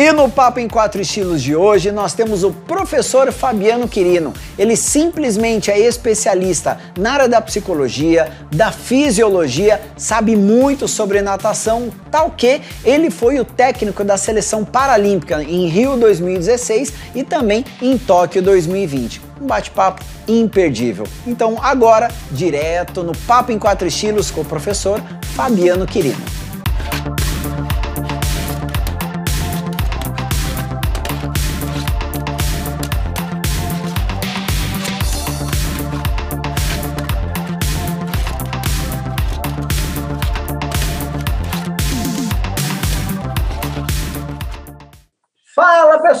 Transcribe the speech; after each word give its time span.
E 0.00 0.12
no 0.12 0.30
Papo 0.30 0.58
em 0.58 0.66
Quatro 0.66 1.02
Estilos 1.02 1.42
de 1.42 1.54
hoje, 1.54 1.92
nós 1.92 2.14
temos 2.14 2.42
o 2.42 2.50
professor 2.50 3.30
Fabiano 3.30 3.86
Quirino. 3.86 4.32
Ele 4.58 4.74
simplesmente 4.74 5.70
é 5.70 5.78
especialista 5.78 6.78
na 6.98 7.12
área 7.12 7.28
da 7.28 7.38
psicologia, 7.38 8.32
da 8.50 8.72
fisiologia, 8.72 9.78
sabe 9.98 10.36
muito 10.36 10.88
sobre 10.88 11.20
natação, 11.20 11.90
tal 12.10 12.30
que 12.30 12.62
ele 12.82 13.10
foi 13.10 13.38
o 13.40 13.44
técnico 13.44 14.02
da 14.02 14.16
seleção 14.16 14.64
paralímpica 14.64 15.42
em 15.42 15.66
Rio 15.68 15.98
2016 15.98 16.94
e 17.14 17.22
também 17.22 17.62
em 17.82 17.98
Tóquio 17.98 18.40
2020 18.40 19.28
um 19.38 19.46
bate-papo 19.46 20.02
imperdível. 20.26 21.06
Então, 21.26 21.58
agora, 21.62 22.10
direto 22.30 23.02
no 23.02 23.12
Papo 23.26 23.52
em 23.52 23.58
Quatro 23.58 23.86
Estilos 23.86 24.30
com 24.30 24.40
o 24.40 24.44
professor 24.46 25.02
Fabiano 25.34 25.86
Quirino. 25.86 26.49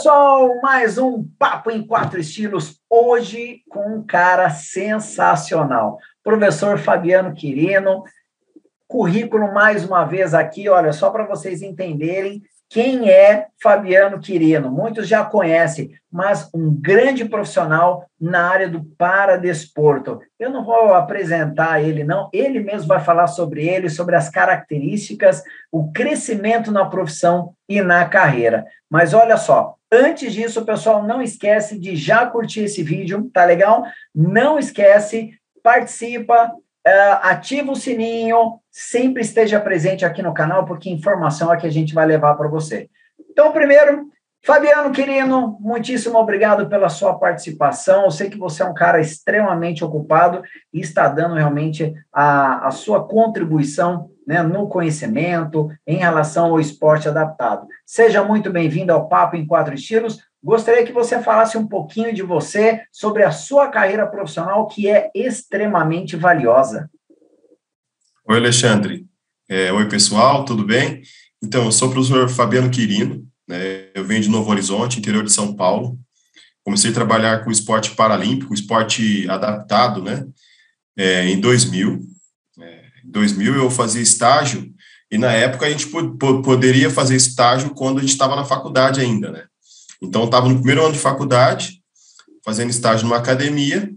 Pessoal, 0.00 0.58
mais 0.62 0.96
um 0.96 1.22
Papo 1.38 1.70
em 1.70 1.86
Quatro 1.86 2.18
Estilos, 2.18 2.80
hoje 2.88 3.58
com 3.68 3.96
um 3.96 4.02
cara 4.02 4.48
sensacional, 4.48 5.98
professor 6.24 6.78
Fabiano 6.78 7.34
Quirino, 7.34 8.02
currículo 8.88 9.52
mais 9.52 9.84
uma 9.84 10.06
vez 10.06 10.32
aqui, 10.32 10.70
olha, 10.70 10.90
só 10.94 11.10
para 11.10 11.26
vocês 11.26 11.60
entenderem 11.60 12.42
quem 12.70 13.10
é 13.10 13.48
Fabiano 13.60 14.20
Quirino. 14.20 14.70
Muitos 14.70 15.08
já 15.08 15.24
conhecem, 15.24 15.90
mas 16.10 16.48
um 16.54 16.72
grande 16.72 17.24
profissional 17.24 18.06
na 18.18 18.48
área 18.48 18.68
do 18.68 18.84
paradesporto. 18.96 20.20
Eu 20.38 20.50
não 20.50 20.64
vou 20.64 20.94
apresentar 20.94 21.82
ele, 21.82 22.04
não. 22.04 22.30
Ele 22.32 22.60
mesmo 22.60 22.86
vai 22.86 23.00
falar 23.00 23.26
sobre 23.26 23.66
ele, 23.66 23.90
sobre 23.90 24.14
as 24.14 24.30
características, 24.30 25.42
o 25.70 25.90
crescimento 25.90 26.70
na 26.70 26.86
profissão 26.86 27.52
e 27.68 27.82
na 27.82 28.04
carreira. 28.08 28.64
Mas 28.88 29.12
olha 29.12 29.36
só, 29.36 29.76
Antes 29.92 30.32
disso, 30.32 30.64
pessoal, 30.64 31.02
não 31.02 31.20
esquece 31.20 31.76
de 31.76 31.96
já 31.96 32.24
curtir 32.24 32.60
esse 32.60 32.80
vídeo, 32.80 33.28
tá 33.34 33.44
legal? 33.44 33.82
Não 34.14 34.56
esquece, 34.56 35.32
participa, 35.64 36.52
ativa 37.22 37.72
o 37.72 37.76
sininho, 37.76 38.60
sempre 38.70 39.22
esteja 39.22 39.60
presente 39.60 40.04
aqui 40.04 40.22
no 40.22 40.34
canal, 40.34 40.64
porque 40.64 40.90
informação 40.90 41.52
é 41.52 41.56
que 41.56 41.66
a 41.66 41.70
gente 41.70 41.94
vai 41.94 42.06
levar 42.06 42.34
para 42.34 42.48
você. 42.48 42.88
Então, 43.30 43.52
primeiro, 43.52 44.08
Fabiano 44.42 44.90
Quirino, 44.90 45.58
muitíssimo 45.60 46.18
obrigado 46.18 46.66
pela 46.66 46.88
sua 46.88 47.18
participação. 47.18 48.04
Eu 48.04 48.10
sei 48.10 48.30
que 48.30 48.38
você 48.38 48.62
é 48.62 48.66
um 48.66 48.72
cara 48.72 48.98
extremamente 48.98 49.84
ocupado 49.84 50.42
e 50.72 50.80
está 50.80 51.08
dando 51.08 51.34
realmente 51.34 51.92
a, 52.10 52.66
a 52.66 52.70
sua 52.70 53.06
contribuição 53.06 54.10
né, 54.26 54.42
no 54.42 54.66
conhecimento 54.66 55.68
em 55.86 55.96
relação 55.96 56.46
ao 56.46 56.60
esporte 56.60 57.06
adaptado. 57.06 57.66
Seja 57.84 58.24
muito 58.24 58.50
bem-vindo 58.50 58.92
ao 58.92 59.08
Papo 59.08 59.36
em 59.36 59.46
Quatro 59.46 59.74
Estilos. 59.74 60.18
Gostaria 60.42 60.86
que 60.86 60.92
você 60.92 61.22
falasse 61.22 61.58
um 61.58 61.66
pouquinho 61.66 62.14
de 62.14 62.22
você, 62.22 62.82
sobre 62.90 63.22
a 63.22 63.30
sua 63.30 63.68
carreira 63.68 64.06
profissional, 64.06 64.66
que 64.66 64.88
é 64.88 65.10
extremamente 65.14 66.16
valiosa. 66.16 66.90
Oi, 68.26 68.38
Alexandre. 68.38 69.06
É, 69.46 69.70
oi, 69.70 69.86
pessoal, 69.88 70.44
tudo 70.46 70.64
bem? 70.64 71.02
Então, 71.42 71.66
eu 71.66 71.72
sou 71.72 71.88
o 71.88 71.92
professor 71.92 72.28
Fabiano 72.28 72.70
Quirino, 72.70 73.26
né, 73.46 73.88
eu 73.94 74.04
venho 74.04 74.22
de 74.22 74.30
Novo 74.30 74.50
Horizonte, 74.50 74.98
interior 74.98 75.24
de 75.24 75.32
São 75.32 75.54
Paulo. 75.54 75.98
Comecei 76.64 76.90
a 76.90 76.94
trabalhar 76.94 77.44
com 77.44 77.50
esporte 77.50 77.90
paralímpico, 77.90 78.54
esporte 78.54 79.28
adaptado, 79.28 80.02
né, 80.02 80.26
é, 80.96 81.26
em 81.26 81.38
2000. 81.38 82.00
É, 82.60 82.84
em 83.04 83.10
2000 83.10 83.56
eu 83.56 83.70
fazia 83.70 84.00
estágio, 84.00 84.72
e 85.10 85.18
na 85.18 85.32
época 85.32 85.66
a 85.66 85.70
gente 85.70 85.88
poderia 85.88 86.88
fazer 86.88 87.16
estágio 87.16 87.74
quando 87.74 87.98
a 87.98 88.00
gente 88.00 88.12
estava 88.12 88.36
na 88.36 88.44
faculdade 88.44 89.00
ainda, 89.00 89.30
né. 89.30 89.49
Então, 90.02 90.22
eu 90.22 90.26
estava 90.26 90.48
no 90.48 90.56
primeiro 90.56 90.84
ano 90.84 90.92
de 90.92 90.98
faculdade, 90.98 91.82
fazendo 92.44 92.70
estágio 92.70 93.06
numa 93.06 93.18
academia, 93.18 93.90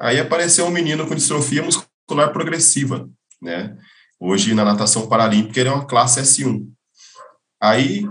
aí 0.00 0.18
apareceu 0.18 0.66
um 0.66 0.70
menino 0.70 1.06
com 1.06 1.14
distrofia 1.14 1.62
muscular 1.62 2.32
progressiva, 2.32 3.08
né. 3.40 3.76
Hoje, 4.20 4.52
na 4.52 4.64
natação 4.64 5.06
paralímpica, 5.06 5.60
ele 5.60 5.68
é 5.68 5.72
uma 5.72 5.86
classe 5.86 6.20
S1. 6.20 6.66
Aí, 7.60 8.04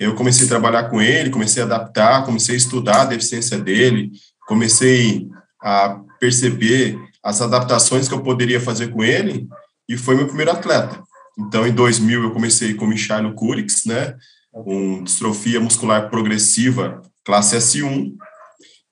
eu 0.00 0.16
comecei 0.16 0.46
a 0.46 0.48
trabalhar 0.48 0.90
com 0.90 1.00
ele, 1.00 1.30
comecei 1.30 1.62
a 1.62 1.66
adaptar, 1.66 2.24
comecei 2.24 2.56
a 2.56 2.58
estudar 2.58 3.02
a 3.02 3.06
deficiência 3.06 3.56
dele, 3.56 4.10
comecei 4.48 5.28
a 5.62 6.00
perceber 6.18 6.98
as 7.22 7.40
adaptações 7.40 8.08
que 8.08 8.14
eu 8.14 8.22
poderia 8.22 8.60
fazer 8.60 8.88
com 8.88 9.04
ele, 9.04 9.46
e 9.88 9.96
foi 9.96 10.16
meu 10.16 10.26
primeiro 10.26 10.50
atleta. 10.50 11.00
Então, 11.38 11.66
em 11.66 11.72
2000, 11.72 12.24
eu 12.24 12.32
comecei 12.32 12.74
com 12.74 12.84
o 12.84 12.88
Michailo 12.88 13.34
Curix, 13.34 13.84
né, 13.86 14.16
com 14.52 15.02
distrofia 15.02 15.58
muscular 15.58 16.10
progressiva, 16.10 17.00
classe 17.24 17.56
S1. 17.56 18.14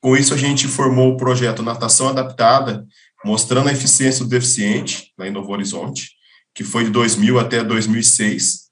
Com 0.00 0.16
isso, 0.16 0.32
a 0.32 0.36
gente 0.36 0.66
formou 0.66 1.12
o 1.12 1.16
projeto 1.16 1.62
Natação 1.62 2.08
Adaptada, 2.08 2.86
mostrando 3.24 3.68
a 3.68 3.72
eficiência 3.72 4.24
do 4.24 4.30
deficiente, 4.30 5.12
lá 5.18 5.28
em 5.28 5.30
Novo 5.30 5.52
Horizonte, 5.52 6.12
que 6.54 6.64
foi 6.64 6.84
de 6.84 6.90
2000 6.90 7.38
até 7.38 7.62
2006. 7.62 8.70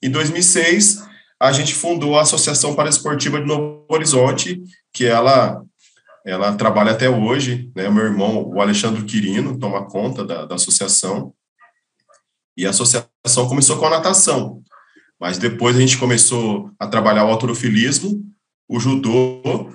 Em 0.00 0.10
2006, 0.10 1.02
a 1.40 1.52
gente 1.52 1.74
fundou 1.74 2.16
a 2.16 2.22
Associação 2.22 2.74
Paraesportiva 2.74 3.40
de 3.40 3.46
Novo 3.46 3.84
Horizonte, 3.88 4.62
que 4.92 5.04
ela 5.04 5.62
ela 6.24 6.54
trabalha 6.56 6.92
até 6.92 7.08
hoje, 7.08 7.70
né? 7.74 7.88
Meu 7.88 8.04
irmão, 8.04 8.46
o 8.46 8.60
Alexandre 8.60 9.02
Quirino, 9.04 9.58
toma 9.58 9.86
conta 9.86 10.24
da, 10.24 10.44
da 10.44 10.56
associação. 10.56 11.32
E 12.54 12.66
a 12.66 12.70
associação 12.70 13.48
começou 13.48 13.78
com 13.78 13.86
a 13.86 13.90
natação, 13.90 14.62
mas 15.20 15.38
depois 15.38 15.76
a 15.76 15.80
gente 15.80 15.98
começou 15.98 16.70
a 16.78 16.86
trabalhar 16.86 17.24
o 17.24 17.30
autorofilismo, 17.30 18.24
o 18.68 18.78
judô 18.78 19.70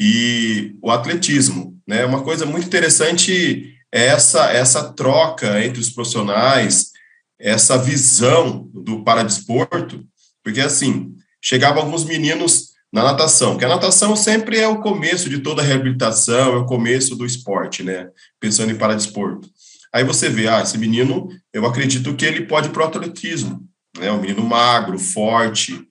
e 0.00 0.76
o 0.82 0.90
atletismo, 0.90 1.78
né? 1.86 2.04
Uma 2.04 2.22
coisa 2.22 2.46
muito 2.46 2.66
interessante 2.66 3.74
é 3.92 4.06
essa 4.06 4.50
essa 4.50 4.92
troca 4.92 5.64
entre 5.64 5.80
os 5.80 5.90
profissionais, 5.90 6.90
essa 7.38 7.76
visão 7.76 8.68
do 8.72 9.04
paradesporto 9.04 10.06
porque, 10.42 10.60
assim, 10.60 11.14
chegavam 11.40 11.82
alguns 11.82 12.04
meninos 12.04 12.72
na 12.92 13.04
natação, 13.04 13.56
que 13.56 13.64
a 13.64 13.68
natação 13.68 14.14
sempre 14.14 14.58
é 14.58 14.68
o 14.68 14.80
começo 14.80 15.30
de 15.30 15.38
toda 15.38 15.62
a 15.62 15.64
reabilitação, 15.64 16.54
é 16.54 16.56
o 16.56 16.66
começo 16.66 17.16
do 17.16 17.24
esporte, 17.24 17.82
né? 17.82 18.08
Pensando 18.38 18.70
em 18.70 18.76
paradesporto. 18.76 19.48
Aí 19.92 20.04
você 20.04 20.28
vê, 20.28 20.48
ah, 20.48 20.60
esse 20.60 20.76
menino, 20.76 21.28
eu 21.52 21.64
acredito 21.64 22.14
que 22.14 22.24
ele 22.24 22.46
pode 22.46 22.68
ir 22.68 22.70
para 22.70 22.82
o 22.82 22.86
atletismo, 22.86 23.66
né? 23.98 24.10
Um 24.10 24.20
menino 24.20 24.42
magro, 24.42 24.98
forte, 24.98 25.86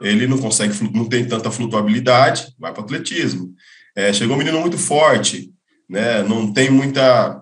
ele 0.00 0.26
não 0.26 0.38
consegue, 0.38 0.74
não 0.92 1.08
tem 1.08 1.26
tanta 1.26 1.50
flutuabilidade, 1.50 2.54
vai 2.58 2.72
para 2.72 2.82
o 2.82 2.84
atletismo. 2.84 3.54
É, 3.94 4.12
chegou 4.12 4.36
um 4.36 4.38
menino 4.38 4.60
muito 4.60 4.78
forte, 4.78 5.50
né? 5.88 6.22
Não 6.22 6.52
tem 6.52 6.70
muita, 6.70 7.40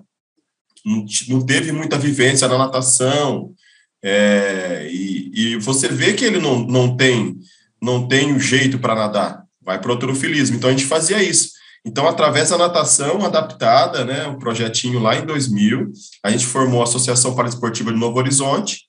não, 1.28 1.44
teve 1.44 1.72
muita 1.72 1.98
vivência 1.98 2.46
na 2.48 2.58
natação, 2.58 3.52
é, 4.02 4.86
e, 4.90 5.30
e, 5.34 5.56
você 5.56 5.88
vê 5.88 6.12
que 6.12 6.26
ele 6.26 6.38
não, 6.38 6.58
não 6.58 6.94
tem 6.94 7.38
não 7.84 8.08
tem 8.08 8.34
o 8.34 8.40
jeito 8.40 8.78
para 8.78 8.94
nadar, 8.94 9.44
vai 9.62 9.78
para 9.78 9.90
o 9.90 9.92
autorofilismo. 9.92 10.56
Então 10.56 10.70
a 10.70 10.72
gente 10.72 10.86
fazia 10.86 11.22
isso. 11.22 11.50
Então, 11.84 12.08
através 12.08 12.48
da 12.48 12.56
natação 12.56 13.22
adaptada, 13.22 14.06
né, 14.06 14.26
um 14.26 14.38
projetinho 14.38 14.98
lá 15.00 15.16
em 15.16 15.26
2000, 15.26 15.92
a 16.22 16.30
gente 16.30 16.46
formou 16.46 16.80
a 16.80 16.84
Associação 16.84 17.34
Paraesportiva 17.34 17.92
de 17.92 17.98
Novo 17.98 18.18
Horizonte, 18.18 18.84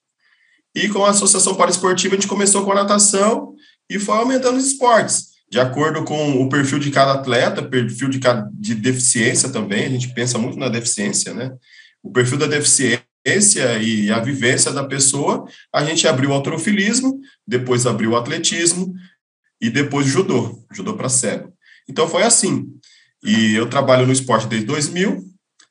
e 0.76 0.90
com 0.90 1.06
a 1.06 1.10
Associação 1.10 1.54
Paraesportiva 1.54 2.14
a 2.14 2.18
gente 2.18 2.28
começou 2.28 2.62
com 2.62 2.70
a 2.70 2.74
natação 2.74 3.54
e 3.88 3.98
foi 3.98 4.14
aumentando 4.18 4.58
os 4.58 4.66
esportes, 4.66 5.28
de 5.50 5.58
acordo 5.58 6.04
com 6.04 6.42
o 6.42 6.50
perfil 6.50 6.78
de 6.78 6.90
cada 6.90 7.14
atleta, 7.14 7.62
perfil 7.62 8.10
de, 8.10 8.18
cada, 8.18 8.46
de 8.52 8.74
deficiência 8.74 9.48
também, 9.48 9.86
a 9.86 9.88
gente 9.88 10.12
pensa 10.12 10.36
muito 10.36 10.58
na 10.58 10.68
deficiência, 10.68 11.32
né? 11.32 11.50
O 12.02 12.12
perfil 12.12 12.36
da 12.36 12.46
deficiência 12.46 13.02
e 13.80 14.10
a 14.10 14.20
vivência 14.20 14.70
da 14.70 14.84
pessoa, 14.84 15.46
a 15.72 15.82
gente 15.82 16.06
abriu 16.06 16.30
o 16.30 16.32
autorofilismo, 16.34 17.20
depois 17.46 17.86
abriu 17.86 18.10
o 18.10 18.16
atletismo 18.16 18.92
e 19.58 19.70
depois 19.70 20.06
judô, 20.06 20.62
judô 20.70 20.94
para 20.94 21.08
cego. 21.08 21.52
Então 21.88 22.06
foi 22.06 22.22
assim. 22.22 22.66
E 23.24 23.54
eu 23.54 23.66
trabalho 23.66 24.06
no 24.06 24.12
esporte 24.12 24.46
desde 24.46 24.66
2000. 24.66 25.24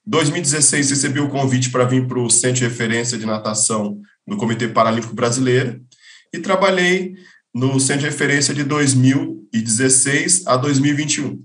2016 0.05 0.89
recebi 0.89 1.19
o 1.19 1.29
convite 1.29 1.69
para 1.69 1.85
vir 1.85 2.07
para 2.07 2.19
o 2.19 2.29
Centro 2.29 2.57
de 2.57 2.63
Referência 2.63 3.17
de 3.17 3.25
Natação 3.25 3.99
no 4.25 4.37
Comitê 4.37 4.67
Paralímpico 4.67 5.13
Brasileiro 5.13 5.81
e 6.33 6.39
trabalhei 6.39 7.15
no 7.53 7.79
Centro 7.79 8.01
de 8.01 8.07
Referência 8.07 8.53
de 8.53 8.63
2016 8.63 10.45
a 10.47 10.57
2021. 10.57 11.43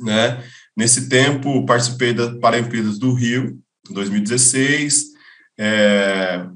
Né? 0.00 0.42
Nesse 0.76 1.08
tempo, 1.08 1.64
participei 1.66 2.12
das 2.12 2.38
Paralimpíadas 2.38 2.98
do 2.98 3.12
Rio, 3.12 3.58
em 3.90 3.94
2016, 3.94 5.06
é, 5.58 6.46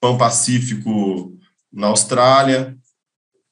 Pan 0.00 0.16
Pacífico 0.16 1.38
na 1.72 1.88
Austrália, 1.88 2.76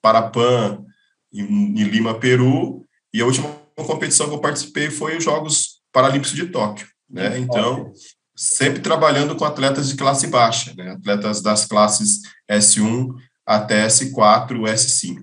Parapan, 0.02 0.84
em, 1.32 1.44
em 1.44 1.84
Lima, 1.84 2.18
Peru, 2.18 2.86
e 3.12 3.20
a 3.20 3.26
última 3.26 3.48
competição 3.76 4.28
que 4.28 4.34
eu 4.34 4.40
participei 4.40 4.90
foi 4.90 5.16
os 5.16 5.24
Jogos 5.24 5.80
Paralímpicos 5.92 6.34
de 6.34 6.46
Tóquio, 6.46 6.86
né? 7.08 7.38
Então, 7.38 7.92
sempre 8.40 8.80
trabalhando 8.80 9.36
com 9.36 9.44
atletas 9.44 9.90
de 9.90 9.96
classe 9.96 10.26
baixa, 10.26 10.72
né? 10.74 10.92
Atletas 10.92 11.42
das 11.42 11.66
classes 11.66 12.22
S1 12.50 13.10
até 13.44 13.86
S4, 13.86 14.62
S5. 14.62 15.18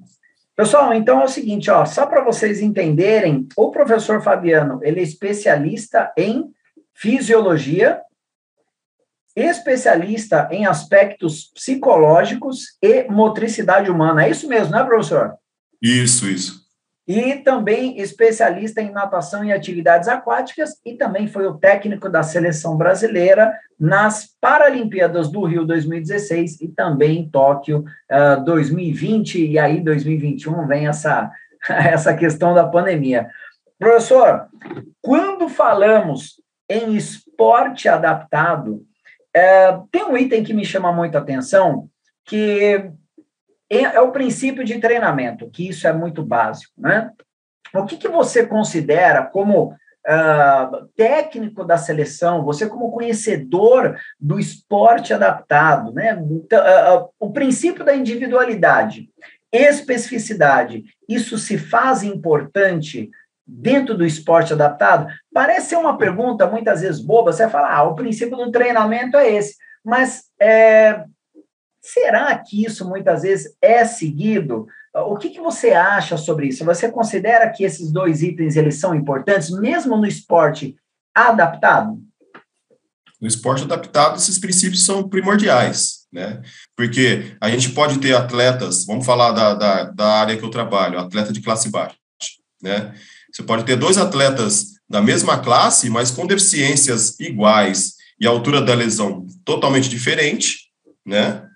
Pessoal, 0.56 0.94
então 0.94 1.22
é 1.22 1.26
o 1.26 1.28
seguinte, 1.28 1.72
ó, 1.72 1.84
só 1.84 2.06
para 2.06 2.24
vocês 2.24 2.62
entenderem, 2.62 3.48
o 3.58 3.72
professor 3.72 4.22
Fabiano, 4.22 4.80
ele 4.84 5.00
é 5.00 5.04
especialista 5.04 6.14
em 6.16 6.46
fisiologia, 6.94 8.02
especialista 9.36 10.48
em 10.52 10.68
aspectos 10.68 11.52
psicológicos 11.56 12.78
e 12.84 13.04
motricidade 13.10 13.90
humana. 13.90 14.26
É 14.26 14.30
isso 14.30 14.48
mesmo, 14.48 14.72
né, 14.72 14.84
professor? 14.84 15.34
Isso, 15.82 16.30
isso 16.30 16.67
e 17.08 17.36
também 17.38 18.00
especialista 18.02 18.82
em 18.82 18.92
natação 18.92 19.44
e 19.44 19.54
atividades 19.54 20.10
aquáticas, 20.10 20.82
e 20.86 20.96
também 20.96 21.28
foi 21.28 21.48
o 21.48 21.54
técnico 21.54 22.10
da 22.10 22.22
seleção 22.22 22.76
brasileira 22.76 23.54
nas 23.80 24.36
Paralimpíadas 24.42 25.32
do 25.32 25.46
Rio 25.46 25.64
2016 25.66 26.60
e 26.60 26.68
também 26.68 27.20
em 27.20 27.30
Tóquio 27.30 27.86
uh, 28.12 28.44
2020, 28.44 29.48
e 29.48 29.58
aí 29.58 29.80
2021 29.80 30.68
vem 30.68 30.88
essa, 30.88 31.32
essa 31.70 32.14
questão 32.14 32.54
da 32.54 32.68
pandemia. 32.68 33.30
Professor, 33.80 34.48
quando 35.02 35.48
falamos 35.48 36.42
em 36.70 36.94
esporte 36.96 37.88
adaptado, 37.88 38.84
uh, 39.36 39.88
tem 39.90 40.04
um 40.04 40.18
item 40.18 40.44
que 40.44 40.54
me 40.54 40.66
chama 40.66 40.92
muita 40.92 41.20
atenção, 41.20 41.88
que 42.26 42.92
é, 43.70 43.82
é 43.82 44.02
o 44.02 44.12
princípio 44.12 44.64
de 44.64 44.80
treinamento, 44.80 45.50
que 45.50 45.68
isso 45.68 45.88
é 45.88 45.94
muito 45.94 46.24
básico, 46.24 46.74
né? 46.78 47.12
O 47.74 47.86
que, 47.86 47.98
que 47.98 48.08
você 48.08 48.46
considera 48.46 49.24
como 49.24 49.76
uh, 50.08 50.88
técnico 50.96 51.66
da 51.66 51.78
seleção, 51.78 52.44
você 52.44 52.68
como 52.68 52.92
conhecedor 52.92 53.98
do 54.20 54.40
esporte 54.40 55.14
adaptado, 55.14 55.92
né? 55.92 56.18
Então, 56.32 56.60
uh, 56.60 57.10
o 57.20 57.32
princípio 57.32 57.84
da 57.84 57.96
individualidade, 57.96 59.10
especificidade, 59.52 60.86
isso 61.08 61.38
se 61.38 61.58
faz 61.58 62.04
importante 62.04 63.10
dentro 63.46 63.96
do 63.96 64.06
esporte 64.06 64.54
adaptado? 64.54 65.08
Parece 65.34 65.70
ser 65.70 65.78
uma 65.78 65.98
pergunta 65.98 66.48
muitas 66.48 66.82
vezes 66.82 67.02
boba, 67.02 67.32
você 67.32 67.48
fala, 67.50 67.74
ah, 67.74 67.84
o 67.84 67.96
princípio 67.96 68.36
do 68.36 68.52
treinamento 68.52 69.18
é 69.18 69.30
esse, 69.34 69.56
mas 69.84 70.24
é, 70.40 71.04
Será 71.94 72.38
que 72.38 72.66
isso 72.66 72.88
muitas 72.88 73.22
vezes 73.22 73.56
é 73.62 73.86
seguido? 73.86 74.68
O 74.94 75.16
que, 75.16 75.30
que, 75.30 75.40
você 75.40 75.72
acha 75.72 76.18
sobre 76.18 76.48
isso? 76.48 76.66
Você 76.66 76.92
considera 76.92 77.50
que 77.50 77.64
esses 77.64 77.92
dois 77.92 78.22
itens 78.22 78.58
eles 78.58 78.78
são 78.78 78.94
importantes, 78.94 79.50
mesmo 79.52 79.96
no 79.96 80.06
esporte 80.06 80.76
adaptado? 81.16 81.98
No 83.22 83.28
esporte 83.28 83.64
adaptado, 83.64 84.18
esses 84.18 84.38
princípios 84.38 84.84
são 84.84 85.08
primordiais, 85.08 86.06
né? 86.12 86.42
Porque 86.76 87.38
a 87.40 87.50
gente 87.50 87.70
pode 87.70 88.00
ter 88.00 88.14
atletas, 88.14 88.86
vamos 88.86 89.06
falar 89.06 89.32
da, 89.32 89.54
da, 89.54 89.84
da 89.86 90.08
área 90.08 90.38
que 90.38 90.44
eu 90.44 90.50
trabalho, 90.50 91.00
atleta 91.00 91.32
de 91.32 91.42
classe 91.42 91.70
baixa, 91.70 91.96
né? 92.62 92.94
Você 93.32 93.44
pode 93.44 93.64
ter 93.64 93.78
dois 93.78 93.98
atletas 93.98 94.74
da 94.90 95.02
mesma 95.02 95.40
classe, 95.40 95.90
mas 95.90 96.12
com 96.12 96.28
deficiências 96.28 97.18
iguais 97.20 97.94
e 98.20 98.28
a 98.28 98.30
altura 98.30 98.62
da 98.62 98.74
lesão 98.74 99.26
totalmente 99.46 99.90
diferente, 99.90 100.68
né? 101.06 101.47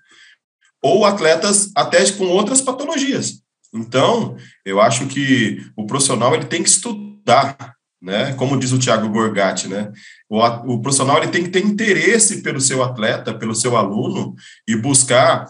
Ou 0.82 1.04
atletas 1.04 1.70
até 1.74 2.04
com 2.12 2.24
outras 2.24 2.60
patologias. 2.60 3.40
Então, 3.72 4.36
eu 4.66 4.80
acho 4.80 5.06
que 5.06 5.64
o 5.76 5.86
profissional 5.86 6.34
ele 6.34 6.44
tem 6.44 6.62
que 6.62 6.68
estudar, 6.68 7.74
né? 8.00 8.34
Como 8.34 8.58
diz 8.58 8.72
o 8.72 8.78
Thiago 8.78 9.08
Gorgatti, 9.08 9.68
né? 9.68 9.90
O, 10.28 10.38
o 10.74 10.82
profissional 10.82 11.18
ele 11.18 11.30
tem 11.30 11.44
que 11.44 11.50
ter 11.50 11.64
interesse 11.64 12.42
pelo 12.42 12.60
seu 12.60 12.82
atleta, 12.82 13.32
pelo 13.32 13.54
seu 13.54 13.76
aluno 13.76 14.34
e 14.68 14.76
buscar 14.76 15.46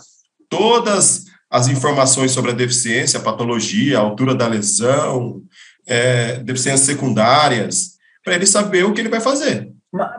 todas 0.49 1.25
as 1.51 1.69
informações 1.69 2.31
sobre 2.31 2.51
a 2.51 2.55
deficiência, 2.55 3.19
a 3.19 3.23
patologia, 3.23 3.99
a 3.99 4.03
altura 4.03 4.35
da 4.35 4.47
lesão, 4.47 5.43
é, 5.87 6.37
deficiências 6.37 6.87
secundárias, 6.87 7.93
para 8.25 8.35
ele 8.35 8.47
saber 8.47 8.85
o 8.85 8.93
que 8.93 9.01
ele 9.01 9.09
vai 9.09 9.21
fazer. 9.21 9.69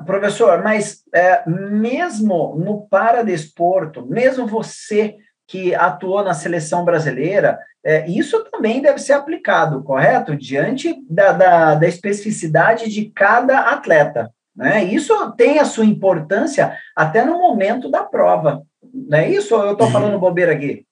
Professor, 0.06 0.62
mas 0.62 1.02
é, 1.14 1.50
mesmo 1.50 2.56
no 2.56 2.88
paradesporto, 2.88 4.06
mesmo 4.06 4.46
você 4.46 5.16
que 5.48 5.74
atuou 5.74 6.24
na 6.24 6.34
seleção 6.34 6.86
brasileira, 6.86 7.60
é, 7.84 8.08
isso 8.08 8.44
também 8.52 8.82
deve 8.82 9.00
ser 9.00 9.14
aplicado, 9.14 9.84
correto? 9.84 10.36
Diante 10.36 10.96
da, 11.10 11.32
da, 11.32 11.76
da 11.76 11.88
especificidade 11.88 12.88
de 12.90 13.10
cada 13.10 13.72
atleta. 13.72 14.32
Né? 14.56 14.84
Isso 14.86 15.32
tem 15.32 15.60
a 15.60 15.66
sua 15.66 15.86
importância 15.86 16.78
até 16.96 17.26
no 17.26 17.40
momento 17.40 17.90
da 17.90 18.04
prova. 18.04 18.62
Não 18.94 19.18
é 19.18 19.30
isso 19.30 19.56
ou 19.56 19.66
eu 19.66 19.74
estou 19.74 19.90
falando 19.90 20.20
bobeira 20.20 20.54
aqui? 20.54 20.86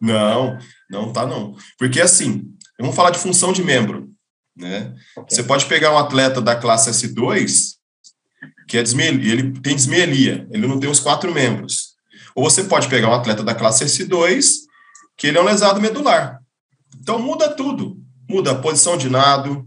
Não, 0.00 0.56
não 0.90 1.12
tá 1.12 1.26
não. 1.26 1.54
Porque 1.78 2.00
assim, 2.00 2.44
vamos 2.80 2.96
falar 2.96 3.10
de 3.10 3.18
função 3.18 3.52
de 3.52 3.62
membro. 3.62 4.08
Né? 4.56 4.94
Okay. 5.16 5.36
Você 5.36 5.42
pode 5.42 5.66
pegar 5.66 5.92
um 5.92 5.98
atleta 5.98 6.40
da 6.40 6.56
classe 6.56 6.90
S2 6.90 7.77
que 8.68 8.76
é 8.76 8.82
desmelia, 8.82 9.32
ele 9.32 9.52
tem 9.60 9.74
desmelia, 9.74 10.46
ele 10.50 10.66
não 10.66 10.78
tem 10.78 10.90
os 10.90 11.00
quatro 11.00 11.32
membros. 11.32 11.94
Ou 12.34 12.48
você 12.48 12.64
pode 12.64 12.88
pegar 12.88 13.08
um 13.08 13.14
atleta 13.14 13.42
da 13.42 13.54
classe 13.54 13.84
S2, 13.84 14.58
que 15.16 15.26
ele 15.26 15.38
é 15.38 15.40
um 15.40 15.44
lesado 15.44 15.80
medular. 15.80 16.38
Então 17.00 17.18
muda 17.18 17.48
tudo. 17.48 17.96
Muda 18.28 18.52
a 18.52 18.54
posição 18.54 18.98
de 18.98 19.08
nado, 19.08 19.66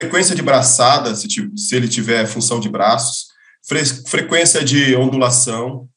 frequência 0.00 0.34
de 0.34 0.40
braçada, 0.40 1.14
se, 1.14 1.28
se 1.54 1.76
ele 1.76 1.86
tiver 1.86 2.26
função 2.26 2.58
de 2.58 2.70
braços, 2.70 3.26
fre, 3.62 3.84
frequência 3.84 4.64
de 4.64 4.96
ondulação. 4.96 5.88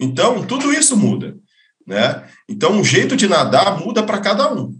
Então, 0.00 0.46
tudo 0.46 0.72
isso 0.72 0.96
muda. 0.96 1.36
Né? 1.86 2.26
Então, 2.48 2.80
o 2.80 2.84
jeito 2.84 3.16
de 3.16 3.28
nadar 3.28 3.78
muda 3.78 4.02
para 4.02 4.20
cada 4.20 4.52
um. 4.52 4.74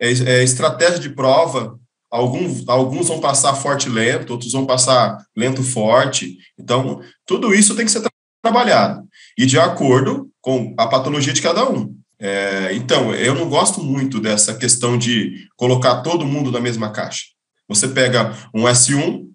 É, 0.00 0.10
é 0.10 0.42
estratégia 0.42 0.98
de 0.98 1.10
prova, 1.10 1.78
Alguns, 2.14 2.68
alguns 2.68 3.08
vão 3.08 3.18
passar 3.18 3.56
forte 3.56 3.88
lento, 3.88 4.30
outros 4.30 4.52
vão 4.52 4.64
passar 4.64 5.18
lento 5.36 5.64
forte. 5.64 6.38
Então, 6.56 7.02
tudo 7.26 7.52
isso 7.52 7.74
tem 7.74 7.84
que 7.84 7.90
ser 7.90 8.02
tra 8.02 8.10
trabalhado. 8.40 9.04
E 9.36 9.44
de 9.44 9.58
acordo 9.58 10.30
com 10.40 10.72
a 10.78 10.86
patologia 10.86 11.32
de 11.32 11.42
cada 11.42 11.68
um. 11.68 11.92
É, 12.20 12.72
então, 12.72 13.12
eu 13.12 13.34
não 13.34 13.48
gosto 13.48 13.82
muito 13.82 14.20
dessa 14.20 14.54
questão 14.54 14.96
de 14.96 15.48
colocar 15.56 16.02
todo 16.02 16.24
mundo 16.24 16.52
na 16.52 16.60
mesma 16.60 16.92
caixa. 16.92 17.24
Você 17.68 17.88
pega 17.88 18.32
um 18.54 18.62
S1, 18.62 19.26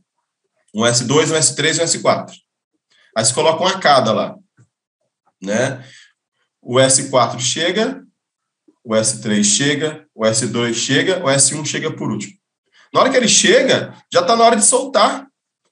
um 0.73 0.83
S2, 0.83 1.31
um 1.31 1.35
S3 1.35 1.79
e 1.79 1.81
um 1.81 1.85
S4. 1.85 2.31
Aí 3.17 3.25
você 3.25 3.33
coloca 3.33 3.61
uma 3.61 3.77
cada 3.77 4.13
lá. 4.13 4.35
Né? 5.41 5.83
O 6.61 6.75
S4 6.75 7.39
chega, 7.39 8.05
o 8.85 8.93
S3 8.93 9.43
chega, 9.43 10.05
o 10.15 10.23
S2 10.23 10.73
chega, 10.73 11.19
o 11.19 11.27
S1 11.27 11.65
chega 11.65 11.91
por 11.91 12.09
último. 12.09 12.38
Na 12.93 13.01
hora 13.01 13.09
que 13.09 13.17
ele 13.17 13.27
chega, 13.27 13.93
já 14.11 14.21
está 14.21 14.35
na 14.35 14.43
hora 14.43 14.55
de 14.55 14.65
soltar. 14.65 15.27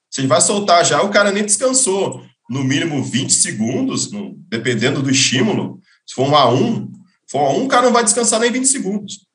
Se 0.09 0.21
ele 0.21 0.27
vai 0.27 0.41
soltar 0.41 0.85
já, 0.85 1.01
o 1.01 1.09
cara 1.09 1.31
nem 1.31 1.43
descansou. 1.43 2.23
No 2.49 2.63
mínimo 2.63 3.03
20 3.03 3.33
segundos, 3.33 4.09
dependendo 4.49 5.01
do 5.01 5.09
estímulo. 5.09 5.79
Se 6.05 6.15
for 6.15 6.27
um 6.27 6.31
A1, 6.31 6.89
for 7.29 7.41
um 7.41 7.61
A1, 7.61 7.65
o 7.65 7.67
cara 7.67 7.85
não 7.87 7.93
vai 7.93 8.03
descansar 8.03 8.39
nem 8.39 8.51
20 8.51 8.65
segundos. 8.65 9.27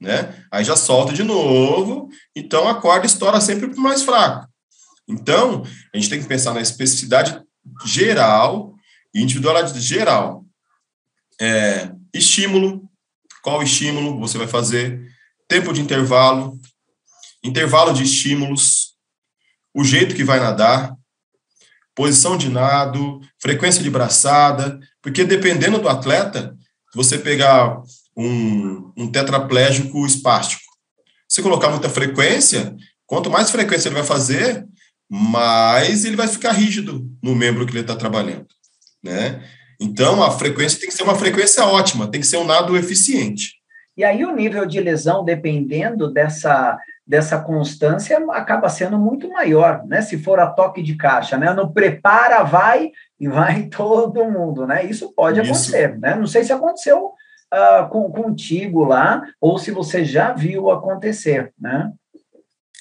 Né? 0.00 0.34
Aí 0.50 0.64
já 0.64 0.76
solta 0.76 1.12
de 1.12 1.24
novo, 1.24 2.08
então 2.36 2.68
a 2.68 2.74
corda 2.74 3.06
estoura 3.06 3.40
sempre 3.40 3.68
para 3.68 3.78
o 3.78 3.82
mais 3.82 4.02
fraco. 4.02 4.46
Então, 5.08 5.62
a 5.92 5.96
gente 5.96 6.10
tem 6.10 6.20
que 6.20 6.28
pensar 6.28 6.52
na 6.52 6.60
especificidade 6.60 7.40
geral 7.84 8.74
e 9.14 9.22
individualidade 9.22 9.80
geral. 9.80 10.44
É, 11.40 11.90
estímulo, 12.14 12.88
qual 13.42 13.62
estímulo 13.62 14.20
você 14.20 14.36
vai 14.36 14.46
fazer, 14.46 15.00
tempo 15.48 15.72
de 15.72 15.80
intervalo, 15.80 16.58
intervalo 17.42 17.92
de 17.92 18.02
estímulos, 18.02 18.94
o 19.74 19.84
jeito 19.84 20.14
que 20.14 20.24
vai 20.24 20.40
nadar, 20.40 20.94
posição 21.94 22.36
de 22.36 22.48
nado, 22.48 23.20
frequência 23.40 23.82
de 23.82 23.90
braçada, 23.90 24.78
porque 25.02 25.24
dependendo 25.24 25.78
do 25.78 25.88
atleta, 25.88 26.56
você 26.94 27.18
pegar 27.18 27.80
um, 28.16 28.92
um 28.96 29.10
tetraplégico 29.10 30.06
espástico, 30.06 30.62
se 31.28 31.42
colocar 31.42 31.70
muita 31.70 31.88
frequência, 31.88 32.74
quanto 33.06 33.30
mais 33.30 33.50
frequência 33.50 33.88
ele 33.88 33.96
vai 33.96 34.04
fazer, 34.04 34.66
mais 35.08 36.04
ele 36.04 36.16
vai 36.16 36.28
ficar 36.28 36.52
rígido 36.52 37.08
no 37.22 37.34
membro 37.34 37.66
que 37.66 37.72
ele 37.72 37.80
está 37.80 37.96
trabalhando, 37.96 38.46
né? 39.02 39.42
Então, 39.80 40.22
a 40.22 40.30
frequência 40.30 40.80
tem 40.80 40.88
que 40.88 40.94
ser 40.94 41.04
uma 41.04 41.14
frequência 41.14 41.64
ótima, 41.64 42.10
tem 42.10 42.20
que 42.20 42.26
ser 42.26 42.36
um 42.36 42.44
nado 42.44 42.76
eficiente. 42.76 43.54
E 43.96 44.04
aí 44.04 44.24
o 44.24 44.34
nível 44.34 44.66
de 44.66 44.80
lesão, 44.80 45.24
dependendo 45.24 46.12
dessa 46.12 46.78
dessa 47.08 47.40
constância 47.40 48.22
acaba 48.32 48.68
sendo 48.68 48.98
muito 48.98 49.30
maior, 49.30 49.82
né? 49.86 50.02
Se 50.02 50.18
for 50.18 50.38
a 50.38 50.46
toque 50.46 50.82
de 50.82 50.94
caixa, 50.94 51.38
né? 51.38 51.54
No 51.54 51.72
prepara, 51.72 52.42
vai 52.42 52.90
e 53.18 53.26
vai 53.26 53.62
todo 53.74 54.26
mundo, 54.26 54.66
né? 54.66 54.84
Isso 54.84 55.10
pode 55.14 55.40
Isso. 55.40 55.50
acontecer, 55.50 55.98
né? 55.98 56.14
Não 56.14 56.26
sei 56.26 56.44
se 56.44 56.52
aconteceu 56.52 57.06
uh, 57.06 57.88
com, 57.88 58.12
contigo 58.12 58.84
lá, 58.84 59.22
ou 59.40 59.58
se 59.58 59.70
você 59.70 60.04
já 60.04 60.34
viu 60.34 60.70
acontecer, 60.70 61.50
né? 61.58 61.90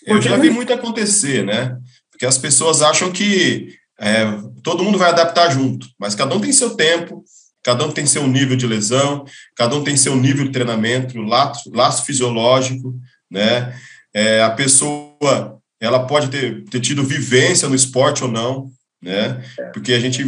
Eu 0.05 0.21
já 0.21 0.35
vi 0.35 0.49
muito 0.49 0.73
acontecer, 0.73 1.45
né? 1.45 1.77
Porque 2.11 2.25
as 2.25 2.37
pessoas 2.37 2.81
acham 2.81 3.11
que 3.11 3.69
é, 3.99 4.25
todo 4.61 4.83
mundo 4.83 4.97
vai 4.97 5.09
adaptar 5.09 5.49
junto, 5.51 5.87
mas 5.97 6.15
cada 6.15 6.35
um 6.35 6.41
tem 6.41 6.51
seu 6.51 6.75
tempo, 6.75 7.23
cada 7.63 7.85
um 7.85 7.91
tem 7.91 8.05
seu 8.05 8.27
nível 8.27 8.57
de 8.57 8.67
lesão, 8.67 9.25
cada 9.55 9.75
um 9.75 9.83
tem 9.83 9.95
seu 9.95 10.15
nível 10.15 10.45
de 10.45 10.51
treinamento, 10.51 11.17
laço, 11.21 11.71
laço 11.73 12.05
fisiológico, 12.05 12.93
né? 13.31 13.73
É, 14.17 14.41
a 14.41 14.49
pessoa, 14.49 15.61
ela 15.79 16.07
pode 16.07 16.31
ter, 16.31 16.63
ter 16.65 16.79
tido 16.79 17.03
vivência 17.03 17.69
no 17.69 17.75
esporte 17.75 18.23
ou 18.23 18.31
não, 18.31 18.71
né? 18.99 19.43
Porque 19.71 19.93
a 19.93 19.99
gente, 19.99 20.23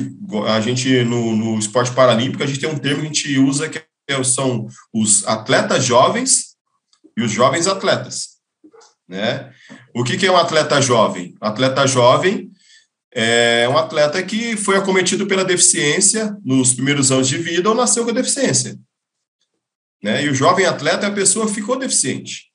a 0.47 0.61
gente 0.61 1.03
no, 1.03 1.35
no 1.35 1.57
esporte 1.57 1.91
paralímpico, 1.91 2.43
a 2.43 2.45
gente 2.45 2.59
tem 2.59 2.69
um 2.69 2.77
termo 2.77 3.01
que 3.01 3.07
a 3.07 3.11
gente 3.11 3.39
usa 3.39 3.67
que 3.67 3.81
são 4.23 4.67
os 4.93 5.27
atletas 5.27 5.83
jovens 5.83 6.55
e 7.17 7.23
os 7.23 7.31
jovens 7.31 7.65
atletas, 7.65 8.37
né? 9.07 9.51
O 9.95 10.03
que, 10.03 10.17
que 10.17 10.27
é 10.27 10.31
um 10.31 10.37
atleta 10.37 10.79
jovem? 10.79 11.33
Atleta 11.41 11.87
jovem 11.87 12.51
é 13.11 13.67
um 13.67 13.75
atleta 13.75 14.21
que 14.21 14.55
foi 14.55 14.77
acometido 14.77 15.25
pela 15.25 15.43
deficiência 15.43 16.37
nos 16.45 16.73
primeiros 16.73 17.11
anos 17.11 17.27
de 17.27 17.39
vida 17.39 17.67
ou 17.67 17.73
nasceu 17.73 18.05
com 18.05 18.13
deficiência. 18.13 18.77
Né? 20.03 20.25
E 20.25 20.29
o 20.29 20.35
jovem 20.35 20.67
atleta 20.67 21.07
é 21.07 21.09
a 21.09 21.13
pessoa 21.13 21.47
que 21.47 21.55
ficou 21.55 21.75
deficiente. 21.75 22.48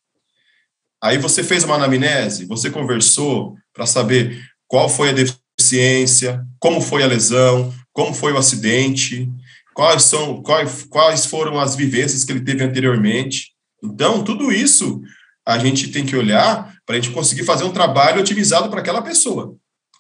Aí 1.05 1.19
você 1.19 1.45
fez 1.45 1.65
uma 1.65 1.75
anamnese, 1.75 2.47
você 2.47 2.71
conversou 2.71 3.57
para 3.75 3.85
saber 3.85 4.43
qual 4.67 4.89
foi 4.89 5.11
a 5.11 5.13
deficiência, 5.13 6.43
como 6.59 6.81
foi 6.81 7.03
a 7.03 7.07
lesão, 7.07 7.73
como 7.93 8.15
foi 8.15 8.33
o 8.33 8.39
acidente, 8.39 9.31
quais 9.75 10.05
são 10.05 10.43
quais, 10.43 10.85
quais 10.85 11.27
foram 11.27 11.61
as 11.61 11.77
vivências 11.77 12.25
que 12.25 12.33
ele 12.33 12.41
teve 12.41 12.65
anteriormente. 12.65 13.53
Então, 13.83 14.25
tudo 14.25 14.51
isso 14.51 15.03
a 15.47 15.59
gente 15.59 15.89
tem 15.89 16.07
que 16.07 16.17
olhar 16.17 16.75
para 16.87 16.97
a 16.97 17.01
gente 17.01 17.13
conseguir 17.13 17.45
fazer 17.45 17.65
um 17.65 17.73
trabalho 17.73 18.21
otimizado 18.21 18.71
para 18.71 18.81
aquela 18.81 19.03
pessoa 19.03 19.55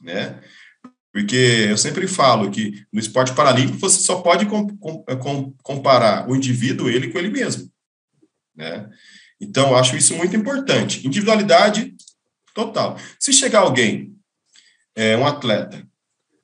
né? 0.04 0.38
Porque 1.12 1.66
eu 1.70 1.78
sempre 1.78 2.06
falo 2.06 2.50
que 2.50 2.84
no 2.92 3.00
esporte 3.00 3.34
paralímpico 3.34 3.78
você 3.78 4.00
só 4.02 4.20
pode 4.20 4.46
com, 4.46 4.66
com, 4.76 5.52
comparar 5.62 6.28
o 6.28 6.37
indivíduo, 6.37 6.88
ele, 6.88 7.11
com 7.11 7.18
ele 7.18 7.30
mesmo, 7.30 7.70
né? 8.54 8.88
Então, 9.40 9.70
eu 9.70 9.76
acho 9.76 9.96
isso 9.96 10.14
muito 10.14 10.36
importante. 10.36 11.06
Individualidade 11.06 11.94
total. 12.54 12.96
Se 13.18 13.32
chegar 13.32 13.60
alguém, 13.60 14.14
é, 14.94 15.16
um 15.16 15.26
atleta, 15.26 15.86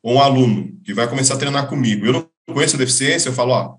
ou 0.02 0.14
um 0.14 0.20
aluno, 0.20 0.78
que 0.85 0.92
vai 0.92 1.09
começar 1.09 1.35
a 1.35 1.38
treinar 1.38 1.68
comigo, 1.68 2.06
eu 2.06 2.12
não 2.12 2.30
conheço 2.54 2.76
a 2.76 2.78
deficiência, 2.78 3.28
eu 3.28 3.32
falo, 3.32 3.52
ó, 3.52 3.76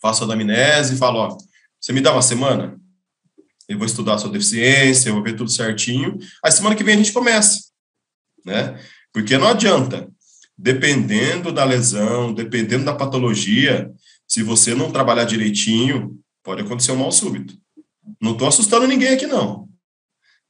faço 0.00 0.22
a 0.22 0.26
anamnese 0.26 0.94
e 0.94 0.98
falo, 0.98 1.18
ó, 1.18 1.38
você 1.80 1.92
me 1.92 2.00
dá 2.00 2.12
uma 2.12 2.22
semana? 2.22 2.78
Eu 3.68 3.78
vou 3.78 3.86
estudar 3.86 4.14
a 4.14 4.18
sua 4.18 4.30
deficiência, 4.30 5.08
eu 5.08 5.14
vou 5.14 5.22
ver 5.22 5.36
tudo 5.36 5.50
certinho. 5.50 6.18
Aí 6.44 6.50
semana 6.50 6.74
que 6.74 6.82
vem 6.82 6.94
a 6.94 6.98
gente 6.98 7.12
começa, 7.12 7.60
né? 8.44 8.80
Porque 9.12 9.38
não 9.38 9.48
adianta, 9.48 10.08
dependendo 10.58 11.52
da 11.52 11.64
lesão, 11.64 12.34
dependendo 12.34 12.84
da 12.84 12.94
patologia, 12.94 13.90
se 14.26 14.42
você 14.42 14.74
não 14.74 14.90
trabalhar 14.90 15.24
direitinho, 15.24 16.18
pode 16.42 16.62
acontecer 16.62 16.92
um 16.92 16.96
mal 16.96 17.12
súbito. 17.12 17.54
Não 18.20 18.32
estou 18.32 18.48
assustando 18.48 18.86
ninguém 18.86 19.08
aqui, 19.08 19.26
não. 19.26 19.68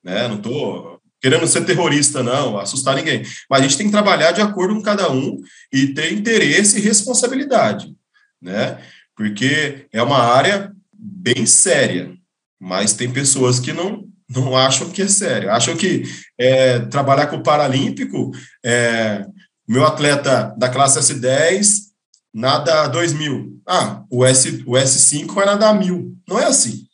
Né? 0.02 0.28
Não 0.28 0.37
estou 0.37 1.00
querendo 1.21 1.47
ser 1.47 1.64
terrorista, 1.64 2.23
não, 2.23 2.59
assustar 2.59 2.97
ninguém. 2.97 3.23
Mas 3.49 3.61
a 3.61 3.62
gente 3.62 3.76
tem 3.76 3.87
que 3.87 3.92
trabalhar 3.92 4.33
de 4.33 4.40
acordo 4.40 4.75
com 4.75 4.83
cada 4.83 5.11
um 5.12 5.38
e 5.73 5.88
ter 5.88 6.12
interesse 6.12 6.78
e 6.78 6.83
responsabilidade, 6.83 7.95
né? 8.40 8.78
Porque 9.14 9.87
é 9.92 10.02
uma 10.02 10.19
área 10.19 10.73
bem 10.95 11.45
séria, 11.45 12.14
mas 12.59 12.95
tem 12.95 13.12
pessoas 13.12 13.61
que 13.61 13.73
não 13.73 14.09
não 14.35 14.57
acham 14.57 14.88
que 14.90 15.02
é 15.02 15.09
sério. 15.09 15.50
Acham 15.50 15.76
que 15.76 16.04
é, 16.38 16.78
trabalhar 16.78 17.26
com 17.26 17.37
o 17.37 17.42
Paralímpico, 17.42 18.30
é, 18.64 19.26
meu 19.69 19.85
atleta 19.85 20.54
da 20.57 20.69
classe 20.69 21.00
S10 21.00 21.90
nada 22.33 22.87
2 22.87 23.12
mil. 23.12 23.61
Ah, 23.66 24.04
o, 24.09 24.25
S, 24.25 24.62
o 24.66 24.73
S5 24.73 25.35
vai 25.35 25.47
nadar 25.47 25.76
mil. 25.78 26.16
Não 26.28 26.38
é 26.38 26.45
assim. 26.45 26.85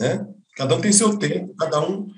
Né? 0.00 0.26
Cada 0.56 0.74
um 0.74 0.80
tem 0.80 0.92
seu 0.92 1.18
tempo, 1.18 1.54
cada 1.56 1.80
um 1.80 2.08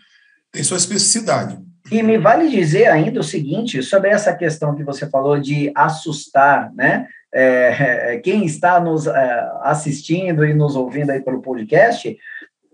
tem 0.53 0.63
sua 0.63 0.77
especificidade. 0.77 1.59
E 1.91 2.03
me 2.03 2.19
vale 2.19 2.49
dizer 2.49 2.87
ainda 2.87 3.21
o 3.21 3.25
seguinte 3.25 3.83
sobre 3.83 4.11
essa 4.11 4.35
questão 4.35 4.75
que 4.75 4.85
você 4.85 5.09
falou 5.09 5.39
de 5.41 5.73
assustar, 5.75 6.73
né? 6.75 7.07
É, 7.33 8.15
é 8.15 8.19
quem 8.19 8.45
está 8.45 8.81
nos 8.81 9.07
é, 9.07 9.51
assistindo 9.63 10.45
e 10.45 10.55
nos 10.55 10.77
ouvindo 10.77 11.11
aí 11.11 11.21
pelo 11.21 11.43
podcast, 11.43 12.17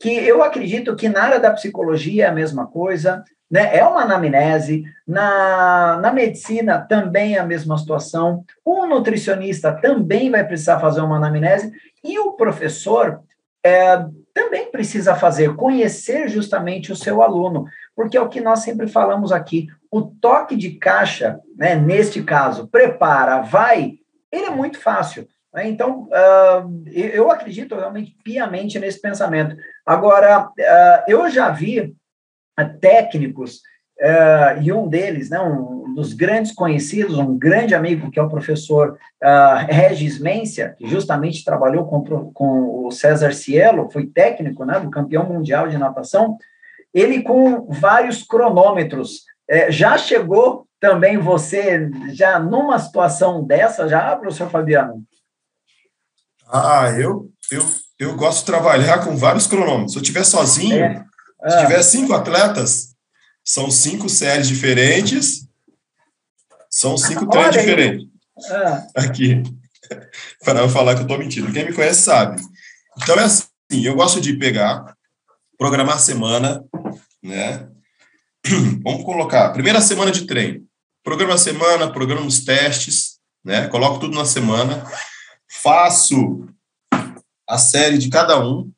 que 0.01 0.11
eu 0.11 0.43
acredito 0.43 0.95
que 0.97 1.09
na 1.09 1.23
área 1.23 1.41
da 1.41 1.53
psicologia 1.53 2.25
é 2.25 2.29
a 2.29 2.33
mesma 2.33 2.67
coisa, 2.67 3.25
né? 3.51 3.77
É 3.77 3.85
uma 3.85 4.03
anamnese, 4.03 4.85
na, 5.07 5.99
na 6.01 6.13
medicina 6.13 6.81
também 6.81 7.37
é 7.37 7.39
a 7.39 7.47
mesma 7.47 7.79
situação, 7.79 8.45
o 8.65 8.87
nutricionista 8.87 9.73
também 9.73 10.31
vai 10.31 10.45
precisar 10.45 10.81
fazer 10.81 11.01
uma 11.01 11.17
anamnese, 11.17 11.73
e 12.03 12.19
o 12.19 12.33
professor 12.33 13.21
é, 13.65 14.05
também 14.35 14.71
precisa 14.71 15.15
fazer, 15.15 15.55
conhecer 15.55 16.29
justamente 16.29 16.91
o 16.91 16.97
seu 16.97 17.23
aluno, 17.23 17.67
porque 17.95 18.17
é 18.17 18.21
o 18.21 18.29
que 18.29 18.41
nós 18.41 18.59
sempre 18.59 18.89
falamos 18.89 19.31
aqui, 19.31 19.69
o 19.91 20.03
toque 20.03 20.57
de 20.57 20.73
caixa, 20.73 21.41
né, 21.57 21.77
neste 21.77 22.21
caso, 22.23 22.67
prepara, 22.67 23.41
vai, 23.43 23.95
ele 24.33 24.47
é 24.47 24.51
muito 24.51 24.81
fácil. 24.81 25.29
Né? 25.55 25.69
Então, 25.69 26.09
uh, 26.09 26.83
eu 26.91 27.31
acredito 27.31 27.77
realmente 27.77 28.17
piamente 28.25 28.77
nesse 28.81 29.01
pensamento. 29.01 29.57
Agora, 29.87 30.49
uh, 30.49 31.05
eu 31.07 31.31
já 31.31 31.51
vi 31.51 31.95
uh, 34.01 34.63
e 34.63 34.73
um 34.73 34.89
deles, 34.89 35.31
né, 35.31 35.41
um 35.41 35.95
dos 35.95 36.13
grandes 36.13 36.53
conhecidos, 36.53 37.19
um 37.19 37.39
grande 37.39 37.75
amigo, 37.75 38.11
que 38.11 38.19
é 38.19 38.23
o 38.23 38.29
professor 38.29 38.99
Regis 39.69 40.19
Mencia, 40.19 40.75
que 40.77 40.89
justamente 40.89 41.45
trabalhou 41.45 41.87
com, 41.87 42.03
com 42.33 42.87
o 42.87 42.91
César 42.91 43.33
Cielo, 43.33 43.89
foi 43.93 44.07
técnico 44.07 44.65
né, 44.65 44.81
do 44.81 44.91
campeão 44.91 45.25
mundial 45.25 45.69
de 45.69 45.79
natação, 45.79 46.37
ele 46.93 47.23
com 47.23 47.67
vários 47.71 48.25
cronômetros. 48.25 49.23
já 49.71 49.97
chegou 49.97 50.67
também 50.81 51.17
você, 51.17 51.91
já 52.13 52.39
numa 52.39 52.79
situação 52.79 53.43
dessa, 53.43 53.89
já, 53.89 54.15
professor 54.17 54.51
Fabiano? 54.51 55.03
Ah, 56.47 56.91
eu, 56.91 57.31
eu, 57.51 57.65
eu 57.99 58.15
gosto 58.17 58.41
de 58.41 58.47
trabalhar 58.47 59.03
com 59.03 59.17
vários 59.17 59.47
cronômetros. 59.47 59.93
Se 59.93 59.99
eu 59.99 60.03
estiver 60.03 60.25
sozinho, 60.25 60.85
é. 60.85 61.05
ah. 61.43 61.51
se 61.51 61.61
tiver 61.61 61.83
cinco 61.83 62.13
atletas, 62.13 62.94
são 63.45 63.71
cinco 63.71 64.09
séries 64.09 64.49
diferentes, 64.49 65.47
são 66.71 66.97
cinco 66.97 67.29
treinos 67.29 67.57
diferentes. 67.57 68.09
Ah. 68.51 68.87
Aqui. 68.97 69.43
Para 70.45 70.63
não 70.63 70.69
falar 70.69 70.95
que 70.95 71.01
eu 71.01 71.05
estou 71.05 71.19
mentindo. 71.19 71.53
Quem 71.53 71.67
me 71.67 71.73
conhece 71.73 72.03
sabe. 72.03 72.41
Então 73.03 73.17
é 73.17 73.25
assim, 73.25 73.47
eu 73.85 73.95
gosto 73.95 74.21
de 74.21 74.35
pegar, 74.37 74.97
programar 75.59 76.01
semana, 76.01 76.65
né? 77.23 77.69
Vamos 78.83 79.05
colocar, 79.05 79.53
primeira 79.53 79.81
semana 79.81 80.11
de 80.11 80.27
treino. 80.27 80.65
Programa 81.03 81.35
a 81.35 81.39
semana, 81.39 81.93
programa 81.93 82.27
os 82.27 82.45
testes, 82.45 83.19
né? 83.45 83.69
Coloco 83.69 84.01
tudo 84.01 84.17
na 84.17 84.25
semana 84.25 84.85
faço 85.63 86.47
a 87.49 87.59
série 87.59 87.99
de 87.99 88.09
cada 88.09 88.39
um, 88.45 88.71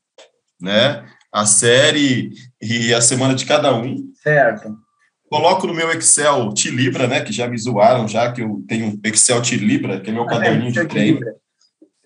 né? 0.60 1.06
A 1.32 1.46
série 1.46 2.32
e 2.60 2.92
a 2.94 3.00
semana 3.00 3.34
de 3.34 3.44
cada 3.44 3.74
um. 3.74 4.12
Certo. 4.26 4.76
Coloco 5.28 5.66
no 5.66 5.74
meu 5.74 5.90
Excel 5.92 6.52
Tilibra, 6.52 7.06
né? 7.06 7.20
Que 7.20 7.32
já 7.32 7.46
me 7.46 7.58
zoaram, 7.58 8.08
já 8.08 8.32
que 8.32 8.42
eu 8.42 8.64
tenho 8.66 8.98
Excel 9.04 9.40
Tilibra, 9.42 10.00
que 10.00 10.10
é 10.10 10.12
meu 10.12 10.24
ah, 10.24 10.26
caderninho 10.30 10.72
de 10.72 10.84
treino. 10.86 11.20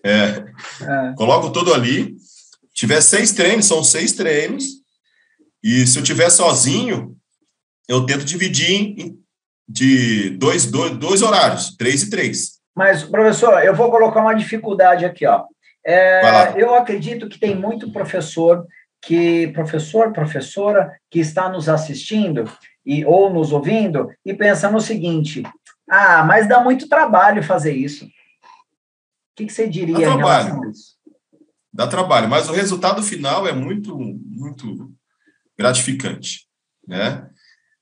É. 0.03 0.11
é. 0.11 1.13
Coloco 1.15 1.51
tudo 1.51 1.73
ali. 1.73 2.15
Tiver 2.73 3.01
seis 3.01 3.31
treinos, 3.31 3.65
são 3.65 3.83
seis 3.83 4.13
treinos. 4.13 4.63
E 5.63 5.85
se 5.85 5.97
eu 5.97 6.03
tiver 6.03 6.29
sozinho, 6.29 7.15
eu 7.87 8.05
tento 8.05 8.23
dividir 8.25 8.71
em 8.71 9.21
de 9.67 10.31
dois, 10.31 10.65
dois, 10.65 10.97
dois 10.97 11.21
horários, 11.21 11.75
três 11.77 12.03
e 12.03 12.09
três. 12.09 12.59
Mas, 12.75 13.03
professor, 13.03 13.63
eu 13.63 13.73
vou 13.73 13.89
colocar 13.89 14.21
uma 14.21 14.33
dificuldade 14.33 15.05
aqui, 15.05 15.25
ó. 15.25 15.45
É, 15.85 16.53
eu 16.57 16.75
acredito 16.75 17.27
que 17.27 17.39
tem 17.39 17.55
muito 17.55 17.91
professor 17.91 18.65
que 19.01 19.47
professor, 19.49 20.13
professora 20.13 20.95
que 21.09 21.19
está 21.19 21.49
nos 21.49 21.67
assistindo 21.67 22.49
e 22.85 23.03
ou 23.05 23.33
nos 23.33 23.51
ouvindo 23.51 24.09
e 24.25 24.33
pensa 24.33 24.69
no 24.69 24.79
seguinte: 24.79 25.43
ah, 25.89 26.23
mas 26.23 26.47
dá 26.47 26.61
muito 26.61 26.87
trabalho 26.87 27.43
fazer 27.43 27.73
isso. 27.73 28.05
O 28.05 28.09
que, 29.35 29.45
que 29.45 29.53
você 29.53 29.67
diria 29.67 30.07
dá 30.07 30.15
trabalho. 30.15 30.61
Dá 31.73 31.87
trabalho, 31.87 32.29
mas 32.29 32.49
o 32.49 32.53
resultado 32.53 33.01
final 33.01 33.47
é 33.47 33.53
muito, 33.53 33.97
muito 33.97 34.91
gratificante, 35.57 36.45
né? 36.87 37.27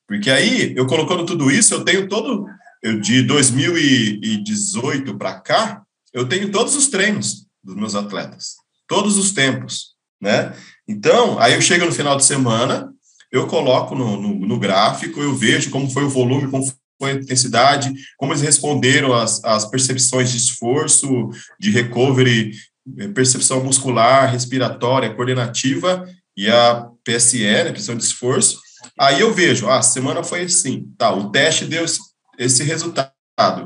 Porque 0.07 0.29
aí, 0.29 0.73
eu 0.75 0.87
colocando 0.87 1.25
tudo 1.25 1.51
isso, 1.51 1.73
eu 1.73 1.83
tenho 1.83 2.07
todo 2.07 2.47
eu, 2.81 2.99
de 2.99 3.23
2018 3.23 5.17
para 5.17 5.39
cá, 5.39 5.83
eu 6.13 6.27
tenho 6.27 6.51
todos 6.51 6.75
os 6.75 6.87
treinos 6.87 7.47
dos 7.63 7.75
meus 7.75 7.95
atletas. 7.95 8.55
todos 8.87 9.17
os 9.17 9.31
tempos, 9.31 9.95
né? 10.21 10.53
Então, 10.87 11.39
aí 11.39 11.53
eu 11.53 11.61
chego 11.61 11.85
no 11.85 11.91
final 11.91 12.17
de 12.17 12.25
semana, 12.25 12.91
eu 13.31 13.47
coloco 13.47 13.95
no, 13.95 14.19
no, 14.19 14.35
no 14.35 14.59
gráfico, 14.59 15.21
eu 15.21 15.35
vejo 15.35 15.69
como 15.69 15.89
foi 15.89 16.03
o 16.03 16.09
volume, 16.09 16.49
como 16.49 16.65
foi 16.99 17.11
a 17.11 17.13
intensidade, 17.13 17.93
como 18.17 18.33
eles 18.33 18.41
responderam 18.41 19.13
às, 19.13 19.43
às 19.45 19.65
percepções 19.65 20.31
de 20.31 20.37
esforço, 20.37 21.29
de 21.59 21.71
recovery, 21.71 22.51
eh, 22.97 23.07
percepção 23.09 23.63
muscular, 23.63 24.31
respiratória, 24.31 25.13
coordenativa 25.13 26.05
e 26.35 26.49
a 26.49 26.87
PSE, 27.03 27.43
né, 27.43 27.71
pressão 27.71 27.95
de 27.95 28.03
esforço. 28.03 28.59
Aí 28.99 29.21
eu 29.21 29.33
vejo, 29.33 29.67
ah, 29.67 29.79
a 29.79 29.81
semana 29.81 30.23
foi 30.23 30.43
assim, 30.43 30.91
tá, 30.97 31.13
o 31.13 31.31
teste 31.31 31.65
deu 31.65 31.85
esse, 31.85 31.99
esse 32.37 32.63
resultado. 32.63 33.13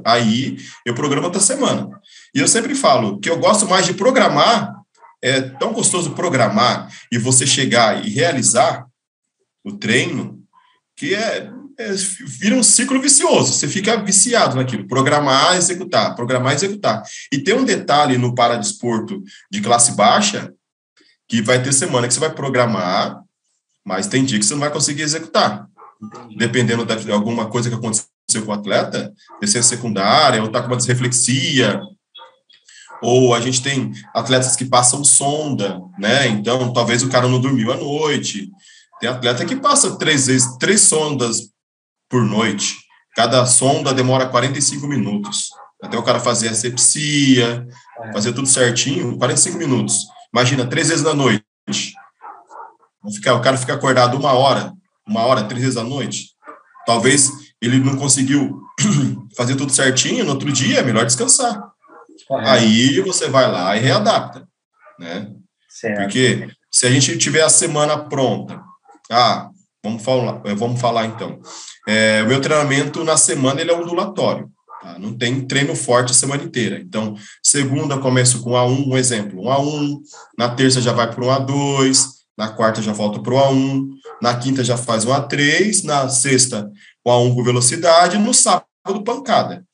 Aí 0.05 0.57
eu 0.85 0.93
programo 0.93 1.25
outra 1.25 1.41
semana. 1.41 1.89
E 2.35 2.39
eu 2.39 2.47
sempre 2.47 2.75
falo 2.75 3.19
que 3.19 3.29
eu 3.29 3.39
gosto 3.39 3.67
mais 3.67 3.85
de 3.85 3.93
programar, 3.93 4.82
é 5.23 5.39
tão 5.39 5.71
gostoso 5.71 6.11
programar 6.11 6.89
e 7.09 7.17
você 7.17 7.47
chegar 7.47 8.05
e 8.05 8.09
realizar 8.09 8.85
o 9.63 9.71
treino, 9.71 10.43
que 10.97 11.15
é, 11.15 11.49
é, 11.79 11.93
vira 12.27 12.57
um 12.57 12.61
ciclo 12.61 13.01
vicioso. 13.01 13.53
Você 13.53 13.65
fica 13.65 13.95
viciado 13.95 14.57
naquilo. 14.57 14.85
Programar, 14.85 15.55
executar, 15.55 16.13
programar, 16.13 16.53
executar. 16.53 17.01
E 17.31 17.39
tem 17.39 17.53
um 17.53 17.63
detalhe 17.63 18.17
no 18.17 18.35
paradesporto 18.35 19.23
de 19.49 19.61
classe 19.61 19.95
baixa, 19.95 20.53
que 21.25 21.41
vai 21.41 21.63
ter 21.63 21.71
semana 21.71 22.05
que 22.05 22.13
você 22.13 22.19
vai 22.19 22.33
programar, 22.33 23.21
mas 23.85 24.07
tem 24.07 24.25
dia 24.25 24.37
que 24.37 24.45
você 24.45 24.53
não 24.53 24.61
vai 24.61 24.71
conseguir 24.71 25.03
executar. 25.03 25.69
Dependendo 26.35 26.85
de 26.85 27.11
alguma 27.13 27.49
coisa 27.49 27.69
que 27.69 27.75
aconteceu 27.75 28.11
com 28.43 28.51
o 28.51 28.53
atleta, 28.53 29.13
descendo 29.39 29.63
secundária, 29.63 30.41
ou 30.41 30.49
tá 30.49 30.61
com 30.61 30.67
uma 30.67 30.75
desreflexia, 30.75 31.79
ou 33.03 33.35
a 33.35 33.41
gente 33.41 33.61
tem 33.61 33.91
atletas 34.15 34.55
que 34.55 34.63
passam 34.63 35.03
sonda, 35.03 35.81
né? 35.99 36.27
Então, 36.27 36.71
talvez 36.71 37.03
o 37.03 37.09
cara 37.09 37.27
não 37.27 37.41
dormiu 37.41 37.71
à 37.73 37.75
noite. 37.75 38.49
Tem 38.99 39.09
atleta 39.09 39.45
que 39.45 39.57
passa 39.57 39.97
três 39.97 40.27
vezes, 40.27 40.57
três 40.57 40.81
sondas 40.81 41.49
por 42.09 42.23
noite. 42.23 42.77
Cada 43.13 43.45
sonda 43.45 43.93
demora 43.93 44.27
45 44.27 44.87
minutos. 44.87 45.49
Até 45.83 45.97
o 45.97 46.03
cara 46.03 46.19
fazer 46.19 46.47
asepsia, 46.47 47.67
fazer 48.13 48.31
tudo 48.31 48.47
certinho, 48.47 49.17
45 49.17 49.57
minutos. 49.57 49.97
Imagina, 50.33 50.65
três 50.65 50.87
vezes 50.87 51.03
na 51.03 51.13
noite. 51.13 51.43
Ficar, 53.13 53.33
o 53.33 53.41
cara 53.41 53.57
fica 53.57 53.73
acordado 53.73 54.17
uma 54.17 54.31
hora, 54.31 54.71
uma 55.05 55.25
hora, 55.25 55.43
três 55.43 55.61
vezes 55.61 55.77
à 55.77 55.83
noite. 55.83 56.29
Talvez 56.85 57.29
ele 57.61 57.79
não 57.79 57.97
conseguiu 57.97 58.61
fazer 59.35 59.57
tudo 59.57 59.73
certinho, 59.73 60.23
no 60.23 60.31
outro 60.31 60.51
dia 60.53 60.79
é 60.79 60.83
melhor 60.83 61.05
descansar. 61.05 61.72
Correto. 62.27 62.49
Aí 62.49 62.99
você 63.01 63.27
vai 63.29 63.51
lá 63.51 63.75
e 63.75 63.79
readapta, 63.79 64.47
né? 64.99 65.31
Certo. 65.69 66.01
Porque 66.01 66.47
se 66.71 66.85
a 66.85 66.89
gente 66.89 67.17
tiver 67.17 67.41
a 67.41 67.49
semana 67.49 67.97
pronta, 67.97 68.61
ah, 69.11 69.49
vamos 69.83 70.03
falar, 70.03 70.41
eh, 70.45 70.55
vamos 70.55 70.79
falar 70.79 71.05
então. 71.05 71.39
É, 71.87 72.23
o 72.23 72.27
meu 72.27 72.39
treinamento 72.39 73.03
na 73.03 73.17
semana 73.17 73.61
ele 73.61 73.71
é 73.71 73.75
ondulatório. 73.75 74.49
Tá? 74.81 74.97
Não 74.99 75.17
tem 75.17 75.45
treino 75.45 75.75
forte 75.75 76.11
a 76.11 76.15
semana 76.15 76.43
inteira. 76.43 76.79
Então, 76.79 77.15
segunda 77.41 77.97
começo 77.97 78.41
com 78.41 78.51
A1, 78.51 78.87
um 78.87 78.97
exemplo, 78.97 79.41
um 79.41 79.49
A1, 79.49 79.99
na 80.37 80.49
terça 80.49 80.81
já 80.81 80.91
vai 80.91 81.09
para 81.09 81.23
um 81.23 81.27
A2, 81.27 82.05
na 82.37 82.49
quarta 82.49 82.81
já 82.81 82.91
volta 82.91 83.21
para 83.21 83.33
o 83.33 83.37
A1, 83.37 83.89
na 84.21 84.35
quinta 84.37 84.63
já 84.63 84.77
faz 84.77 85.05
um 85.05 85.11
A3, 85.11 85.83
na 85.83 86.09
sexta 86.09 86.69
o 87.05 87.09
A1 87.09 87.35
com 87.35 87.43
velocidade, 87.43 88.17
no 88.17 88.33
sábado 88.33 89.03
pancada, 89.05 89.65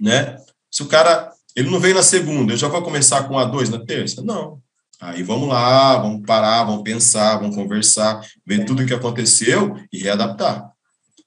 né? 0.00 0.36
Se 0.70 0.82
o 0.82 0.86
cara, 0.86 1.30
ele 1.54 1.70
não 1.70 1.78
vem 1.78 1.94
na 1.94 2.02
segunda, 2.02 2.52
eu 2.52 2.56
já 2.56 2.68
vou 2.68 2.82
começar 2.82 3.24
com 3.24 3.34
A2 3.34 3.68
na 3.68 3.84
terça? 3.84 4.22
Não. 4.22 4.60
Aí 5.00 5.22
vamos 5.22 5.48
lá, 5.48 5.98
vamos 5.98 6.24
parar, 6.24 6.64
vamos 6.64 6.82
pensar, 6.82 7.36
vamos 7.36 7.54
conversar, 7.54 8.20
ver 8.46 8.64
tudo 8.64 8.82
o 8.82 8.86
que 8.86 8.94
aconteceu 8.94 9.76
e 9.92 9.98
readaptar. 9.98 10.70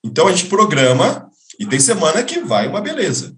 Então 0.03 0.27
a 0.27 0.31
gente 0.31 0.49
programa 0.49 1.29
e 1.59 1.65
tem 1.65 1.79
semana 1.79 2.23
que 2.23 2.39
vai 2.39 2.67
uma 2.67 2.81
beleza. 2.81 3.35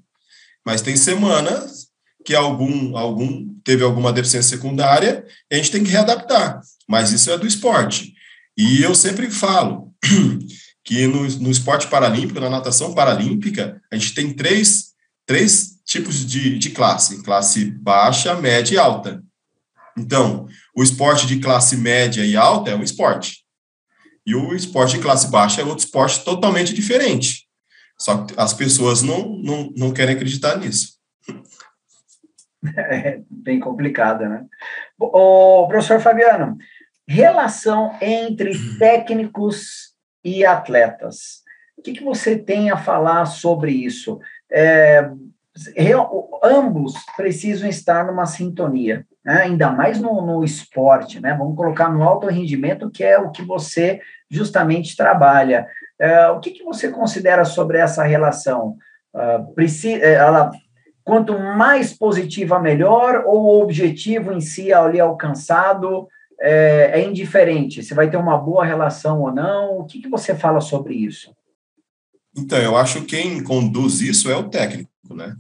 Mas 0.66 0.82
tem 0.82 0.96
semanas 0.96 1.88
que 2.24 2.36
algum, 2.36 2.98
algum 2.98 3.48
teve 3.64 3.84
alguma 3.84 4.14
deficiência 4.14 4.58
secundária 4.58 5.26
e 5.50 5.56
a 5.56 5.58
gente 5.58 5.72
tem 5.72 5.84
que 5.84 5.92
readaptar. 5.92 6.60
Mas 6.88 7.12
isso 7.12 7.32
é 7.32 7.38
do 7.38 7.48
esporte. 7.48 8.14
E 8.58 8.82
eu 8.82 8.94
sempre 8.94 9.32
falo 9.32 9.94
que 10.84 11.08
no, 11.08 11.28
no 11.40 11.50
esporte 11.50 11.88
paralímpico, 11.88 12.40
na 12.40 12.50
natação 12.50 12.94
paralímpica, 12.94 13.82
a 13.92 13.96
gente 13.96 14.14
tem 14.14 14.34
três, 14.34 14.94
três 15.26 15.79
tipos 15.90 16.26
de, 16.26 16.58
de 16.58 16.70
classe: 16.70 17.24
classe 17.24 17.66
baixa, 17.66 18.36
média 18.36 18.76
e 18.76 18.78
alta. 18.78 19.24
Então, 19.98 20.48
o 20.76 20.84
esporte 20.84 21.26
de 21.26 21.40
classe 21.40 21.76
média 21.76 22.24
e 22.24 22.38
alta 22.38 22.70
é 22.70 22.76
um 22.76 22.84
esporte. 22.84 23.44
E 24.26 24.36
o 24.36 24.56
esporte 24.56 24.96
de 24.96 25.02
classe 25.02 25.30
baixa 25.30 25.62
é 25.62 25.66
outro 25.66 25.84
esporte 25.84 26.24
totalmente 26.24 26.74
diferente. 26.74 27.48
Só 27.98 28.24
que 28.24 28.34
as 28.38 28.54
pessoas 28.54 29.02
não, 29.02 29.30
não, 29.44 29.74
não 29.76 29.92
querem 29.92 30.16
acreditar 30.16 30.58
nisso. 30.58 30.98
É 32.76 33.22
bem 33.30 33.58
complicada, 33.58 34.28
né? 34.28 34.46
O 35.00 35.66
professor 35.70 36.02
Fabiano, 36.02 36.58
relação 37.08 37.98
entre 38.02 38.52
técnicos 38.78 39.94
e 40.26 40.44
atletas. 40.44 41.42
O 41.78 41.82
que, 41.82 41.94
que 41.94 42.04
você 42.04 42.38
tem 42.38 42.70
a 42.70 42.76
falar 42.76 43.28
sobre 43.28 43.72
isso? 43.72 44.20
É, 44.52 45.10
ambos 46.44 46.94
precisam 47.16 47.68
estar 47.68 48.06
numa 48.06 48.26
sintonia, 48.26 49.06
né? 49.26 49.42
ainda 49.44 49.72
mais 49.72 50.00
no, 50.00 50.22
no, 50.22 50.44
esporte, 50.44 51.20
né? 51.20 51.34
Vamos 51.38 51.56
colocar 51.56 51.90
no 51.90 52.04
alto 52.04 52.28
rendimento, 52.28 52.90
que 52.90 53.04
é 53.04 53.18
o 53.18 53.32
que 53.32 53.42
você 53.42 54.00
justamente 54.30 54.96
trabalha. 54.96 55.68
É, 56.00 56.28
o 56.28 56.40
que, 56.40 56.52
que 56.52 56.64
você 56.64 56.90
considera 56.90 57.44
sobre 57.44 57.78
essa 57.78 58.04
relação? 58.04 58.78
Uh, 59.14 59.54
precisa, 59.54 60.06
ela, 60.06 60.52
quanto 61.04 61.38
mais 61.38 61.92
positiva, 61.92 62.60
melhor, 62.60 63.24
ou 63.26 63.42
o 63.42 63.62
objetivo 63.62 64.32
em 64.32 64.40
si 64.40 64.72
ali 64.72 65.00
alcançado 65.00 66.08
é, 66.40 66.92
é 66.94 67.04
indiferente? 67.04 67.84
Você 67.84 67.94
vai 67.94 68.10
ter 68.10 68.18
uma 68.18 68.38
boa 68.38 68.64
relação 68.64 69.22
ou 69.22 69.34
não? 69.34 69.80
O 69.80 69.86
que, 69.86 70.02
que 70.02 70.10
você 70.10 70.36
fala 70.36 70.62
sobre 70.62 70.94
isso? 70.94 71.36
Então, 72.38 72.60
eu 72.60 72.78
acho 72.78 73.02
que 73.02 73.18
quem 73.18 73.44
conduz 73.44 74.02
isso 74.02 74.30
é 74.30 74.36
o 74.36 74.48
técnico, 74.48 74.90
né? 75.16 75.36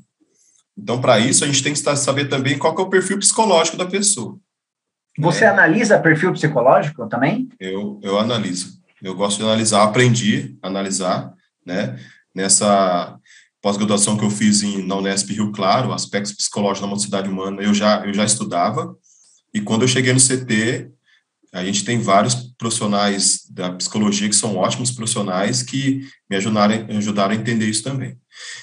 Então, 0.77 1.01
para 1.01 1.19
isso, 1.19 1.43
a 1.43 1.47
gente 1.47 1.61
tem 1.61 1.73
que 1.73 1.79
saber 1.97 2.25
também 2.25 2.57
qual 2.57 2.77
é 2.77 2.81
o 2.81 2.89
perfil 2.89 3.19
psicológico 3.19 3.77
da 3.77 3.85
pessoa. 3.85 4.39
Você 5.17 5.43
é. 5.43 5.49
analisa 5.49 5.99
perfil 5.99 6.31
psicológico 6.31 7.07
também? 7.07 7.49
Eu, 7.59 7.99
eu 8.01 8.17
analiso. 8.17 8.79
Eu 9.01 9.15
gosto 9.15 9.37
de 9.37 9.43
analisar, 9.43 9.83
aprendi 9.83 10.57
a 10.61 10.67
analisar, 10.67 11.33
né? 11.65 11.99
Nessa 12.33 13.17
pós-graduação 13.61 14.17
que 14.17 14.23
eu 14.23 14.29
fiz 14.29 14.63
em, 14.63 14.85
na 14.85 14.95
Unesp 14.95 15.31
Rio 15.31 15.51
Claro, 15.51 15.91
aspectos 15.91 16.33
psicológicos 16.33 16.81
da 16.81 16.87
motricidade 16.87 17.29
humana, 17.29 17.61
eu 17.61 17.73
já, 17.73 18.05
eu 18.05 18.13
já 18.13 18.23
estudava. 18.23 18.95
E 19.53 19.59
quando 19.59 19.81
eu 19.81 19.87
cheguei 19.87 20.13
no 20.13 20.19
CT, 20.19 20.89
a 21.51 21.63
gente 21.63 21.83
tem 21.83 21.99
vários 21.99 22.35
profissionais 22.57 23.47
da 23.49 23.71
psicologia 23.71 24.29
que 24.29 24.35
são 24.35 24.55
ótimos 24.55 24.91
profissionais 24.91 25.63
que 25.63 26.01
me 26.29 26.37
ajudaram, 26.37 26.85
ajudaram 26.89 27.31
a 27.31 27.35
entender 27.35 27.65
isso 27.65 27.83
também. 27.83 28.17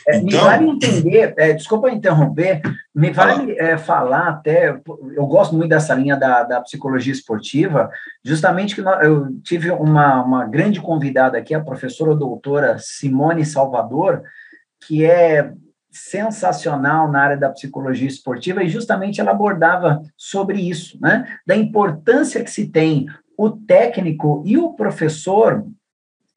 É, 0.08 0.18
então, 0.18 0.24
me 0.24 0.32
vale 0.32 0.68
entender, 0.68 1.34
é, 1.36 1.52
desculpa 1.52 1.90
interromper, 1.90 2.62
me 2.94 3.10
vale 3.10 3.52
é, 3.58 3.76
falar 3.76 4.28
até, 4.28 4.80
eu 5.14 5.26
gosto 5.26 5.54
muito 5.54 5.70
dessa 5.70 5.94
linha 5.94 6.16
da, 6.16 6.44
da 6.44 6.60
psicologia 6.60 7.12
esportiva, 7.12 7.90
justamente 8.24 8.74
que 8.74 8.82
nós, 8.82 9.04
eu 9.04 9.28
tive 9.42 9.70
uma, 9.70 10.22
uma 10.22 10.46
grande 10.46 10.80
convidada 10.80 11.36
aqui, 11.36 11.54
a 11.54 11.60
professora 11.60 12.14
doutora 12.14 12.78
Simone 12.78 13.44
Salvador, 13.44 14.22
que 14.86 15.04
é 15.04 15.52
sensacional 15.96 17.10
na 17.10 17.20
área 17.20 17.36
da 17.36 17.50
psicologia 17.50 18.08
esportiva 18.08 18.62
e 18.62 18.68
justamente 18.68 19.20
ela 19.20 19.30
abordava 19.30 20.00
sobre 20.16 20.60
isso, 20.60 20.98
né? 21.00 21.38
Da 21.46 21.56
importância 21.56 22.42
que 22.42 22.50
se 22.50 22.68
tem 22.68 23.06
o 23.36 23.50
técnico 23.50 24.42
e 24.46 24.56
o 24.56 24.72
professor 24.72 25.66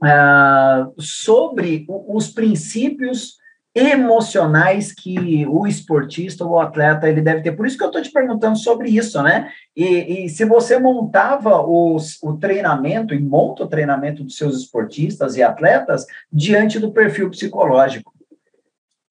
uh, 0.04 1.02
sobre 1.02 1.86
os 1.88 2.30
princípios 2.30 3.40
emocionais 3.74 4.92
que 4.92 5.46
o 5.48 5.68
esportista 5.68 6.44
ou 6.44 6.52
o 6.52 6.60
atleta 6.60 7.08
ele 7.08 7.22
deve 7.22 7.42
ter. 7.42 7.52
Por 7.52 7.68
isso 7.68 7.78
que 7.78 7.84
eu 7.84 7.88
estou 7.88 8.02
te 8.02 8.12
perguntando 8.12 8.58
sobre 8.58 8.90
isso, 8.90 9.22
né? 9.22 9.52
E, 9.76 10.26
e 10.26 10.30
se 10.30 10.44
você 10.44 10.80
montava 10.80 11.62
os, 11.62 12.22
o 12.24 12.34
treinamento 12.34 13.14
e 13.14 13.20
monta 13.20 13.64
o 13.64 13.68
treinamento 13.68 14.24
dos 14.24 14.38
seus 14.38 14.58
esportistas 14.58 15.38
e 15.38 15.44
atletas 15.44 16.06
diante 16.32 16.80
do 16.80 16.92
perfil 16.92 17.30
psicológico. 17.30 18.19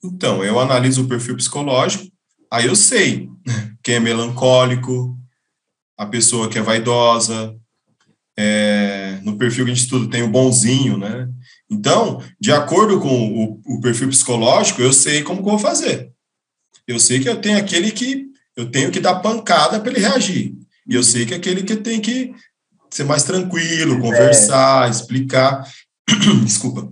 Então, 0.02 0.44
eu 0.44 0.58
analiso 0.60 1.04
o 1.04 1.08
perfil 1.08 1.36
psicológico, 1.36 2.06
aí 2.50 2.66
eu 2.66 2.76
sei 2.76 3.28
quem 3.82 3.96
é 3.96 4.00
melancólico, 4.00 5.18
a 5.96 6.06
pessoa 6.06 6.48
que 6.48 6.58
é 6.58 6.62
vaidosa, 6.62 7.56
é, 8.38 9.18
no 9.24 9.36
perfil 9.36 9.64
que 9.64 9.72
a 9.72 9.74
gente 9.74 9.84
estuda 9.84 10.10
tem 10.10 10.22
o 10.22 10.30
bonzinho, 10.30 10.96
né? 10.96 11.28
Então, 11.68 12.22
de 12.40 12.52
acordo 12.52 13.00
com 13.00 13.08
o, 13.08 13.60
o 13.66 13.80
perfil 13.80 14.08
psicológico, 14.08 14.80
eu 14.80 14.92
sei 14.92 15.22
como 15.22 15.42
que 15.42 15.48
eu 15.48 15.52
vou 15.52 15.58
fazer. 15.58 16.12
Eu 16.86 17.00
sei 17.00 17.18
que 17.18 17.28
eu 17.28 17.40
tenho 17.40 17.58
aquele 17.58 17.90
que 17.90 18.28
eu 18.56 18.70
tenho 18.70 18.90
que 18.90 19.00
dar 19.00 19.16
pancada 19.16 19.80
para 19.80 19.90
ele 19.90 20.00
reagir. 20.00 20.54
E 20.86 20.94
eu 20.94 21.02
sei 21.02 21.26
que 21.26 21.34
é 21.34 21.36
aquele 21.36 21.62
que 21.62 21.76
tem 21.76 22.00
que 22.00 22.32
ser 22.90 23.04
mais 23.04 23.24
tranquilo, 23.24 24.00
conversar, 24.00 24.86
é. 24.86 24.90
explicar. 24.90 25.68
Desculpa. 26.44 26.90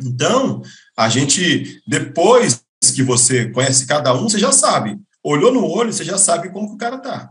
Então, 0.00 0.62
a 0.96 1.08
gente, 1.08 1.82
depois 1.86 2.64
que 2.94 3.02
você 3.02 3.48
conhece 3.50 3.86
cada 3.86 4.14
um, 4.14 4.28
você 4.28 4.38
já 4.38 4.52
sabe. 4.52 4.98
Olhou 5.22 5.52
no 5.52 5.64
olho, 5.64 5.92
você 5.92 6.04
já 6.04 6.18
sabe 6.18 6.50
como 6.50 6.68
que 6.68 6.74
o 6.74 6.78
cara 6.78 6.98
tá. 6.98 7.30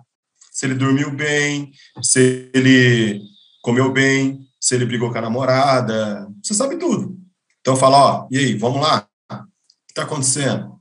Se 0.52 0.66
ele 0.66 0.76
dormiu 0.76 1.12
bem, 1.12 1.72
se 2.02 2.50
ele 2.54 3.22
comeu 3.62 3.92
bem, 3.92 4.42
se 4.60 4.76
ele 4.76 4.86
brigou 4.86 5.12
com 5.12 5.18
a 5.18 5.22
namorada, 5.22 6.28
você 6.42 6.54
sabe 6.54 6.78
tudo. 6.78 7.18
Então 7.60 7.76
fala, 7.76 7.98
ó, 7.98 8.28
e 8.32 8.38
aí, 8.38 8.56
vamos 8.56 8.82
lá? 8.82 9.08
O 9.32 9.36
que 9.36 9.92
está 9.92 10.04
acontecendo? 10.04 10.80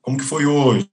Como 0.00 0.18
que 0.18 0.24
foi 0.24 0.46
hoje? 0.46 0.90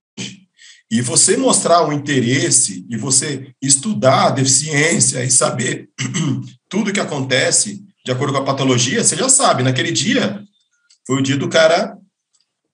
E 0.89 1.01
você 1.01 1.35
mostrar 1.35 1.85
o 1.85 1.91
interesse 1.91 2.85
e 2.89 2.95
você 2.95 3.53
estudar 3.61 4.27
a 4.27 4.31
deficiência 4.31 5.23
e 5.23 5.29
saber 5.29 5.89
tudo 6.69 6.93
que 6.93 6.99
acontece 6.99 7.83
de 8.05 8.11
acordo 8.11 8.33
com 8.33 8.39
a 8.39 8.45
patologia, 8.45 9.03
você 9.03 9.17
já 9.17 9.27
sabe, 9.27 9.63
naquele 9.63 9.91
dia 9.91 10.47
foi 11.07 11.19
o 11.19 11.23
dia 11.23 11.37
do 11.37 11.47
cara 11.47 11.97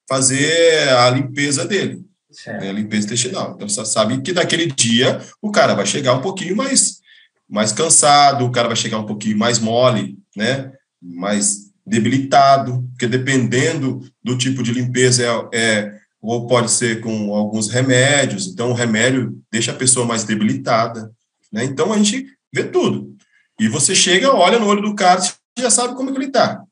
fazer 0.09 0.89
a 0.89 1.09
limpeza 1.11 1.65
dele, 1.65 2.03
né, 2.47 2.69
a 2.69 2.73
limpeza 2.73 3.05
intestinal. 3.05 3.53
Então 3.55 3.69
você 3.69 3.85
sabe 3.85 4.19
que 4.21 4.33
naquele 4.33 4.65
dia 4.65 5.21
o 5.39 5.51
cara 5.51 5.75
vai 5.75 5.85
chegar 5.85 6.13
um 6.13 6.21
pouquinho 6.21 6.55
mais 6.57 7.03
mais 7.47 7.71
cansado, 7.71 8.45
o 8.45 8.51
cara 8.51 8.67
vai 8.67 8.75
chegar 8.75 8.97
um 8.97 9.05
pouquinho 9.05 9.37
mais 9.37 9.59
mole, 9.59 10.17
né? 10.35 10.71
Mais 10.99 11.71
debilitado, 11.85 12.83
porque 12.89 13.05
dependendo 13.05 14.01
do 14.23 14.35
tipo 14.35 14.63
de 14.63 14.71
limpeza 14.71 15.23
é, 15.23 15.59
é 15.59 15.99
ou 16.19 16.47
pode 16.47 16.71
ser 16.71 17.01
com 17.01 17.35
alguns 17.35 17.69
remédios, 17.69 18.47
então 18.47 18.71
o 18.71 18.73
remédio 18.73 19.37
deixa 19.51 19.71
a 19.71 19.75
pessoa 19.75 20.05
mais 20.05 20.23
debilitada, 20.23 21.11
né? 21.51 21.65
Então 21.65 21.93
a 21.93 21.97
gente 21.97 22.25
vê 22.51 22.63
tudo. 22.63 23.13
E 23.59 23.67
você 23.67 23.93
chega, 23.93 24.33
olha 24.33 24.57
no 24.57 24.65
olho 24.65 24.81
do 24.81 24.95
cara, 24.95 25.21
você 25.21 25.35
já 25.59 25.69
sabe 25.69 25.95
como 25.95 26.09
é 26.09 26.13
que 26.13 26.17
ele 26.17 26.27
está. 26.27 26.63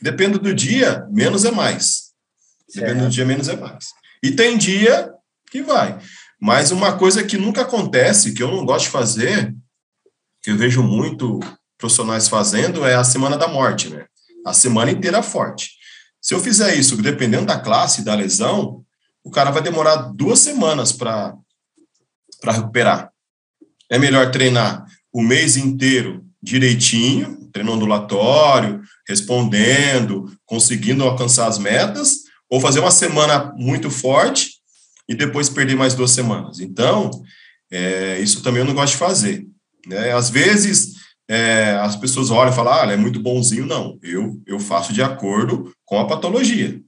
Depende 0.00 0.38
do 0.38 0.54
dia, 0.54 1.06
menos 1.10 1.44
é 1.44 1.50
mais. 1.50 2.12
Depende 2.74 3.00
do 3.00 3.08
dia, 3.08 3.24
menos 3.24 3.48
é 3.48 3.56
mais. 3.56 3.86
E 4.22 4.32
tem 4.32 4.58
dia 4.58 5.12
que 5.50 5.62
vai. 5.62 5.98
Mas 6.40 6.70
uma 6.70 6.96
coisa 6.96 7.22
que 7.22 7.36
nunca 7.36 7.62
acontece, 7.62 8.32
que 8.34 8.42
eu 8.42 8.50
não 8.50 8.64
gosto 8.66 8.86
de 8.86 8.90
fazer, 8.90 9.54
que 10.42 10.50
eu 10.50 10.56
vejo 10.56 10.82
muito 10.82 11.40
profissionais 11.78 12.28
fazendo, 12.28 12.84
é 12.84 12.94
a 12.94 13.04
semana 13.04 13.36
da 13.36 13.48
morte, 13.48 13.88
né? 13.88 14.06
A 14.44 14.52
semana 14.52 14.90
inteira 14.90 15.22
forte. 15.22 15.70
Se 16.20 16.34
eu 16.34 16.40
fizer 16.40 16.74
isso, 16.74 17.00
dependendo 17.00 17.46
da 17.46 17.60
classe, 17.60 18.04
da 18.04 18.14
lesão, 18.14 18.84
o 19.22 19.30
cara 19.30 19.50
vai 19.50 19.62
demorar 19.62 19.96
duas 19.96 20.38
semanas 20.38 20.92
para 20.92 21.34
recuperar. 22.46 23.10
É 23.90 23.98
melhor 23.98 24.30
treinar 24.30 24.84
o 25.12 25.22
mês 25.22 25.56
inteiro 25.56 26.23
direitinho, 26.44 27.48
treino 27.52 27.72
ondulatório, 27.72 28.82
respondendo, 29.08 30.30
conseguindo 30.44 31.02
alcançar 31.02 31.48
as 31.48 31.58
metas, 31.58 32.24
ou 32.50 32.60
fazer 32.60 32.80
uma 32.80 32.90
semana 32.90 33.52
muito 33.56 33.90
forte 33.90 34.50
e 35.08 35.14
depois 35.14 35.48
perder 35.48 35.74
mais 35.74 35.94
duas 35.94 36.10
semanas. 36.10 36.60
Então, 36.60 37.10
é, 37.72 38.18
isso 38.20 38.42
também 38.42 38.60
eu 38.60 38.66
não 38.66 38.74
gosto 38.74 38.92
de 38.92 38.98
fazer. 38.98 39.46
Né? 39.86 40.12
Às 40.12 40.30
vezes, 40.30 40.92
é, 41.28 41.72
as 41.80 41.96
pessoas 41.96 42.30
olham 42.30 42.52
e 42.52 42.54
falam, 42.54 42.74
ah, 42.74 42.92
é 42.92 42.96
muito 42.96 43.20
bonzinho. 43.20 43.66
Não, 43.66 43.98
eu, 44.02 44.40
eu 44.46 44.58
faço 44.58 44.92
de 44.92 45.02
acordo 45.02 45.72
com 45.84 45.98
a 45.98 46.06
patologia. 46.06 46.80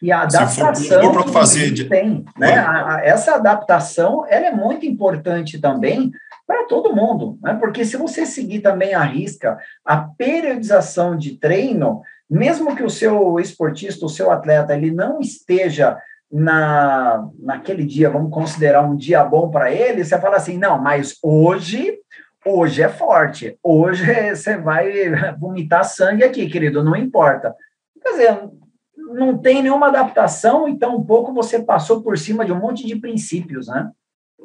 E 0.00 0.12
a 0.12 0.22
adaptação 0.22 1.12
for, 1.12 1.32
fazer 1.32 1.72
de... 1.72 1.84
tem, 1.84 2.24
né? 2.38 2.54
Essa 3.02 3.34
adaptação 3.34 4.24
ela 4.28 4.46
é 4.46 4.52
muito 4.52 4.86
importante 4.86 5.58
também 5.58 6.12
para 6.48 6.64
todo 6.64 6.96
mundo, 6.96 7.38
né? 7.42 7.54
Porque 7.60 7.84
se 7.84 7.98
você 7.98 8.24
seguir 8.24 8.60
também 8.60 8.94
a 8.94 9.02
risca 9.02 9.58
a 9.84 9.98
periodização 9.98 11.14
de 11.14 11.38
treino, 11.38 12.00
mesmo 12.28 12.74
que 12.74 12.82
o 12.82 12.88
seu 12.88 13.38
esportista, 13.38 14.06
o 14.06 14.08
seu 14.08 14.30
atleta, 14.30 14.74
ele 14.74 14.90
não 14.90 15.20
esteja 15.20 15.98
na 16.32 17.28
naquele 17.38 17.84
dia, 17.84 18.08
vamos 18.08 18.32
considerar 18.32 18.82
um 18.82 18.96
dia 18.96 19.22
bom 19.24 19.50
para 19.50 19.70
ele, 19.70 20.02
você 20.02 20.18
fala 20.18 20.36
assim, 20.36 20.56
não, 20.56 20.80
mas 20.80 21.18
hoje 21.22 21.98
hoje 22.46 22.82
é 22.82 22.88
forte, 22.88 23.58
hoje 23.62 24.04
você 24.34 24.56
vai 24.56 24.90
vomitar 25.38 25.84
sangue 25.84 26.24
aqui, 26.24 26.48
querido, 26.48 26.82
não 26.82 26.96
importa. 26.96 27.54
Quer 28.02 28.10
dizer, 28.10 28.50
não 28.96 29.36
tem 29.36 29.62
nenhuma 29.62 29.88
adaptação, 29.88 30.66
então 30.66 30.96
um 30.96 31.04
pouco 31.04 31.34
você 31.34 31.58
passou 31.58 32.02
por 32.02 32.16
cima 32.16 32.42
de 32.42 32.52
um 32.52 32.58
monte 32.58 32.86
de 32.86 32.96
princípios, 32.96 33.68
né? 33.68 33.90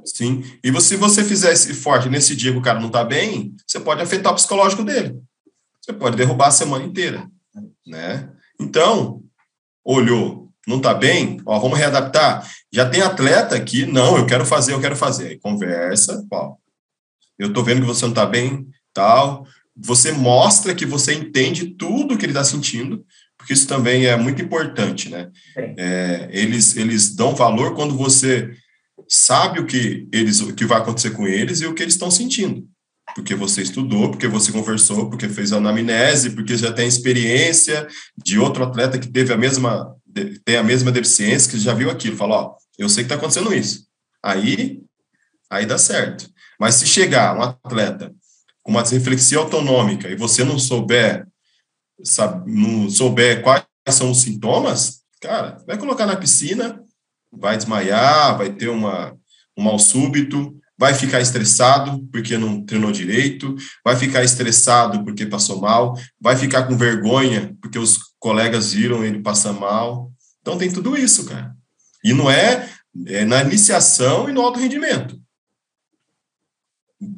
Sim. 0.05 0.43
E 0.63 0.71
você, 0.71 0.89
se 0.89 0.95
você 0.97 1.23
fizer 1.23 1.53
esse 1.53 1.73
forte 1.73 2.09
nesse 2.09 2.35
dia 2.35 2.51
que 2.51 2.57
o 2.57 2.61
cara 2.61 2.79
não 2.79 2.87
está 2.87 3.03
bem, 3.03 3.55
você 3.65 3.79
pode 3.79 4.01
afetar 4.01 4.31
o 4.31 4.35
psicológico 4.35 4.83
dele. 4.83 5.19
Você 5.81 5.93
pode 5.93 6.15
derrubar 6.15 6.47
a 6.47 6.51
semana 6.51 6.85
inteira, 6.85 7.29
né? 7.85 8.29
Então, 8.59 9.21
olhou, 9.83 10.49
não 10.67 10.77
está 10.77 10.93
bem, 10.93 11.41
ó, 11.45 11.59
vamos 11.59 11.77
readaptar. 11.77 12.49
Já 12.71 12.89
tem 12.89 13.01
atleta 13.01 13.55
aqui, 13.55 13.85
não, 13.85 14.17
eu 14.17 14.25
quero 14.25 14.45
fazer, 14.45 14.73
eu 14.73 14.81
quero 14.81 14.95
fazer. 14.95 15.27
Aí 15.27 15.37
conversa, 15.37 16.25
ó, 16.31 16.55
eu 17.37 17.49
estou 17.49 17.63
vendo 17.63 17.81
que 17.81 17.87
você 17.87 18.03
não 18.03 18.11
está 18.11 18.25
bem, 18.25 18.67
tal. 18.93 19.45
Você 19.75 20.11
mostra 20.11 20.75
que 20.75 20.85
você 20.85 21.13
entende 21.13 21.71
tudo 21.75 22.17
que 22.17 22.25
ele 22.25 22.31
está 22.31 22.43
sentindo, 22.43 23.03
porque 23.37 23.53
isso 23.53 23.67
também 23.67 24.05
é 24.05 24.15
muito 24.15 24.41
importante, 24.41 25.09
né? 25.09 25.29
É, 25.55 26.29
eles, 26.31 26.77
eles 26.77 27.13
dão 27.13 27.35
valor 27.35 27.75
quando 27.75 27.97
você 27.97 28.51
sabe 29.13 29.59
o 29.59 29.65
que 29.65 30.07
eles 30.11 30.39
o 30.41 30.53
que 30.53 30.65
vai 30.65 30.79
acontecer 30.79 31.11
com 31.11 31.27
eles 31.27 31.61
e 31.61 31.65
o 31.65 31.73
que 31.73 31.83
eles 31.83 31.93
estão 31.93 32.09
sentindo. 32.09 32.67
Porque 33.15 33.35
você 33.35 33.61
estudou, 33.61 34.09
porque 34.09 34.27
você 34.27 34.51
conversou, 34.51 35.09
porque 35.09 35.29
fez 35.29 35.53
a 35.53 35.57
anamnese, 35.57 36.31
porque 36.31 36.57
já 36.57 36.71
tem 36.71 36.87
experiência 36.87 37.87
de 38.17 38.39
outro 38.39 38.63
atleta 38.63 38.97
que 38.97 39.07
teve 39.07 39.33
a 39.33 39.37
mesma 39.37 39.95
tem 40.45 40.57
a 40.57 40.63
mesma 40.63 40.91
deficiência, 40.91 41.49
que 41.49 41.57
já 41.57 41.73
viu 41.73 41.89
aquilo, 41.89 42.15
fala, 42.15 42.35
ó, 42.35 42.55
eu 42.77 42.87
sei 42.87 43.03
que 43.03 43.07
está 43.07 43.15
acontecendo 43.15 43.51
isso. 43.51 43.87
Aí, 44.21 44.79
aí 45.49 45.65
dá 45.65 45.77
certo. 45.77 46.29
Mas 46.59 46.75
se 46.75 46.85
chegar 46.85 47.35
um 47.35 47.41
atleta 47.41 48.13
com 48.61 48.71
uma 48.71 48.83
reflexão 48.83 49.41
autonômica 49.41 50.07
e 50.09 50.15
você 50.15 50.43
não 50.43 50.59
souber 50.59 51.27
sabe, 52.03 52.51
não 52.51 52.89
souber 52.89 53.41
quais 53.41 53.63
são 53.89 54.11
os 54.11 54.21
sintomas, 54.21 55.01
cara, 55.21 55.57
vai 55.65 55.77
colocar 55.77 56.05
na 56.05 56.15
piscina, 56.15 56.82
vai 57.37 57.57
desmaiar, 57.57 58.37
vai 58.37 58.51
ter 58.51 58.69
uma, 58.69 59.15
um 59.57 59.63
mal 59.63 59.79
súbito, 59.79 60.55
vai 60.77 60.93
ficar 60.93 61.21
estressado 61.21 62.05
porque 62.11 62.37
não 62.37 62.65
treinou 62.65 62.91
direito, 62.91 63.55
vai 63.83 63.95
ficar 63.95 64.23
estressado 64.23 65.03
porque 65.03 65.25
passou 65.25 65.61
mal, 65.61 65.97
vai 66.19 66.35
ficar 66.35 66.63
com 66.63 66.77
vergonha 66.77 67.55
porque 67.61 67.79
os 67.79 67.97
colegas 68.19 68.73
viram 68.73 69.03
ele 69.03 69.21
passar 69.21 69.53
mal. 69.53 70.11
Então 70.41 70.57
tem 70.57 70.71
tudo 70.71 70.97
isso, 70.97 71.25
cara. 71.25 71.55
E 72.03 72.13
não 72.13 72.29
é, 72.29 72.69
é 73.07 73.25
na 73.25 73.41
iniciação 73.41 74.29
e 74.29 74.33
no 74.33 74.41
alto 74.41 74.59
rendimento. 74.59 75.19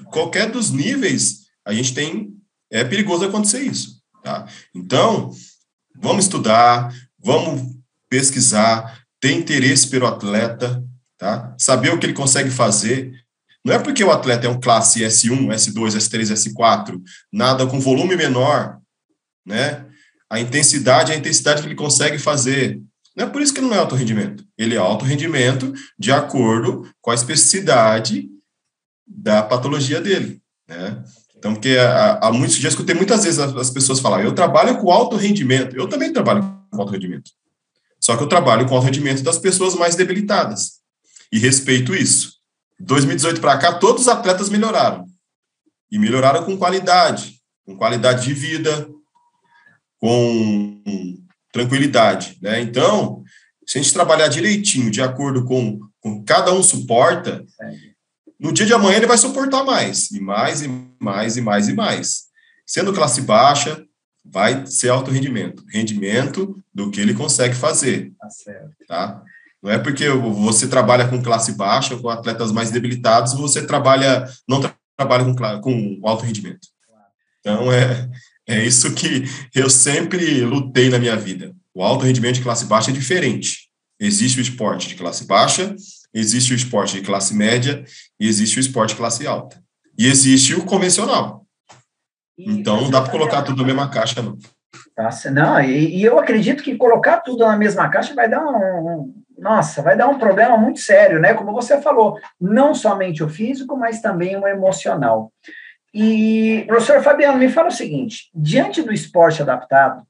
Qualquer 0.06 0.52
dos 0.52 0.72
níveis, 0.72 1.46
a 1.66 1.74
gente 1.74 1.94
tem 1.94 2.36
é 2.72 2.84
perigoso 2.84 3.26
acontecer 3.26 3.62
isso. 3.62 4.02
Tá? 4.24 4.48
Então, 4.74 5.32
vamos 5.96 6.26
estudar, 6.26 6.94
vamos 7.18 7.76
pesquisar, 8.10 9.05
ter 9.26 9.32
interesse 9.32 9.88
pelo 9.88 10.06
atleta, 10.06 10.84
tá? 11.18 11.56
saber 11.58 11.92
o 11.92 11.98
que 11.98 12.06
ele 12.06 12.14
consegue 12.14 12.52
fazer. 12.52 13.12
Não 13.66 13.74
é 13.74 13.80
porque 13.80 14.04
o 14.04 14.12
atleta 14.12 14.46
é 14.46 14.50
um 14.50 14.60
classe 14.60 15.02
S1, 15.02 15.48
S2, 15.48 15.98
S3, 15.98 16.32
S4, 16.32 17.02
nada 17.34 17.66
com 17.66 17.80
volume 17.80 18.16
menor, 18.16 18.78
né? 19.44 19.84
A 20.30 20.40
intensidade 20.40 21.12
é 21.12 21.16
a 21.16 21.18
intensidade 21.18 21.64
que 21.64 21.68
ele 21.68 21.74
consegue 21.74 22.20
fazer. 22.20 22.80
Não 23.18 23.26
é 23.26 23.28
por 23.28 23.42
isso 23.42 23.52
que 23.52 23.60
ele 23.60 23.68
não 23.68 23.76
é 23.76 23.80
alto 23.80 23.96
rendimento. 23.96 24.46
Ele 24.56 24.76
é 24.76 24.78
alto 24.78 25.06
rendimento 25.06 25.74
de 25.98 26.12
acordo 26.12 26.88
com 27.02 27.10
a 27.10 27.16
especificidade 27.16 28.30
da 29.08 29.42
patologia 29.42 30.00
dele, 30.00 30.40
né? 30.70 31.04
Então, 31.36 31.54
porque 31.56 31.78
há, 31.80 32.20
há 32.22 32.32
muitos 32.32 32.58
dias, 32.58 32.74
escutei 32.74 32.94
muitas 32.94 33.24
vezes 33.24 33.40
as, 33.40 33.56
as 33.56 33.72
pessoas 33.72 34.00
falar, 34.00 34.24
eu 34.24 34.36
trabalho 34.36 34.78
com 34.78 34.92
alto 34.92 35.16
rendimento. 35.16 35.76
Eu 35.76 35.90
também 35.90 36.14
trabalho 36.14 36.44
com 36.70 36.80
alto 36.80 36.92
rendimento. 36.92 37.32
Só 38.06 38.16
que 38.16 38.22
eu 38.22 38.28
trabalho 38.28 38.68
com 38.68 38.76
alto 38.76 38.86
rendimento 38.86 39.24
das 39.24 39.40
pessoas 39.40 39.74
mais 39.74 39.96
debilitadas. 39.96 40.74
E 41.32 41.40
respeito 41.40 41.96
isso. 41.96 42.34
2018 42.80 43.42
para 43.42 43.58
cá, 43.58 43.74
todos 43.80 44.04
os 44.04 44.08
atletas 44.08 44.48
melhoraram. 44.48 45.08
E 45.92 45.98
melhoraram 45.98 46.46
com 46.46 46.56
qualidade, 46.56 47.42
com 47.66 47.76
qualidade 47.76 48.28
de 48.28 48.32
vida, 48.32 48.88
com 49.98 50.84
tranquilidade. 51.52 52.38
Né? 52.44 52.62
Então, 52.62 53.24
se 53.66 53.80
a 53.80 53.82
gente 53.82 53.92
trabalhar 53.92 54.28
direitinho, 54.28 54.92
de 54.92 55.02
acordo 55.02 55.44
com, 55.44 55.80
com 56.00 56.24
cada 56.24 56.54
um 56.54 56.62
suporta, 56.62 57.44
no 58.40 58.54
dia 58.54 58.68
de 58.68 58.74
amanhã 58.76 58.98
ele 58.98 59.08
vai 59.08 59.18
suportar 59.18 59.64
mais, 59.64 60.12
e 60.12 60.20
mais, 60.20 60.62
e 60.62 60.68
mais, 61.02 61.38
e 61.38 61.42
mais, 61.42 61.68
e 61.70 61.74
mais. 61.74 62.26
Sendo 62.68 62.94
classe 62.94 63.22
baixa, 63.22 63.84
vai 64.26 64.66
ser 64.66 64.90
alto 64.90 65.12
rendimento. 65.12 65.64
Rendimento 65.72 66.62
do 66.74 66.90
que 66.90 67.00
ele 67.00 67.14
consegue 67.14 67.56
fazer. 67.56 68.12
Tá 68.20 68.30
certo. 68.30 68.72
Tá? 68.88 69.24
Não 69.62 69.72
é 69.72 69.78
porque 69.78 70.10
você 70.10 70.68
trabalha 70.68 71.08
com 71.08 71.22
classe 71.22 71.54
baixa, 71.54 71.98
com 71.98 72.10
atletas 72.10 72.52
mais 72.52 72.72
debilitados, 72.72 73.34
você 73.34 73.66
trabalha, 73.66 74.30
não 74.48 74.62
trabalha 74.98 75.26
com, 75.26 75.62
com 75.62 76.00
alto 76.04 76.24
rendimento. 76.24 76.68
Então, 77.40 77.72
é, 77.72 78.10
é 78.48 78.66
isso 78.66 78.94
que 78.94 79.24
eu 79.54 79.70
sempre 79.70 80.42
lutei 80.42 80.90
na 80.90 81.00
minha 81.00 81.16
vida. 81.16 81.56
O 81.74 81.84
alto 81.84 82.06
rendimento 82.06 82.36
de 82.36 82.42
classe 82.42 82.66
baixa 82.66 82.92
é 82.92 82.94
diferente. 82.94 83.70
Existe 84.00 84.40
o 84.40 84.42
esporte 84.42 84.88
de 84.88 84.96
classe 84.96 85.26
baixa, 85.26 85.76
existe 86.14 86.54
o 86.54 86.56
esporte 86.56 86.96
de 86.96 87.02
classe 87.02 87.34
média 87.34 87.84
e 88.20 88.28
existe 88.28 88.58
o 88.58 88.60
esporte 88.60 88.90
de 88.90 88.98
classe 88.98 89.26
alta. 89.26 89.64
E 89.98 90.08
existe 90.08 90.54
o 90.54 90.66
convencional. 90.66 91.45
Então, 92.38 92.82
não 92.82 92.92
dá 92.92 93.02
para 93.02 93.12
colocar 93.12 93.42
tudo 93.44 93.62
na 93.62 93.68
mesma 93.68 93.90
caixa, 93.90 94.22
não. 94.22 94.38
Nossa, 94.98 95.32
não, 95.32 95.60
e, 95.62 95.98
e, 95.98 96.04
eu 96.04 96.20
acredito 96.20 96.64
que 96.64 96.76
colocar 96.76 97.18
tudo 97.18 97.46
na 97.46 97.58
mesma 97.58 97.90
caixa 97.90 98.14
vai 98.14 98.30
dar 98.30 98.42
um, 98.44 98.88
um, 98.88 99.24
nossa, 99.38 99.82
vai 99.82 99.98
dar 99.98 100.08
um 100.08 100.18
problema 100.18 100.58
muito 100.58 100.80
sério, 100.80 101.20
né? 101.20 101.34
Como 101.34 101.52
você 101.52 101.82
falou, 101.82 102.18
não 102.40 102.74
somente 102.74 103.24
o 103.24 103.30
físico, 103.30 103.78
mas 103.78 104.02
também 104.02 104.38
o 104.38 104.48
emocional. 104.48 105.32
E, 105.94 106.66
professor 106.68 107.02
Fabiano, 107.02 107.38
me 107.38 107.50
fala 107.50 107.70
o 107.70 107.72
seguinte: 107.72 108.30
diante 108.34 108.82
do 108.82 108.94
esporte 108.94 109.42
adaptado, 109.42 110.06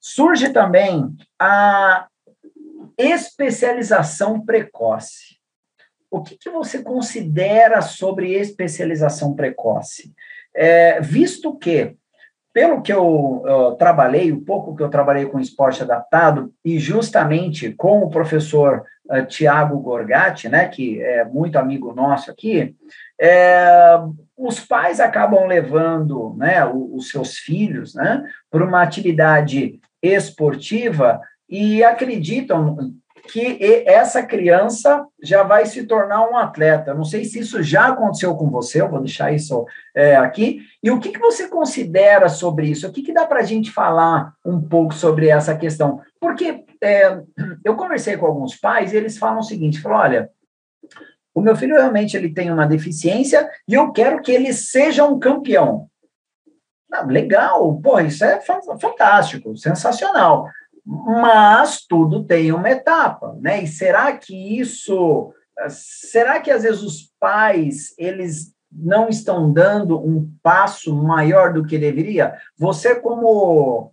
surge 0.00 0.50
também 0.50 1.16
a 1.38 2.06
especialização 2.98 4.44
precoce. 4.44 5.38
O 6.10 6.22
que, 6.22 6.36
que 6.36 6.50
você 6.50 6.82
considera 6.82 7.82
sobre 7.82 8.34
especialização 8.34 9.34
precoce? 9.34 10.12
É, 10.56 11.00
visto 11.00 11.56
que 11.58 11.96
pelo 12.54 12.80
que 12.80 12.92
eu, 12.92 13.42
eu, 13.44 13.72
trabalhei, 13.72 14.30
o 14.30 14.40
pouco 14.40 14.76
que 14.76 14.82
eu 14.82 14.88
trabalhei 14.88 15.26
com 15.26 15.40
esporte 15.40 15.82
adaptado, 15.82 16.54
e 16.64 16.78
justamente 16.78 17.72
com 17.72 18.04
o 18.04 18.08
professor 18.08 18.84
uh, 19.10 19.16
eh, 19.16 19.24
Tiago 19.24 19.76
Gorgatti, 19.80 20.48
né, 20.48 20.68
que 20.68 21.02
é 21.02 21.24
muito 21.24 21.58
amigo 21.58 21.92
nosso 21.92 22.30
aqui, 22.30 22.76
é, 23.20 23.98
os 24.36 24.60
pais 24.60 25.00
acabam 25.00 25.46
levando 25.48 26.36
né, 26.38 26.64
os, 26.64 27.10
seus 27.10 27.38
filhos 27.38 27.92
né, 27.92 28.22
para 28.48 28.64
uma 28.64 28.82
atividade 28.82 29.80
esportiva 30.00 31.20
e 31.48 31.82
acreditam 31.82 32.94
que 33.28 33.84
essa 33.86 34.22
criança 34.22 35.06
já 35.22 35.42
vai 35.42 35.66
se 35.66 35.86
tornar 35.86 36.28
um 36.28 36.36
atleta. 36.36 36.94
Não 36.94 37.04
sei 37.04 37.24
se 37.24 37.38
isso 37.38 37.62
já 37.62 37.88
aconteceu 37.88 38.34
com 38.36 38.50
você, 38.50 38.80
eu 38.80 38.88
vou 38.88 39.00
deixar 39.00 39.32
isso 39.32 39.64
é, 39.94 40.16
aqui. 40.16 40.60
E 40.82 40.90
o 40.90 41.00
que, 41.00 41.10
que 41.10 41.18
você 41.18 41.48
considera 41.48 42.28
sobre 42.28 42.68
isso? 42.68 42.86
O 42.86 42.92
que, 42.92 43.02
que 43.02 43.12
dá 43.12 43.26
para 43.26 43.40
a 43.40 43.44
gente 43.44 43.70
falar 43.70 44.34
um 44.44 44.60
pouco 44.60 44.92
sobre 44.94 45.28
essa 45.28 45.56
questão? 45.56 46.00
Porque 46.20 46.64
é, 46.82 47.20
eu 47.64 47.74
conversei 47.76 48.16
com 48.16 48.26
alguns 48.26 48.56
pais 48.56 48.92
e 48.92 48.96
eles 48.96 49.16
falam 49.16 49.40
o 49.40 49.44
seguinte: 49.44 49.80
falam, 49.80 49.98
olha, 49.98 50.30
o 51.34 51.40
meu 51.40 51.56
filho 51.56 51.76
realmente 51.76 52.16
ele 52.16 52.32
tem 52.32 52.52
uma 52.52 52.66
deficiência 52.66 53.48
e 53.66 53.74
eu 53.74 53.90
quero 53.90 54.20
que 54.20 54.32
ele 54.32 54.52
seja 54.52 55.04
um 55.04 55.18
campeão. 55.18 55.88
Ah, 56.92 57.02
legal, 57.02 57.80
pô, 57.82 57.98
isso 57.98 58.24
é 58.24 58.40
fantástico, 58.40 59.56
sensacional 59.56 60.48
mas 60.84 61.84
tudo 61.86 62.24
tem 62.24 62.52
uma 62.52 62.70
etapa, 62.70 63.36
né? 63.40 63.62
E 63.62 63.66
será 63.66 64.12
que 64.16 64.58
isso, 64.58 65.32
será 65.68 66.40
que 66.40 66.50
às 66.50 66.62
vezes 66.62 66.82
os 66.82 67.12
pais 67.18 67.94
eles 67.96 68.52
não 68.70 69.08
estão 69.08 69.52
dando 69.52 69.98
um 69.98 70.30
passo 70.42 70.94
maior 70.94 71.52
do 71.52 71.64
que 71.64 71.78
deveria? 71.78 72.34
Você 72.58 72.94
como 72.96 73.92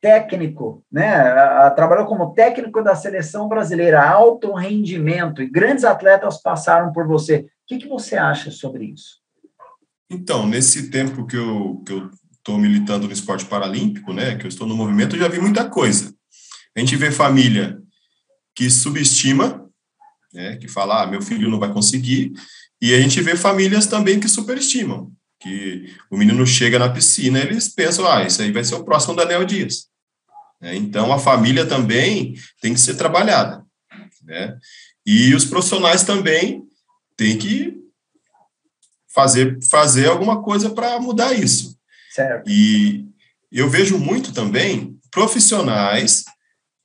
técnico, 0.00 0.82
né? 0.90 1.70
Trabalhou 1.76 2.06
como 2.06 2.32
técnico 2.32 2.82
da 2.82 2.94
seleção 2.94 3.46
brasileira, 3.46 4.02
alto 4.02 4.54
rendimento, 4.54 5.42
e 5.42 5.50
grandes 5.50 5.84
atletas 5.84 6.40
passaram 6.40 6.90
por 6.90 7.06
você. 7.06 7.40
O 7.40 7.46
que, 7.66 7.78
que 7.78 7.88
você 7.88 8.16
acha 8.16 8.50
sobre 8.50 8.86
isso? 8.86 9.20
Então, 10.08 10.46
nesse 10.46 10.90
tempo 10.90 11.26
que 11.26 11.36
eu 11.36 11.82
que 11.84 11.92
eu 11.92 12.10
estou 12.32 12.56
militando 12.56 13.06
no 13.06 13.12
esporte 13.12 13.44
paralímpico, 13.44 14.14
né? 14.14 14.36
Que 14.36 14.46
eu 14.46 14.48
estou 14.48 14.66
no 14.66 14.74
movimento, 14.74 15.14
eu 15.14 15.20
já 15.20 15.28
vi 15.28 15.38
muita 15.38 15.68
coisa. 15.68 16.14
A 16.80 16.82
gente 16.82 16.96
vê 16.96 17.10
família 17.10 17.78
que 18.54 18.70
subestima, 18.70 19.68
né, 20.32 20.56
que 20.56 20.66
fala, 20.66 21.02
ah, 21.02 21.06
meu 21.06 21.20
filho 21.20 21.50
não 21.50 21.58
vai 21.58 21.70
conseguir, 21.70 22.32
e 22.80 22.94
a 22.94 23.00
gente 23.00 23.20
vê 23.20 23.36
famílias 23.36 23.86
também 23.86 24.18
que 24.18 24.26
superestimam, 24.26 25.12
que 25.38 25.94
o 26.10 26.16
menino 26.16 26.46
chega 26.46 26.78
na 26.78 26.88
piscina, 26.88 27.38
eles 27.38 27.68
pensam, 27.68 28.10
ah, 28.10 28.24
isso 28.24 28.40
aí 28.40 28.50
vai 28.50 28.64
ser 28.64 28.76
o 28.76 28.84
próximo 28.84 29.14
Daniel 29.14 29.44
Dias. 29.44 29.88
É, 30.62 30.74
então, 30.74 31.12
a 31.12 31.18
família 31.18 31.66
também 31.66 32.34
tem 32.62 32.72
que 32.72 32.80
ser 32.80 32.94
trabalhada, 32.94 33.62
né? 34.24 34.56
E 35.04 35.34
os 35.34 35.44
profissionais 35.44 36.02
também 36.02 36.62
têm 37.14 37.36
que 37.36 37.76
fazer, 39.14 39.58
fazer 39.70 40.08
alguma 40.08 40.42
coisa 40.42 40.70
para 40.70 40.98
mudar 40.98 41.34
isso. 41.34 41.78
Certo. 42.10 42.48
E 42.48 43.04
eu 43.52 43.68
vejo 43.68 43.98
muito 43.98 44.32
também 44.32 44.98
profissionais 45.10 46.24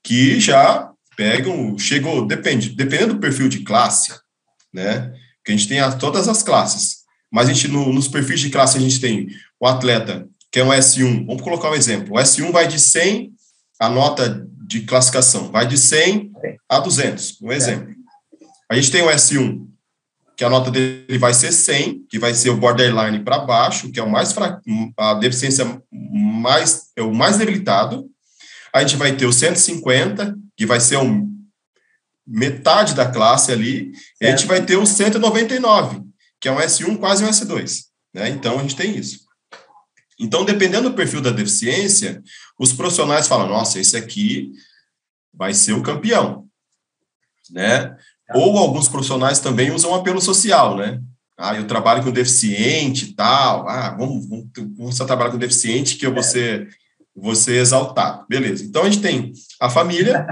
que 0.06 0.38
já 0.38 0.92
pegam, 1.16 1.76
chegou, 1.76 2.24
depende, 2.24 2.70
dependendo 2.70 3.14
do 3.14 3.20
perfil 3.20 3.48
de 3.48 3.64
classe, 3.64 4.14
né? 4.72 5.12
Que 5.44 5.50
a 5.50 5.56
gente 5.56 5.66
tem 5.66 5.80
a, 5.80 5.90
todas 5.90 6.28
as 6.28 6.44
classes, 6.44 6.98
mas 7.28 7.48
a 7.48 7.52
gente, 7.52 7.66
no, 7.66 7.92
nos 7.92 8.06
perfis 8.06 8.38
de 8.38 8.48
classe, 8.48 8.78
a 8.78 8.80
gente 8.80 9.00
tem 9.00 9.26
o 9.58 9.66
atleta, 9.66 10.28
que 10.52 10.60
é 10.60 10.64
um 10.64 10.68
S1, 10.68 11.26
vamos 11.26 11.42
colocar 11.42 11.70
um 11.70 11.74
exemplo, 11.74 12.14
o 12.14 12.20
S1 12.20 12.52
vai 12.52 12.68
de 12.68 12.78
100, 12.78 13.32
a 13.80 13.88
nota 13.88 14.46
de 14.64 14.82
classificação, 14.82 15.50
vai 15.50 15.66
de 15.66 15.76
100 15.76 16.30
a 16.68 16.78
200, 16.78 17.42
um 17.42 17.50
exemplo. 17.50 17.92
A 18.70 18.76
gente 18.76 18.92
tem 18.92 19.02
o 19.02 19.10
S1, 19.10 19.66
que 20.36 20.44
a 20.44 20.50
nota 20.50 20.70
dele 20.70 21.18
vai 21.18 21.34
ser 21.34 21.50
100, 21.50 22.06
que 22.08 22.18
vai 22.18 22.32
ser 22.32 22.50
o 22.50 22.56
borderline 22.56 23.24
para 23.24 23.40
baixo, 23.40 23.90
que 23.90 23.98
é 23.98 24.02
o 24.04 24.10
mais 24.10 24.32
fraco, 24.32 24.62
a 24.96 25.14
deficiência 25.14 25.82
mais, 25.90 26.92
é 26.94 27.02
o 27.02 27.12
mais 27.12 27.38
debilitado, 27.38 28.08
a 28.76 28.80
gente 28.80 28.96
vai 28.96 29.16
ter 29.16 29.26
o 29.26 29.32
150, 29.32 30.36
que 30.56 30.66
vai 30.66 30.80
ser 30.80 30.98
um, 30.98 31.32
metade 32.26 32.94
da 32.94 33.10
classe 33.10 33.52
ali, 33.52 33.92
e 34.20 34.26
a 34.26 34.30
gente 34.30 34.46
vai 34.46 34.64
ter 34.64 34.76
o 34.76 34.84
199, 34.84 36.02
que 36.40 36.48
é 36.48 36.52
um 36.52 36.58
S1, 36.58 36.98
quase 36.98 37.24
um 37.24 37.28
S2. 37.28 37.84
Né? 38.12 38.28
Então, 38.30 38.58
a 38.58 38.62
gente 38.62 38.76
tem 38.76 38.96
isso. 38.96 39.20
Então, 40.18 40.44
dependendo 40.44 40.90
do 40.90 40.96
perfil 40.96 41.20
da 41.20 41.30
deficiência, 41.30 42.22
os 42.58 42.72
profissionais 42.72 43.28
falam, 43.28 43.48
nossa, 43.48 43.78
esse 43.78 43.96
aqui 43.96 44.52
vai 45.32 45.52
ser 45.52 45.72
o 45.72 45.82
campeão, 45.82 46.46
né? 47.50 47.94
Ou 48.34 48.56
alguns 48.58 48.88
profissionais 48.88 49.38
também 49.38 49.70
usam 49.70 49.94
apelo 49.94 50.20
social, 50.20 50.76
né? 50.76 51.00
Ah, 51.38 51.54
eu 51.54 51.66
trabalho 51.66 52.02
com 52.02 52.10
deficiente 52.10 53.10
e 53.10 53.14
tal. 53.14 53.68
Ah, 53.68 53.90
vamos, 53.90 54.26
vamos, 54.26 54.46
vamos 54.76 54.96
trabalhar 54.96 55.30
com 55.30 55.38
deficiente 55.38 55.96
que 55.96 56.06
eu 56.06 56.14
vou 56.14 56.22
ser 56.22 56.66
você 57.16 57.56
exaltar. 57.56 58.26
Beleza. 58.28 58.64
Então 58.64 58.82
a 58.82 58.90
gente 58.90 59.00
tem 59.00 59.32
a 59.60 59.70
família, 59.70 60.26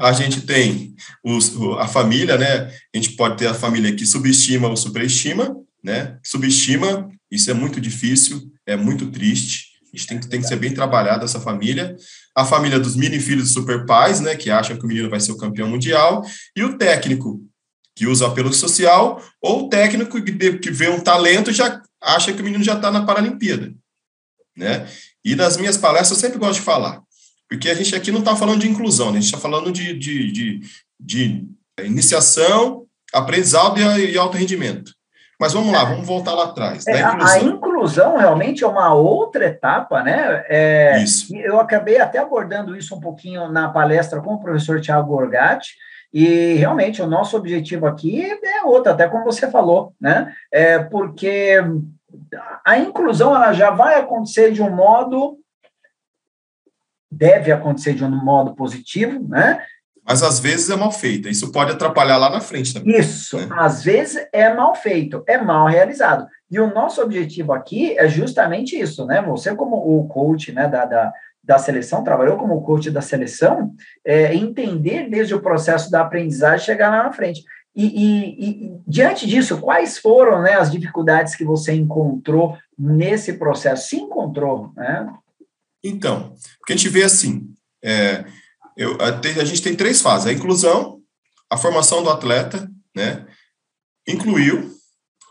a 0.00 0.12
gente 0.12 0.40
tem 0.40 0.94
os, 1.22 1.52
a 1.78 1.86
família, 1.86 2.38
né? 2.38 2.72
A 2.94 2.96
gente 2.96 3.10
pode 3.10 3.36
ter 3.36 3.46
a 3.46 3.54
família 3.54 3.94
que 3.94 4.06
subestima 4.06 4.68
ou 4.68 4.76
superestima, 4.76 5.54
né? 5.84 6.18
Subestima, 6.24 7.10
isso 7.30 7.50
é 7.50 7.54
muito 7.54 7.80
difícil, 7.80 8.50
é 8.66 8.76
muito 8.76 9.10
triste. 9.10 9.72
A 9.92 9.96
gente 9.96 10.06
tem, 10.06 10.20
tem 10.20 10.40
que 10.40 10.46
ser 10.46 10.56
bem 10.56 10.72
trabalhado 10.72 11.24
essa 11.24 11.38
família. 11.38 11.94
A 12.34 12.46
família 12.46 12.80
dos 12.80 12.96
mini 12.96 13.20
filhos 13.20 13.52
super 13.52 13.84
pais, 13.84 14.20
né? 14.20 14.34
Que 14.34 14.50
acham 14.50 14.76
que 14.76 14.84
o 14.84 14.88
menino 14.88 15.10
vai 15.10 15.20
ser 15.20 15.32
o 15.32 15.36
campeão 15.36 15.68
mundial. 15.68 16.24
E 16.56 16.64
o 16.64 16.78
técnico, 16.78 17.42
que 17.94 18.06
usa 18.06 18.26
apelo 18.26 18.52
social, 18.54 19.22
ou 19.40 19.66
o 19.66 19.68
técnico 19.68 20.22
que, 20.22 20.70
vê 20.70 20.88
um 20.88 21.00
talento 21.00 21.52
já 21.52 21.82
acha 22.00 22.32
que 22.32 22.40
o 22.40 22.44
menino 22.44 22.64
já 22.64 22.74
está 22.74 22.90
na 22.90 23.04
Paralimpíada. 23.04 23.74
Né? 24.56 24.86
E 25.24 25.36
nas 25.36 25.56
minhas 25.56 25.76
palestras 25.76 26.10
eu 26.10 26.16
sempre 26.16 26.38
gosto 26.38 26.60
de 26.60 26.64
falar, 26.64 27.00
porque 27.48 27.68
a 27.68 27.74
gente 27.74 27.94
aqui 27.94 28.10
não 28.10 28.20
está 28.20 28.34
falando 28.34 28.60
de 28.60 28.68
inclusão, 28.68 29.06
né? 29.06 29.18
a 29.18 29.20
gente 29.20 29.26
está 29.26 29.38
falando 29.38 29.70
de, 29.70 29.96
de, 29.96 30.32
de, 30.32 30.60
de, 30.98 31.46
iniciação, 31.84 32.84
aprendizado 33.12 33.78
e, 33.78 34.12
e 34.12 34.18
alto 34.18 34.36
rendimento. 34.36 34.92
Mas 35.38 35.52
vamos 35.52 35.72
lá, 35.72 35.84
vamos 35.84 36.06
voltar 36.06 36.34
lá 36.34 36.44
atrás. 36.44 36.86
É, 36.86 37.00
inclusão. 37.00 37.26
A, 37.26 37.40
inclusão 37.40 38.16
realmente 38.16 38.62
é 38.62 38.66
uma 38.66 38.94
outra 38.94 39.44
etapa, 39.46 40.00
né? 40.00 40.44
É, 40.48 41.02
isso. 41.02 41.34
Eu 41.36 41.58
acabei 41.58 41.98
até 41.98 42.18
abordando 42.18 42.76
isso 42.76 42.94
um 42.94 43.00
pouquinho 43.00 43.50
na 43.50 43.68
palestra 43.68 44.20
com 44.20 44.34
o 44.34 44.40
professor 44.40 44.80
Tiago 44.80 45.08
Gorgatti, 45.08 45.74
e 46.12 46.54
realmente 46.54 47.00
o 47.00 47.06
nosso 47.06 47.36
objetivo 47.36 47.86
aqui 47.86 48.22
é 48.22 48.62
outro, 48.64 48.92
até 48.92 49.08
como 49.08 49.24
você 49.24 49.50
falou, 49.50 49.94
né? 50.00 50.32
É 50.52 50.78
porque 50.78 51.56
a 52.64 52.78
inclusão 52.78 53.34
ela 53.34 53.52
já 53.52 53.70
vai 53.70 53.98
acontecer 53.98 54.52
de 54.52 54.62
um 54.62 54.74
modo 54.74 55.38
deve 57.10 57.52
acontecer 57.52 57.92
de 57.92 58.04
um 58.04 58.10
modo 58.10 58.54
positivo, 58.54 59.28
né? 59.28 59.62
Mas 60.04 60.22
às 60.22 60.40
vezes 60.40 60.68
é 60.70 60.74
mal 60.74 60.90
feita. 60.90 61.28
Isso 61.28 61.52
pode 61.52 61.70
atrapalhar 61.70 62.16
lá 62.16 62.30
na 62.30 62.40
frente 62.40 62.74
também. 62.74 62.98
Isso, 62.98 63.36
né? 63.38 63.48
às 63.52 63.84
vezes 63.84 64.26
é 64.32 64.52
mal 64.52 64.74
feito, 64.74 65.22
é 65.28 65.38
mal 65.38 65.66
realizado. 65.66 66.26
E 66.50 66.58
o 66.58 66.72
nosso 66.72 67.00
objetivo 67.00 67.52
aqui 67.52 67.96
é 67.96 68.08
justamente 68.08 68.78
isso, 68.78 69.06
né? 69.06 69.22
Você 69.22 69.54
como 69.54 69.76
o 69.76 70.08
coach, 70.08 70.50
né, 70.52 70.66
da, 70.66 70.86
da 70.86 71.12
da 71.42 71.58
seleção, 71.58 72.04
trabalhou 72.04 72.36
como 72.36 72.62
coach 72.62 72.90
da 72.90 73.00
seleção, 73.00 73.74
é, 74.04 74.34
entender 74.34 75.10
desde 75.10 75.34
o 75.34 75.40
processo 75.40 75.90
da 75.90 76.00
aprendizagem 76.00 76.64
chegar 76.64 76.90
lá 76.90 77.02
na 77.02 77.12
frente. 77.12 77.42
E, 77.74 77.86
e, 77.86 78.44
e, 78.44 78.80
diante 78.86 79.26
disso, 79.26 79.58
quais 79.58 79.98
foram 79.98 80.42
né, 80.42 80.54
as 80.54 80.70
dificuldades 80.70 81.34
que 81.34 81.44
você 81.44 81.72
encontrou 81.72 82.58
nesse 82.78 83.34
processo? 83.34 83.88
Se 83.88 83.96
encontrou, 83.96 84.72
né? 84.76 85.10
Então, 85.82 86.34
porque 86.58 86.74
a 86.74 86.76
gente 86.76 86.88
vê 86.90 87.02
assim, 87.02 87.48
é, 87.82 88.24
eu, 88.76 88.96
a, 89.00 89.08
a, 89.08 89.44
gente 89.44 89.62
tem 89.62 89.74
três 89.74 90.00
fases: 90.02 90.26
a 90.26 90.32
inclusão, 90.32 91.00
a 91.50 91.56
formação 91.56 92.02
do 92.02 92.10
atleta, 92.10 92.70
né? 92.94 93.26
Incluiu, 94.06 94.70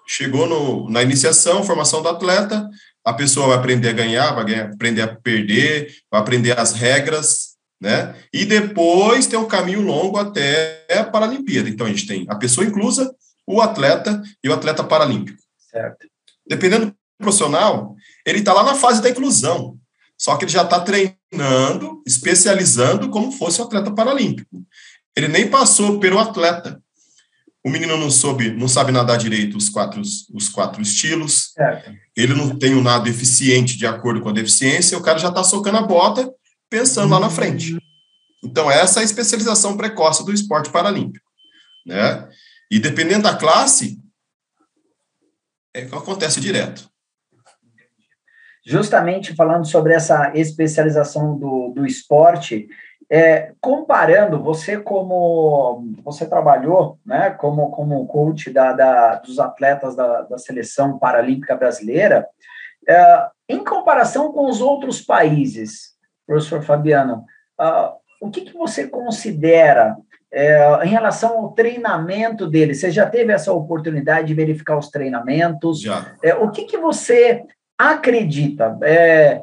chegou 0.08 0.48
no, 0.48 0.90
na 0.90 1.04
iniciação, 1.04 1.64
formação 1.64 2.02
do 2.02 2.10
atleta, 2.10 2.68
a 3.04 3.14
pessoa 3.14 3.48
vai 3.48 3.58
aprender 3.58 3.90
a 3.90 3.94
ganhar, 3.94 4.32
vai 4.32 4.46
ganhar, 4.46 4.66
aprender 4.66 5.02
a 5.02 5.16
perder, 5.16 5.96
vai 6.10 6.22
aprender 6.22 6.58
as 6.58 6.74
regras, 6.74 7.51
né? 7.82 8.14
E 8.32 8.46
depois 8.46 9.26
tem 9.26 9.40
um 9.40 9.48
caminho 9.48 9.82
longo 9.82 10.20
até 10.20 10.86
a 10.92 11.04
Paralimpíada. 11.04 11.68
Então 11.68 11.88
a 11.88 11.90
gente 11.90 12.06
tem 12.06 12.28
a 12.30 12.36
pessoa 12.36 12.66
inclusa, 12.66 13.14
o 13.48 13.60
atleta 13.60 14.22
e 14.44 14.48
o 14.48 14.54
atleta 14.54 14.84
paralímpico. 14.84 15.42
Certo. 15.72 16.08
Dependendo 16.48 16.86
do 16.88 16.96
profissional, 17.18 17.96
ele 18.26 18.40
está 18.40 18.54
lá 18.54 18.64
na 18.64 18.76
fase 18.76 19.02
da 19.02 19.10
inclusão, 19.10 19.78
só 20.16 20.36
que 20.38 20.46
ele 20.46 20.52
já 20.52 20.62
está 20.62 20.80
treinando, 20.80 22.04
especializando 22.06 23.10
como 23.10 23.32
fosse 23.32 23.60
o 23.60 23.64
atleta 23.64 23.92
paralímpico. 23.92 24.64
Ele 25.16 25.28
nem 25.28 25.50
passou 25.50 26.00
pelo 26.00 26.20
atleta. 26.20 26.80
O 27.64 27.70
menino 27.70 27.98
não 27.98 28.10
soube, 28.10 28.52
não 28.52 28.68
sabe 28.68 28.92
nadar 28.92 29.18
direito 29.18 29.58
os 29.58 29.70
quatro, 29.70 30.02
os 30.02 30.50
quatro 30.50 30.82
estilos. 30.82 31.52
Certo. 31.54 31.92
Ele 32.16 32.34
não 32.34 32.58
tem 32.58 32.76
um 32.76 32.82
nado 32.82 33.08
eficiente 33.10 33.78
de 33.78 33.86
acordo 33.86 34.22
com 34.22 34.30
a 34.30 34.34
deficiência. 34.34 34.98
O 34.98 35.02
cara 35.02 35.20
já 35.20 35.30
está 35.30 35.44
socando 35.44 35.78
a 35.78 35.82
bota 35.82 36.32
pensando 36.72 37.12
lá 37.12 37.20
na 37.20 37.30
frente. 37.30 37.78
Então, 38.42 38.72
essa 38.72 39.00
é 39.00 39.02
a 39.02 39.06
especialização 39.06 39.76
precoce 39.76 40.26
do 40.26 40.34
esporte 40.34 40.72
paralímpico. 40.72 41.30
Né? 41.86 42.30
E 42.72 42.80
dependendo 42.80 43.24
da 43.24 43.36
classe, 43.36 44.00
é 45.74 45.86
que 45.86 45.94
acontece 45.94 46.40
direto. 46.40 46.90
Justamente 48.66 49.36
falando 49.36 49.66
sobre 49.66 49.94
essa 49.94 50.32
especialização 50.34 51.38
do, 51.38 51.74
do 51.76 51.86
esporte, 51.86 52.68
é, 53.10 53.54
comparando, 53.60 54.42
você 54.42 54.78
como 54.80 55.86
você 56.02 56.26
trabalhou 56.26 56.98
né, 57.06 57.32
como, 57.32 57.70
como 57.72 58.08
coach 58.08 58.50
da, 58.52 58.72
da 58.72 59.16
dos 59.16 59.38
atletas 59.40 59.96
da, 59.96 60.22
da 60.22 60.38
seleção 60.38 60.98
paralímpica 60.98 61.56
brasileira, 61.56 62.26
é, 62.88 63.28
em 63.50 63.64
comparação 63.64 64.32
com 64.32 64.50
os 64.50 64.62
outros 64.62 65.02
países, 65.02 65.91
professor 66.32 66.62
Fabiano, 66.62 67.26
uh, 67.60 67.92
o 68.22 68.30
que, 68.30 68.42
que 68.42 68.54
você 68.54 68.88
considera 68.88 69.98
é, 70.32 70.86
em 70.86 70.88
relação 70.88 71.40
ao 71.40 71.52
treinamento 71.52 72.48
dele? 72.48 72.74
Você 72.74 72.90
já 72.90 73.06
teve 73.06 73.34
essa 73.34 73.52
oportunidade 73.52 74.28
de 74.28 74.34
verificar 74.34 74.78
os 74.78 74.90
treinamentos? 74.90 75.82
Já. 75.82 76.16
É, 76.24 76.34
o 76.36 76.50
que, 76.52 76.64
que 76.64 76.78
você 76.78 77.44
acredita? 77.78 78.78
É, 78.84 79.42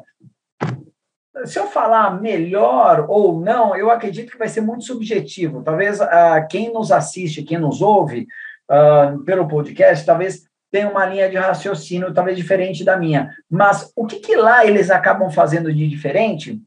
se 1.45 1.59
eu 1.59 1.67
falar 1.67 2.19
melhor 2.19 3.05
ou 3.07 3.39
não, 3.39 3.75
eu 3.75 3.91
acredito 3.91 4.31
que 4.31 4.37
vai 4.37 4.47
ser 4.47 4.61
muito 4.61 4.85
subjetivo. 4.85 5.61
Talvez 5.61 5.99
uh, 5.99 6.47
quem 6.49 6.73
nos 6.73 6.91
assiste, 6.91 7.43
quem 7.43 7.59
nos 7.59 7.81
ouve 7.81 8.25
uh, 8.71 9.19
pelo 9.25 9.47
podcast, 9.47 10.05
talvez 10.05 10.43
tenha 10.71 10.89
uma 10.89 11.05
linha 11.05 11.29
de 11.29 11.35
raciocínio 11.35 12.13
talvez 12.13 12.35
diferente 12.37 12.83
da 12.83 12.97
minha. 12.97 13.29
Mas 13.49 13.91
o 13.95 14.05
que, 14.05 14.19
que 14.19 14.35
lá 14.35 14.65
eles 14.65 14.89
acabam 14.89 15.29
fazendo 15.29 15.71
de 15.73 15.87
diferente? 15.87 16.59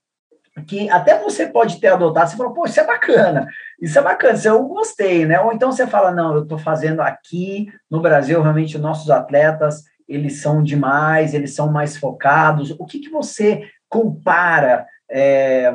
Que 0.67 0.89
até 0.91 1.19
você 1.19 1.47
pode 1.47 1.81
ter 1.81 1.89
adotado, 1.89 2.31
você 2.31 2.37
fala, 2.37 2.53
pô, 2.53 2.67
isso 2.67 2.79
é 2.79 2.87
bacana, 2.87 3.49
isso 3.81 3.99
é 3.99 4.03
bacana, 4.03 4.35
isso 4.35 4.49
eu 4.49 4.63
gostei, 4.65 5.25
né? 5.25 5.41
Ou 5.41 5.53
então 5.53 5.73
você 5.73 5.87
fala, 5.87 6.13
não, 6.13 6.35
eu 6.35 6.43
estou 6.43 6.59
fazendo 6.59 7.01
aqui 7.01 7.73
no 7.91 8.01
Brasil, 8.01 8.43
realmente, 8.43 8.77
nossos 8.77 9.11
atletas, 9.11 9.85
eles 10.07 10.41
são 10.41 10.63
demais, 10.63 11.33
eles 11.33 11.55
são 11.55 11.73
mais 11.73 11.97
focados. 11.97 12.71
O 12.79 12.85
que, 12.85 13.01
que 13.01 13.09
você 13.09 13.63
compara 13.89 14.87
é, 15.11 15.75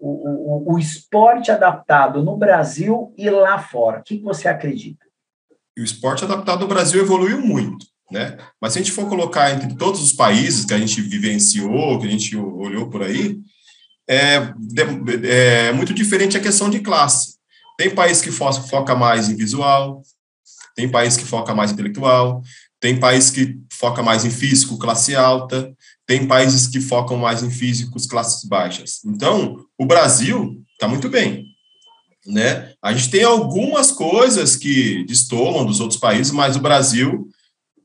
o, 0.00 0.70
o, 0.70 0.74
o, 0.74 0.78
esporte 0.78 1.50
adaptado 1.50 2.22
no 2.22 2.36
Brasil 2.36 3.12
e 3.18 3.28
lá 3.28 3.58
fora? 3.58 3.98
O 3.98 4.02
que, 4.02 4.18
que 4.18 4.24
você 4.24 4.46
acredita? 4.46 5.04
O 5.76 5.82
esporte 5.82 6.24
adaptado 6.24 6.60
no 6.60 6.68
Brasil 6.68 7.02
evoluiu 7.02 7.40
muito. 7.40 7.86
Né? 8.10 8.36
Mas 8.60 8.72
se 8.72 8.78
a 8.78 8.82
gente 8.82 8.92
for 8.92 9.08
colocar 9.08 9.50
entre 9.50 9.74
todos 9.74 10.02
os 10.02 10.12
países 10.12 10.64
que 10.64 10.74
a 10.74 10.78
gente 10.78 11.00
vivenciou, 11.00 11.98
que 11.98 12.06
a 12.06 12.10
gente 12.10 12.36
olhou 12.36 12.90
por 12.90 13.02
aí, 13.02 13.40
é, 14.12 15.68
é 15.68 15.72
muito 15.72 15.94
diferente 15.94 16.36
a 16.36 16.40
questão 16.40 16.68
de 16.68 16.80
classe. 16.80 17.36
Tem 17.78 17.90
país 17.90 18.20
que 18.20 18.30
foca 18.30 18.94
mais 18.94 19.28
em 19.28 19.36
visual, 19.36 20.02
tem 20.74 20.88
país 20.88 21.16
que 21.16 21.24
foca 21.24 21.54
mais 21.54 21.70
em 21.70 21.74
intelectual, 21.74 22.42
tem 22.80 22.98
país 22.98 23.30
que 23.30 23.58
foca 23.72 24.02
mais 24.02 24.24
em 24.24 24.30
físico, 24.30 24.78
classe 24.78 25.14
alta, 25.14 25.72
tem 26.06 26.26
países 26.26 26.66
que 26.66 26.80
focam 26.80 27.16
mais 27.16 27.42
em 27.42 27.50
físicos, 27.50 28.06
classes 28.06 28.44
baixas. 28.44 29.00
Então, 29.06 29.64
o 29.78 29.86
Brasil 29.86 30.60
está 30.72 30.88
muito 30.88 31.08
bem. 31.08 31.46
Né? 32.26 32.72
A 32.82 32.92
gente 32.92 33.10
tem 33.10 33.24
algumas 33.24 33.90
coisas 33.90 34.56
que 34.56 35.04
destoam 35.04 35.64
dos 35.64 35.80
outros 35.80 35.98
países, 35.98 36.32
mas 36.32 36.56
o 36.56 36.60
Brasil, 36.60 37.28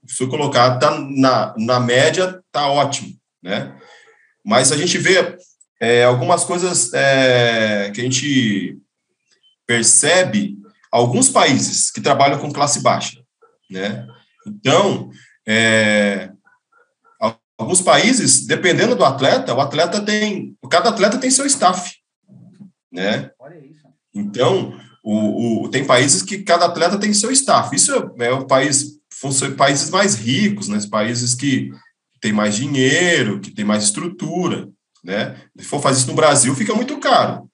se 0.08 0.26
colocado 0.28 0.80
tá 0.80 1.00
na, 1.00 1.54
na 1.58 1.80
média, 1.80 2.42
está 2.48 2.68
ótimo. 2.68 3.16
Né? 3.42 3.76
Mas 4.44 4.72
a 4.72 4.78
gente 4.78 4.98
vê 4.98 5.38
é, 5.80 6.04
algumas 6.04 6.44
coisas 6.44 6.94
é, 6.94 7.92
que 7.94 8.02
a 8.02 8.04
gente 8.04 8.78
percebe 9.66 10.58
alguns 10.92 11.30
países 11.30 11.92
que 11.92 12.02
trabalham 12.02 12.40
com 12.40 12.52
classe 12.52 12.82
baixa, 12.82 13.22
né? 13.70 14.08
Então, 14.46 15.12
é, 15.48 16.32
alguns 17.58 17.82
países, 17.82 18.46
dependendo 18.46 18.96
do 18.96 19.06
atleta, 19.06 19.54
o 19.54 19.62
atleta 19.62 20.02
tem, 20.02 20.56
cada 20.70 20.90
atleta 20.90 21.18
tem 21.18 21.30
seu 21.30 21.46
staff, 21.46 21.96
né? 22.92 23.32
Então, 24.14 24.80
o, 25.04 25.66
o, 25.66 25.70
tem 25.70 25.86
países 25.86 26.24
que 26.24 26.40
cada 26.40 26.66
atleta 26.66 26.98
tem 26.98 27.14
seu 27.14 27.32
staff. 27.32 27.76
Isso 27.76 27.94
é, 28.20 28.32
o 28.32 28.46
país, 28.46 29.00
são 29.12 29.32
países 29.56 29.90
mais 29.90 30.16
ricos, 30.16 30.68
né? 30.68 30.80
Países 30.90 31.36
que 31.36 31.72
têm 32.20 32.34
mais 32.34 32.56
dinheiro, 32.56 33.40
que 33.40 33.52
têm 33.52 33.66
mais 33.66 33.84
estrutura 33.84 34.70
né? 35.04 35.36
Se 35.58 35.66
for 35.66 35.82
fazer 35.82 36.00
isso 36.00 36.08
no 36.08 36.16
Brasil, 36.16 36.54
fica 36.56 36.74
muito 36.74 36.98
caro. 37.00 37.50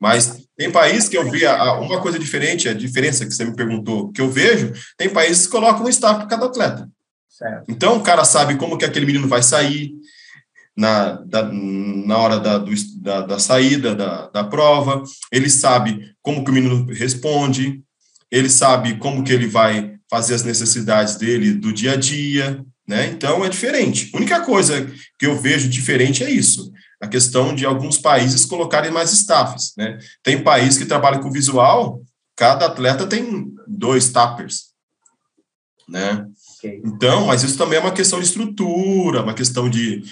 Mas 0.00 0.42
tem 0.56 0.70
países 0.70 1.08
que 1.08 1.16
eu 1.16 1.30
vi 1.30 1.46
uma 1.46 2.00
coisa 2.00 2.18
diferente, 2.18 2.68
a 2.68 2.74
diferença 2.74 3.24
que 3.24 3.32
você 3.32 3.44
me 3.44 3.54
perguntou, 3.54 4.10
que 4.12 4.20
eu 4.20 4.30
vejo, 4.30 4.72
tem 4.96 5.08
países 5.08 5.46
que 5.46 5.52
colocam 5.52 5.84
um 5.84 5.88
staff 5.88 6.18
para 6.18 6.26
cada 6.26 6.46
atleta. 6.46 6.88
Certo. 7.28 7.64
Então, 7.68 7.96
o 7.96 8.02
cara 8.02 8.24
sabe 8.24 8.56
como 8.56 8.76
que 8.76 8.84
aquele 8.84 9.06
menino 9.06 9.28
vai 9.28 9.42
sair 9.42 9.92
na, 10.76 11.12
da, 11.22 11.48
na 11.52 12.18
hora 12.18 12.40
da, 12.40 12.58
do, 12.58 12.72
da, 13.00 13.20
da, 13.22 13.38
saída 13.38 13.94
da, 13.94 14.28
da 14.28 14.44
prova, 14.44 15.02
ele 15.30 15.48
sabe 15.48 16.14
como 16.20 16.44
que 16.44 16.50
o 16.50 16.54
menino 16.54 16.86
responde, 16.92 17.82
ele 18.30 18.48
sabe 18.48 18.96
como 18.98 19.22
que 19.22 19.32
ele 19.32 19.46
vai 19.46 19.96
fazer 20.10 20.34
as 20.34 20.42
necessidades 20.42 21.16
dele 21.16 21.52
do 21.52 21.72
dia 21.72 21.92
a 21.92 21.96
dia, 21.96 22.64
né? 22.86 23.06
Então, 23.06 23.44
é 23.44 23.48
diferente. 23.48 24.10
A 24.12 24.16
única 24.16 24.40
coisa 24.40 24.90
que 25.18 25.26
eu 25.26 25.38
vejo 25.38 25.68
diferente 25.68 26.24
é 26.24 26.30
isso 26.30 26.72
a 27.02 27.08
questão 27.08 27.52
de 27.52 27.66
alguns 27.66 27.98
países 27.98 28.44
colocarem 28.44 28.92
mais 28.92 29.10
staffs, 29.10 29.72
né? 29.76 29.98
Tem 30.22 30.40
país 30.40 30.78
que 30.78 30.86
trabalha 30.86 31.18
com 31.18 31.32
visual, 31.32 32.00
cada 32.36 32.66
atleta 32.66 33.08
tem 33.08 33.52
dois 33.66 34.10
tappers, 34.10 34.66
né? 35.88 36.24
Okay. 36.58 36.80
Então, 36.84 37.26
mas 37.26 37.42
isso 37.42 37.58
também 37.58 37.76
é 37.76 37.82
uma 37.82 37.92
questão 37.92 38.20
de 38.20 38.26
estrutura, 38.26 39.24
uma 39.24 39.34
questão 39.34 39.68
de 39.68 40.04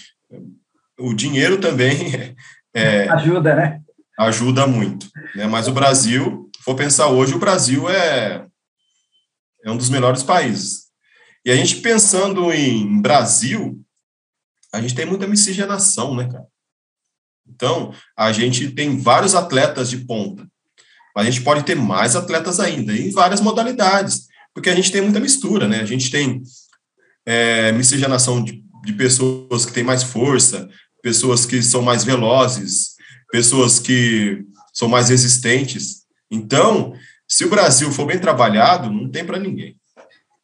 o 0.98 1.14
dinheiro 1.14 1.60
também 1.60 2.34
é, 2.74 3.08
ajuda, 3.08 3.54
né? 3.54 3.80
Ajuda 4.18 4.66
muito, 4.66 5.06
né? 5.36 5.46
Mas 5.46 5.68
o 5.68 5.72
Brasil, 5.72 6.50
se 6.56 6.64
for 6.64 6.74
pensar 6.74 7.06
hoje, 7.06 7.34
o 7.34 7.38
Brasil 7.38 7.88
é 7.88 8.44
é 9.62 9.70
um 9.70 9.76
dos 9.76 9.90
melhores 9.90 10.24
países. 10.24 10.89
E 11.44 11.50
a 11.50 11.56
gente 11.56 11.76
pensando 11.76 12.52
em 12.52 13.00
Brasil, 13.00 13.80
a 14.72 14.80
gente 14.80 14.94
tem 14.94 15.06
muita 15.06 15.26
miscigenação, 15.26 16.14
né, 16.14 16.28
cara? 16.30 16.46
Então, 17.48 17.92
a 18.16 18.30
gente 18.30 18.70
tem 18.70 18.98
vários 18.98 19.34
atletas 19.34 19.90
de 19.90 19.98
ponta, 19.98 20.46
mas 21.14 21.26
a 21.26 21.30
gente 21.30 21.42
pode 21.42 21.64
ter 21.64 21.74
mais 21.74 22.14
atletas 22.14 22.60
ainda, 22.60 22.96
em 22.96 23.10
várias 23.10 23.40
modalidades, 23.40 24.28
porque 24.54 24.70
a 24.70 24.74
gente 24.74 24.92
tem 24.92 25.00
muita 25.00 25.20
mistura, 25.20 25.66
né? 25.66 25.80
A 25.80 25.86
gente 25.86 26.10
tem 26.10 26.42
é, 27.26 27.72
miscigenação 27.72 28.42
de, 28.42 28.62
de 28.84 28.92
pessoas 28.92 29.66
que 29.66 29.72
têm 29.72 29.82
mais 29.82 30.02
força, 30.02 30.68
pessoas 31.02 31.46
que 31.46 31.62
são 31.62 31.82
mais 31.82 32.04
velozes, 32.04 32.94
pessoas 33.32 33.78
que 33.78 34.44
são 34.72 34.88
mais 34.88 35.08
resistentes. 35.08 36.02
Então, 36.30 36.94
se 37.28 37.44
o 37.44 37.50
Brasil 37.50 37.90
for 37.90 38.06
bem 38.06 38.18
trabalhado, 38.18 38.90
não 38.90 39.10
tem 39.10 39.24
para 39.24 39.38
ninguém. 39.38 39.79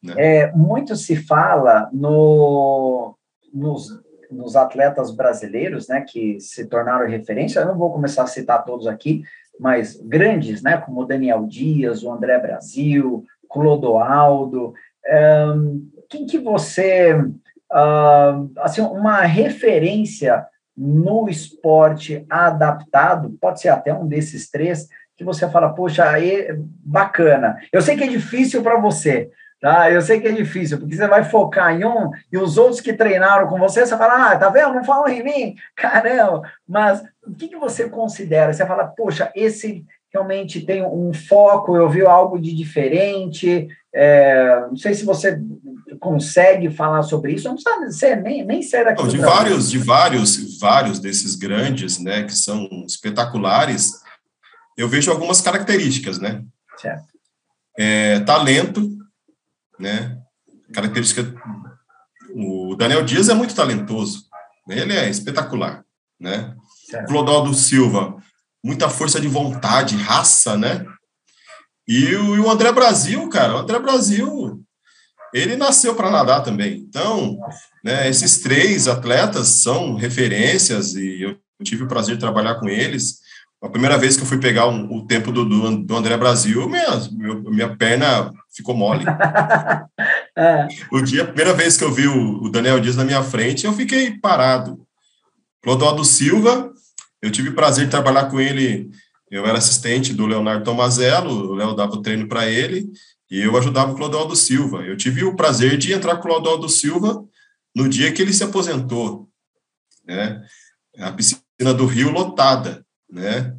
Né? 0.03 0.13
É, 0.17 0.51
muito 0.51 0.95
se 0.95 1.15
fala 1.15 1.89
no, 1.91 3.15
nos 3.53 4.05
nos 4.29 4.57
atletas 4.57 5.09
brasileiros, 5.09 5.87
né, 5.87 6.01
que 6.01 6.37
se 6.39 6.65
tornaram 6.65 7.07
referência, 7.07 7.61
eu 7.61 7.65
não 7.65 7.77
vou 7.77 7.93
começar 7.93 8.23
a 8.23 8.27
citar 8.27 8.65
todos 8.65 8.85
aqui, 8.85 9.23
mas 9.57 9.95
grandes, 10.01 10.61
né, 10.61 10.77
como 10.77 11.01
o 11.01 11.05
Daniel 11.05 11.45
Dias, 11.45 12.03
o 12.03 12.11
André 12.11 12.37
Brasil, 12.37 13.23
Clodoaldo, 13.49 14.73
quem 16.09 16.25
que 16.25 16.37
você, 16.37 17.13
uh, 17.13 18.51
assim, 18.57 18.81
uma 18.81 19.21
referência 19.21 20.45
no 20.75 21.27
esporte 21.27 22.25
adaptado, 22.29 23.35
pode 23.41 23.61
ser 23.61 23.69
até 23.69 23.93
um 23.93 24.07
desses 24.07 24.49
três, 24.49 24.87
que 25.15 25.23
você 25.23 25.49
fala, 25.49 25.73
poxa, 25.73 26.07
aí, 26.07 26.47
bacana. 26.83 27.57
Eu 27.71 27.81
sei 27.81 27.97
que 27.97 28.03
é 28.03 28.07
difícil 28.07 28.61
para 28.61 28.79
você, 28.79 29.31
tá? 29.59 29.91
Eu 29.91 30.01
sei 30.01 30.19
que 30.19 30.27
é 30.27 30.31
difícil, 30.31 30.77
porque 30.77 30.95
você 30.95 31.07
vai 31.07 31.23
focar 31.23 31.73
em 31.73 31.85
um 31.85 32.11
e 32.31 32.37
os 32.37 32.57
outros 32.57 32.81
que 32.81 32.93
treinaram 32.93 33.47
com 33.47 33.57
você, 33.57 33.85
você 33.85 33.97
fala, 33.97 34.31
ah, 34.31 34.37
tá 34.37 34.49
vendo? 34.49 34.75
Não 34.75 34.83
falam 34.83 35.07
em 35.07 35.23
mim, 35.23 35.55
caramba. 35.75 36.41
Mas 36.67 37.03
o 37.25 37.33
que, 37.33 37.47
que 37.47 37.57
você 37.57 37.89
considera? 37.89 38.53
Você 38.53 38.65
fala, 38.65 38.85
poxa, 38.87 39.31
esse 39.35 39.85
realmente 40.13 40.61
tem 40.61 40.83
um 40.85 41.13
foco, 41.13 41.75
eu 41.75 41.89
vi 41.89 42.05
algo 42.05 42.39
de 42.39 42.53
diferente. 42.53 43.67
É, 43.93 44.61
não 44.69 44.77
sei 44.77 44.93
se 44.93 45.03
você 45.03 45.39
consegue 45.99 46.69
falar 46.69 47.03
sobre 47.03 47.33
isso, 47.33 47.47
não 47.47 47.55
precisa 47.55 47.91
ser, 47.91 48.21
nem, 48.21 48.45
nem 48.45 48.61
ser 48.61 48.85
daqui. 48.85 49.01
Não, 49.01 49.09
de 49.09 49.17
vários, 49.17 49.69
de 49.69 49.77
vários, 49.79 50.59
vários 50.59 50.99
desses 50.99 51.35
grandes, 51.35 51.99
né, 51.99 52.23
que 52.23 52.33
são 52.33 52.67
espetaculares, 52.85 54.01
eu 54.77 54.87
vejo 54.87 55.11
algumas 55.11 55.41
características, 55.41 56.19
né? 56.19 56.43
Certo. 56.77 57.05
É, 57.79 58.19
talento, 58.21 58.97
né? 59.79 60.17
Característica. 60.73 61.33
O 62.33 62.75
Daniel 62.75 63.03
Dias 63.03 63.29
é 63.29 63.33
muito 63.33 63.55
talentoso, 63.55 64.25
né? 64.67 64.79
ele 64.79 64.93
é 64.93 65.09
espetacular, 65.09 65.83
né? 66.19 66.55
Certo. 66.89 67.07
Clodoaldo 67.07 67.53
Silva, 67.53 68.17
muita 68.63 68.89
força 68.89 69.19
de 69.19 69.27
vontade, 69.27 69.95
raça, 69.95 70.57
né? 70.57 70.85
E 71.87 72.15
o, 72.15 72.35
e 72.35 72.39
o 72.39 72.49
André 72.49 72.71
Brasil, 72.71 73.27
cara, 73.29 73.55
o 73.55 73.57
André 73.59 73.79
Brasil, 73.79 74.61
ele 75.33 75.55
nasceu 75.55 75.95
para 75.95 76.11
nadar 76.11 76.43
também. 76.43 76.85
Então, 76.87 77.39
né, 77.83 78.09
esses 78.09 78.39
três 78.39 78.87
atletas 78.87 79.47
são 79.47 79.95
referências 79.95 80.95
e 80.95 81.21
eu 81.21 81.37
tive 81.63 81.83
o 81.83 81.87
prazer 81.87 82.15
de 82.15 82.21
trabalhar 82.21 82.55
com 82.55 82.67
eles. 82.67 83.19
A 83.61 83.69
primeira 83.69 83.97
vez 83.97 84.15
que 84.15 84.21
eu 84.21 84.27
fui 84.27 84.37
pegar 84.37 84.67
um, 84.67 84.85
o 84.93 85.07
tempo 85.07 85.31
do, 85.31 85.43
do, 85.43 85.77
do, 85.77 85.95
André 85.95 86.15
Brasil, 86.15 86.69
minha, 86.69 87.41
minha 87.49 87.75
perna 87.75 88.31
ficou 88.55 88.75
mole. 88.75 89.03
é. 90.37 90.67
O 90.91 91.01
dia, 91.01 91.23
a 91.23 91.25
primeira 91.25 91.53
vez 91.53 91.75
que 91.75 91.83
eu 91.83 91.91
vi 91.91 92.07
o, 92.07 92.43
o, 92.43 92.51
Daniel 92.51 92.79
Dias 92.79 92.95
na 92.95 93.03
minha 93.03 93.23
frente, 93.23 93.65
eu 93.65 93.73
fiquei 93.73 94.15
parado. 94.19 94.79
Clodoaldo 95.63 96.05
Silva, 96.05 96.71
eu 97.19 97.31
tive 97.31 97.49
o 97.49 97.55
prazer 97.55 97.85
de 97.85 97.91
trabalhar 97.91 98.25
com 98.25 98.39
ele. 98.39 98.91
Eu 99.29 99.45
era 99.45 99.57
assistente 99.57 100.13
do 100.13 100.27
Leonardo 100.27 100.63
Tomazello, 100.63 101.51
o 101.51 101.55
Léo 101.55 101.73
dava 101.73 101.93
o 101.93 102.01
treino 102.01 102.27
para 102.27 102.47
ele, 102.47 102.87
e 103.29 103.41
eu 103.41 103.57
ajudava 103.57 103.91
o 103.91 103.95
Clodoaldo 103.95 104.35
Silva. 104.35 104.83
Eu 104.83 104.95
tive 104.95 105.23
o 105.23 105.35
prazer 105.35 105.77
de 105.77 105.91
entrar 105.93 106.15
com 106.15 106.21
o 106.21 106.31
Clodoaldo 106.31 106.69
Silva 106.69 107.25
no 107.75 107.89
dia 107.89 108.13
que 108.13 108.21
ele 108.21 108.33
se 108.33 108.43
aposentou. 108.43 109.27
Né? 110.05 110.41
A 110.99 111.11
piscina 111.11 111.73
do 111.75 111.87
Rio 111.87 112.11
lotada 112.11 112.86
né? 113.09 113.53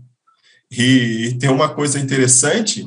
E, 0.71 1.29
e 1.29 1.39
tem 1.39 1.51
uma 1.51 1.69
coisa 1.69 1.99
interessante, 1.99 2.87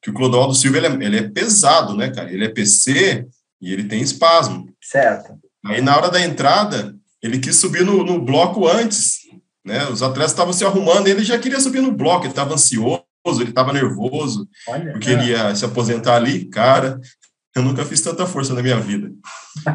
que 0.00 0.10
o 0.10 0.14
Clodoaldo 0.14 0.54
Silva, 0.54 0.76
ele 0.76 0.86
é, 0.86 1.06
ele 1.06 1.16
é 1.18 1.28
pesado, 1.28 1.96
né, 1.96 2.10
cara? 2.10 2.30
Ele 2.30 2.44
é 2.44 2.48
PC 2.48 3.26
e 3.60 3.72
ele 3.72 3.84
tem 3.84 4.02
espasmo. 4.02 4.68
Certo. 4.80 5.32
Aí, 5.64 5.80
na 5.80 5.96
hora 5.96 6.10
da 6.10 6.20
entrada, 6.20 6.94
ele 7.22 7.38
quis 7.38 7.56
subir 7.56 7.84
no, 7.84 8.04
no 8.04 8.20
bloco 8.20 8.68
antes, 8.68 9.20
né? 9.64 9.86
Os 9.88 10.02
atletas 10.02 10.32
estavam 10.32 10.52
se 10.52 10.64
arrumando, 10.64 11.08
ele 11.08 11.24
já 11.24 11.38
queria 11.38 11.58
subir 11.58 11.80
no 11.80 11.90
bloco, 11.90 12.24
ele 12.24 12.32
estava 12.32 12.52
ansioso, 12.52 13.02
ele 13.40 13.48
estava 13.48 13.72
nervoso, 13.72 14.46
Olha, 14.68 14.92
porque 14.92 15.08
é. 15.08 15.12
ele 15.14 15.30
ia 15.30 15.54
se 15.54 15.64
aposentar 15.64 16.16
ali, 16.16 16.44
cara. 16.44 17.00
Eu 17.54 17.62
nunca 17.62 17.84
fiz 17.84 18.00
tanta 18.00 18.26
força 18.26 18.52
na 18.52 18.62
minha 18.62 18.80
vida. 18.80 19.12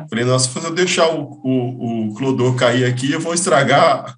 Falei, 0.10 0.26
nossa, 0.26 0.50
se 0.50 0.66
eu 0.66 0.74
deixar 0.74 1.08
o, 1.14 1.40
o, 1.44 2.10
o 2.10 2.14
Clodô 2.16 2.54
cair 2.56 2.86
aqui, 2.86 3.12
eu 3.12 3.20
vou 3.20 3.34
estragar 3.34 4.16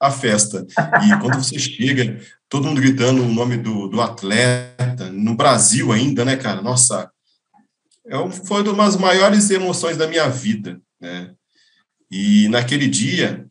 a 0.00 0.10
festa. 0.10 0.66
E 1.04 1.20
quando 1.20 1.36
você 1.36 1.58
chega, 1.58 2.20
todo 2.48 2.66
mundo 2.66 2.80
gritando 2.80 3.22
o 3.22 3.32
nome 3.32 3.56
do, 3.56 3.86
do 3.86 4.00
atleta, 4.00 5.10
no 5.12 5.36
Brasil 5.36 5.92
ainda, 5.92 6.24
né, 6.24 6.36
cara? 6.36 6.60
Nossa, 6.60 7.10
é, 8.06 8.30
foi 8.30 8.62
uma 8.62 8.84
das 8.84 8.96
maiores 8.96 9.48
emoções 9.50 9.96
da 9.96 10.06
minha 10.06 10.28
vida, 10.28 10.80
né? 11.00 11.32
E 12.10 12.48
naquele 12.48 12.86
dia, 12.86 13.46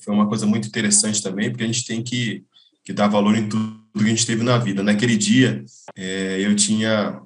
foi 0.00 0.14
uma 0.14 0.28
coisa 0.28 0.46
muito 0.46 0.68
interessante 0.68 1.22
também, 1.22 1.50
porque 1.50 1.64
a 1.64 1.66
gente 1.66 1.86
tem 1.86 2.02
que, 2.02 2.44
que 2.84 2.92
dar 2.92 3.08
valor 3.08 3.36
em 3.36 3.48
tudo 3.48 3.78
que 3.96 4.04
a 4.04 4.08
gente 4.08 4.26
teve 4.26 4.42
na 4.42 4.58
vida. 4.58 4.82
Naquele 4.82 5.16
dia, 5.16 5.64
é, 5.96 6.40
eu 6.40 6.54
tinha. 6.56 7.20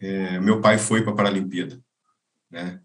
É, 0.00 0.40
meu 0.40 0.60
pai 0.60 0.78
foi 0.78 1.02
para 1.02 1.12
a 1.12 1.16
Paralimpíada, 1.16 1.80
né? 2.50 2.80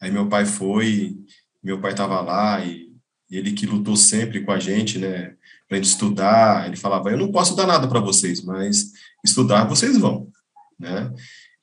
Aí 0.00 0.10
meu 0.10 0.28
pai 0.28 0.44
foi, 0.44 1.16
meu 1.62 1.80
pai 1.80 1.92
estava 1.92 2.20
lá 2.20 2.64
e 2.64 2.88
ele 3.30 3.52
que 3.52 3.66
lutou 3.66 3.96
sempre 3.96 4.42
com 4.44 4.52
a 4.52 4.58
gente, 4.58 4.98
né, 4.98 5.34
para 5.68 5.76
gente 5.76 5.88
estudar, 5.88 6.66
ele 6.66 6.76
falava, 6.76 7.10
eu 7.10 7.18
não 7.18 7.30
posso 7.30 7.54
dar 7.54 7.66
nada 7.66 7.86
para 7.86 8.00
vocês, 8.00 8.42
mas 8.42 8.92
estudar 9.24 9.64
vocês 9.64 9.98
vão, 9.98 10.28
né? 10.78 11.12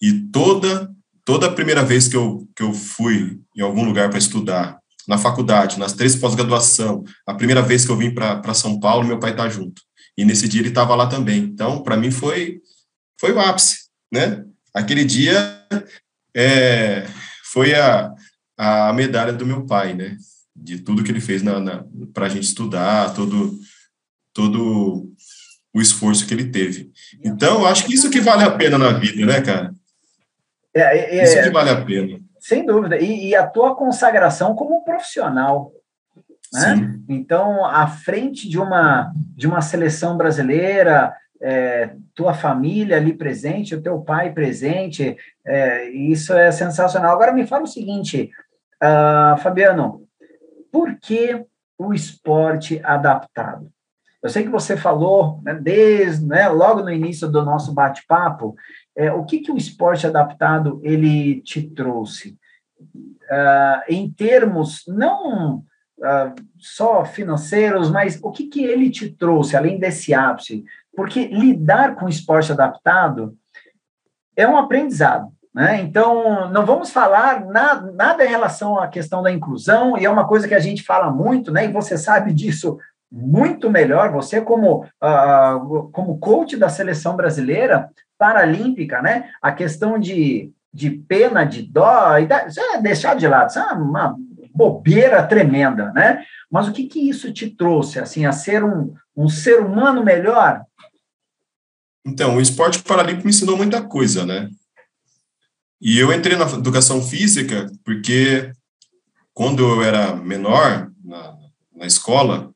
E 0.01 0.13
toda 0.31 0.93
toda 1.23 1.47
a 1.47 1.51
primeira 1.51 1.83
vez 1.83 2.07
que 2.07 2.15
eu 2.15 2.47
que 2.55 2.63
eu 2.63 2.73
fui 2.73 3.41
em 3.55 3.61
algum 3.61 3.83
lugar 3.83 4.09
para 4.09 4.19
estudar, 4.19 4.79
na 5.07 5.17
faculdade, 5.17 5.79
nas 5.79 5.93
três 5.93 6.15
pós-graduação, 6.15 7.03
a 7.25 7.33
primeira 7.33 7.61
vez 7.61 7.85
que 7.85 7.91
eu 7.91 7.97
vim 7.97 8.13
para 8.13 8.53
São 8.53 8.79
Paulo, 8.79 9.07
meu 9.07 9.19
pai 9.19 9.35
tá 9.35 9.47
junto. 9.47 9.81
E 10.17 10.25
nesse 10.25 10.47
dia 10.47 10.61
ele 10.61 10.69
estava 10.69 10.95
lá 10.95 11.07
também. 11.07 11.39
Então, 11.39 11.83
para 11.83 11.97
mim 11.97 12.11
foi 12.11 12.61
foi 13.19 13.31
o 13.31 13.39
ápice, 13.39 13.85
né? 14.11 14.45
Aquele 14.75 15.05
dia 15.05 15.65
é, 16.35 17.07
foi 17.51 17.73
a, 17.73 18.13
a 18.57 18.93
medalha 18.93 19.33
do 19.33 19.45
meu 19.45 19.65
pai, 19.65 19.93
né? 19.93 20.17
de 20.55 20.79
tudo 20.79 21.03
que 21.03 21.11
ele 21.11 21.19
fez 21.19 21.43
para 22.13 22.27
a 22.27 22.29
gente 22.29 22.43
estudar, 22.43 23.13
todo, 23.13 23.59
todo 24.33 25.11
o 25.73 25.81
esforço 25.81 26.25
que 26.25 26.33
ele 26.33 26.49
teve. 26.49 26.91
Então, 27.23 27.65
acho 27.65 27.85
que 27.85 27.93
isso 27.93 28.09
que 28.09 28.21
vale 28.21 28.43
a 28.43 28.51
pena 28.51 28.77
na 28.77 28.93
vida, 28.93 29.25
né, 29.25 29.41
cara? 29.41 29.73
É, 30.73 31.17
é, 31.19 31.23
isso 31.23 31.43
que 31.43 31.49
vale 31.49 31.69
a 31.69 31.83
pena. 31.83 32.19
Sem 32.39 32.65
dúvida. 32.65 32.97
E, 32.97 33.29
e 33.29 33.35
a 33.35 33.45
tua 33.45 33.75
consagração 33.75 34.55
como 34.55 34.83
profissional. 34.83 35.73
Né? 36.53 36.99
Então, 37.09 37.65
à 37.65 37.87
frente 37.87 38.47
de 38.47 38.57
uma, 38.57 39.11
de 39.35 39.47
uma 39.47 39.61
seleção 39.61 40.15
brasileira, 40.15 41.13
é, 41.41 41.95
tua 42.13 42.33
família 42.33 42.97
ali 42.97 43.13
presente, 43.13 43.75
o 43.75 43.81
teu 43.81 43.99
pai 44.01 44.31
presente, 44.33 45.17
é, 45.45 45.89
isso 45.89 46.33
é 46.33 46.51
sensacional. 46.51 47.13
Agora 47.13 47.33
me 47.33 47.45
fala 47.45 47.63
o 47.63 47.67
seguinte, 47.67 48.31
uh, 48.81 49.37
Fabiano, 49.37 50.07
por 50.71 50.95
que 50.99 51.45
o 51.77 51.93
esporte 51.93 52.81
adaptado? 52.83 53.69
Eu 54.21 54.29
sei 54.29 54.43
que 54.43 54.49
você 54.49 54.75
falou, 54.75 55.39
né, 55.43 55.53
desde, 55.53 56.25
né, 56.25 56.47
logo 56.47 56.81
no 56.81 56.91
início 56.91 57.27
do 57.27 57.45
nosso 57.45 57.73
bate-papo, 57.73 58.55
é, 58.95 59.11
o 59.11 59.23
que, 59.23 59.39
que 59.39 59.51
o 59.51 59.57
esporte 59.57 60.07
adaptado 60.07 60.79
ele 60.83 61.41
te 61.41 61.61
trouxe? 61.61 62.37
Uh, 62.81 63.81
em 63.87 64.09
termos 64.09 64.83
não 64.87 65.63
uh, 65.99 66.33
só 66.57 67.05
financeiros, 67.05 67.89
mas 67.89 68.19
o 68.21 68.31
que, 68.31 68.47
que 68.47 68.63
ele 68.63 68.89
te 68.89 69.09
trouxe, 69.09 69.55
além 69.55 69.79
desse 69.79 70.13
ápice? 70.13 70.63
Porque 70.95 71.27
lidar 71.27 71.95
com 71.95 72.09
esporte 72.09 72.51
adaptado 72.51 73.35
é 74.35 74.47
um 74.47 74.57
aprendizado. 74.57 75.31
Né? 75.53 75.81
Então, 75.81 76.49
não 76.49 76.65
vamos 76.65 76.91
falar 76.91 77.45
nada, 77.45 77.91
nada 77.93 78.25
em 78.25 78.29
relação 78.29 78.77
à 78.77 78.87
questão 78.87 79.23
da 79.23 79.31
inclusão, 79.31 79.97
e 79.97 80.05
é 80.05 80.09
uma 80.09 80.27
coisa 80.27 80.47
que 80.47 80.53
a 80.53 80.59
gente 80.59 80.83
fala 80.83 81.09
muito, 81.09 81.51
né? 81.51 81.65
e 81.65 81.71
você 81.71 81.97
sabe 81.97 82.33
disso 82.33 82.77
muito 83.09 83.69
melhor, 83.69 84.11
você 84.11 84.41
como, 84.41 84.83
uh, 84.83 85.89
como 85.93 86.17
coach 86.19 86.57
da 86.57 86.67
seleção 86.67 87.15
brasileira 87.15 87.89
paralímpica, 88.17 89.01
né? 89.01 89.29
a 89.41 89.53
questão 89.53 89.97
de, 89.97 90.51
de 90.73 90.89
pena, 90.89 91.45
de 91.45 91.61
dó, 91.61 92.17
isso 92.17 92.59
é 92.59 92.81
deixar 92.81 93.15
de 93.15 93.25
lado, 93.25 93.49
isso 93.49 93.59
é 93.59 93.73
uma 93.73 94.17
bobeira 94.55 95.21
tremenda, 95.27 95.91
né? 95.91 96.23
Mas 96.49 96.67
o 96.67 96.71
que, 96.71 96.85
que 96.87 97.09
isso 97.09 97.31
te 97.33 97.49
trouxe, 97.49 97.99
assim, 97.99 98.25
a 98.25 98.31
ser 98.31 98.63
um, 98.63 98.93
um 99.15 99.27
ser 99.27 99.59
humano 99.59 100.03
melhor? 100.03 100.63
Então, 102.05 102.37
o 102.37 102.41
esporte 102.41 102.81
paralímpico 102.81 103.25
me 103.25 103.31
ensinou 103.31 103.57
muita 103.57 103.81
coisa, 103.81 104.25
né? 104.25 104.49
E 105.81 105.99
eu 105.99 106.13
entrei 106.13 106.37
na 106.37 106.49
educação 106.49 107.01
física 107.01 107.69
porque 107.83 108.51
quando 109.33 109.63
eu 109.63 109.83
era 109.83 110.15
menor, 110.15 110.89
na, 111.03 111.37
na 111.75 111.85
escola, 111.85 112.49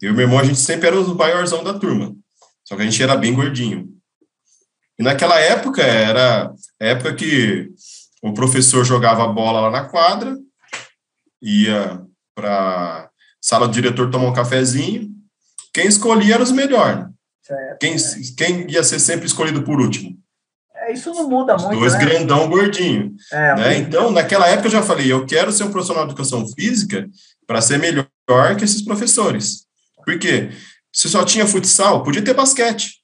eu 0.00 0.12
e 0.12 0.14
meu 0.14 0.26
irmão, 0.26 0.38
a 0.38 0.44
gente 0.44 0.58
sempre 0.58 0.88
era 0.88 1.00
o 1.00 1.14
maiorzão 1.14 1.64
da 1.64 1.78
turma. 1.78 2.14
Só 2.62 2.76
que 2.76 2.82
a 2.82 2.84
gente 2.84 3.02
era 3.02 3.16
bem 3.16 3.34
gordinho. 3.34 3.88
E 4.98 5.02
naquela 5.02 5.40
época, 5.40 5.80
era 5.80 6.52
a 6.80 6.84
época 6.84 7.14
que 7.14 7.70
o 8.22 8.34
professor 8.34 8.84
jogava 8.84 9.24
a 9.24 9.28
bola 9.28 9.62
lá 9.62 9.70
na 9.70 9.88
quadra, 9.88 10.36
ia 11.40 12.02
para 12.34 13.10
sala 13.40 13.66
do 13.66 13.74
diretor 13.74 14.10
tomar 14.10 14.28
um 14.28 14.34
cafezinho. 14.34 15.10
Quem 15.72 15.86
escolhia 15.86 16.34
era 16.34 16.42
os 16.42 16.52
melhores. 16.52 17.06
Quem, 17.80 17.96
quem 18.36 18.70
ia 18.70 18.82
ser 18.82 18.98
sempre 18.98 19.26
escolhido 19.26 19.62
por 19.62 19.80
último? 19.80 20.18
É, 20.74 20.92
isso 20.92 21.12
não 21.12 21.28
muda 21.28 21.56
os 21.56 21.62
muito. 21.64 21.78
Dois 21.78 21.94
né? 21.94 21.98
grandão 22.00 22.48
gordinho. 22.48 23.14
É, 23.32 23.54
né? 23.54 23.78
Então, 23.78 24.10
naquela 24.10 24.46
época 24.48 24.68
eu 24.68 24.72
já 24.72 24.82
falei, 24.82 25.10
eu 25.10 25.26
quero 25.26 25.50
ser 25.52 25.64
um 25.64 25.70
profissional 25.70 26.04
de 26.04 26.12
educação 26.12 26.46
física 26.48 27.08
para 27.46 27.60
ser 27.60 27.78
melhor 27.78 28.06
que 28.56 28.64
esses 28.64 28.82
professores. 28.82 29.66
Por 30.04 30.18
quê? 30.18 30.50
Se 30.92 31.08
só 31.08 31.24
tinha 31.24 31.46
futsal, 31.46 32.02
podia 32.02 32.22
ter 32.22 32.34
basquete. 32.34 32.98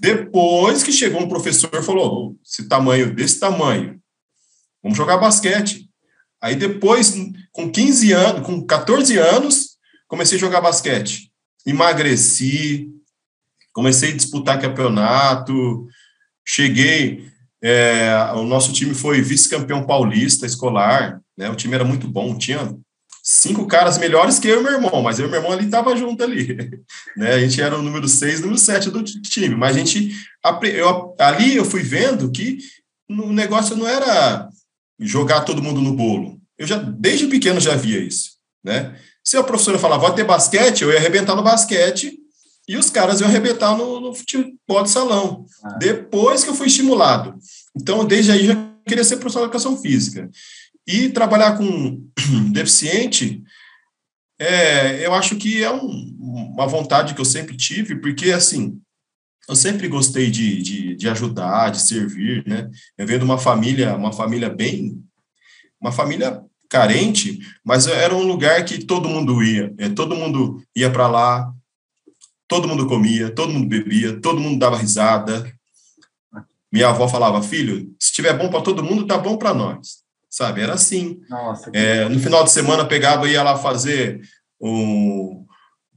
Depois 0.00 0.82
que 0.82 0.92
chegou 0.92 1.20
um 1.20 1.28
professor 1.28 1.70
e 1.74 1.82
falou: 1.82 2.36
esse 2.44 2.68
tamanho, 2.68 3.14
desse 3.14 3.40
tamanho, 3.40 4.00
vamos 4.82 4.96
jogar 4.96 5.18
basquete. 5.18 5.87
Aí 6.40 6.54
depois, 6.54 7.14
com 7.52 7.70
15 7.70 8.12
anos, 8.12 8.46
com 8.46 8.64
14 8.64 9.18
anos, 9.18 9.76
comecei 10.06 10.38
a 10.38 10.40
jogar 10.40 10.60
basquete. 10.60 11.30
Emagreci, 11.66 12.88
comecei 13.72 14.12
a 14.12 14.16
disputar 14.16 14.60
campeonato, 14.60 15.86
cheguei, 16.46 17.28
é, 17.62 18.12
o 18.34 18.44
nosso 18.44 18.72
time 18.72 18.94
foi 18.94 19.20
vice-campeão 19.20 19.84
paulista 19.84 20.46
escolar, 20.46 21.20
né? 21.36 21.50
O 21.50 21.56
time 21.56 21.74
era 21.74 21.84
muito 21.84 22.06
bom, 22.06 22.38
tinha 22.38 22.74
cinco 23.22 23.66
caras 23.66 23.98
melhores 23.98 24.38
que 24.38 24.48
eu 24.48 24.60
e 24.60 24.62
meu 24.62 24.72
irmão, 24.72 25.02
mas 25.02 25.18
eu 25.18 25.26
e 25.26 25.30
meu 25.30 25.40
irmão 25.40 25.52
ali 25.52 25.66
estava 25.66 25.96
junto 25.96 26.22
ali, 26.22 26.56
né? 27.16 27.34
A 27.34 27.40
gente 27.40 27.60
era 27.60 27.76
o 27.76 27.82
número 27.82 28.08
seis, 28.08 28.40
número 28.40 28.58
sete 28.58 28.90
do 28.90 29.02
time, 29.02 29.54
mas 29.54 29.76
a 29.76 29.78
gente 29.80 30.12
eu, 30.62 31.14
ali 31.18 31.56
eu 31.56 31.64
fui 31.64 31.82
vendo 31.82 32.30
que 32.30 32.58
o 33.08 33.32
negócio 33.32 33.76
não 33.76 33.88
era 33.88 34.48
jogar 34.98 35.42
todo 35.42 35.62
mundo 35.62 35.80
no 35.80 35.94
bolo. 35.94 36.40
Eu 36.58 36.66
já 36.66 36.76
desde 36.76 37.26
pequeno 37.26 37.60
já 37.60 37.74
via 37.74 38.00
isso, 38.00 38.32
né? 38.64 38.96
Se 39.24 39.36
a 39.36 39.42
professora 39.42 39.78
falava, 39.78 40.06
vai 40.06 40.14
ter 40.14 40.24
basquete, 40.24 40.82
eu 40.82 40.90
ia 40.90 40.98
arrebentar 40.98 41.36
no 41.36 41.42
basquete 41.42 42.18
e 42.68 42.76
os 42.76 42.90
caras 42.90 43.20
iam 43.20 43.28
arrebentar 43.28 43.76
no, 43.76 44.00
no 44.00 44.14
futebol 44.14 44.82
de 44.82 44.90
salão. 44.90 45.46
Ah. 45.64 45.78
Depois 45.78 46.44
que 46.44 46.50
eu 46.50 46.54
fui 46.54 46.66
estimulado. 46.66 47.34
Então, 47.74 48.04
desde 48.04 48.30
aí, 48.30 48.46
já 48.46 48.56
queria 48.86 49.04
ser 49.04 49.16
professor 49.16 49.40
de 49.40 49.44
educação 49.44 49.76
física. 49.76 50.30
E 50.86 51.08
trabalhar 51.08 51.56
com 51.56 52.02
deficiente, 52.52 53.42
é, 54.38 55.04
eu 55.04 55.14
acho 55.14 55.36
que 55.36 55.62
é 55.62 55.70
um, 55.70 56.16
uma 56.54 56.66
vontade 56.66 57.14
que 57.14 57.20
eu 57.20 57.24
sempre 57.24 57.56
tive, 57.56 57.96
porque, 57.96 58.30
assim, 58.32 58.78
eu 59.48 59.56
sempre 59.56 59.88
gostei 59.88 60.30
de, 60.30 60.62
de, 60.62 60.94
de, 60.94 61.08
ajudar, 61.08 61.70
de 61.70 61.80
servir, 61.80 62.44
né? 62.46 62.70
Eu 62.98 63.06
venho 63.06 63.20
de 63.20 63.24
uma 63.24 63.38
família, 63.38 63.96
uma 63.96 64.12
família 64.12 64.50
bem, 64.50 65.02
uma 65.80 65.90
família 65.90 66.42
carente, 66.68 67.38
mas 67.64 67.86
era 67.86 68.14
um 68.14 68.24
lugar 68.24 68.62
que 68.64 68.84
todo 68.84 69.08
mundo 69.08 69.42
ia, 69.42 69.72
é, 69.78 69.88
todo 69.88 70.14
mundo 70.14 70.62
ia 70.76 70.90
para 70.90 71.08
lá, 71.08 71.50
todo 72.46 72.68
mundo 72.68 72.86
comia, 72.86 73.30
todo 73.30 73.52
mundo 73.52 73.66
bebia, 73.66 74.20
todo 74.20 74.40
mundo 74.40 74.58
dava 74.58 74.76
risada. 74.76 75.50
Minha 76.70 76.88
avó 76.88 77.08
falava, 77.08 77.42
filho, 77.42 77.94
se 77.98 78.08
estiver 78.08 78.36
bom 78.36 78.50
para 78.50 78.60
todo 78.60 78.84
mundo, 78.84 79.06
tá 79.06 79.16
bom 79.16 79.38
para 79.38 79.54
nós. 79.54 80.06
Sabe? 80.28 80.60
Era 80.60 80.74
assim. 80.74 81.20
Nossa, 81.28 81.70
é, 81.72 82.06
no 82.06 82.20
final 82.20 82.44
de 82.44 82.50
semana 82.50 82.84
pegava 82.84 83.26
e 83.26 83.32
ia 83.32 83.42
lá 83.42 83.56
fazer 83.56 84.20
um. 84.60 85.46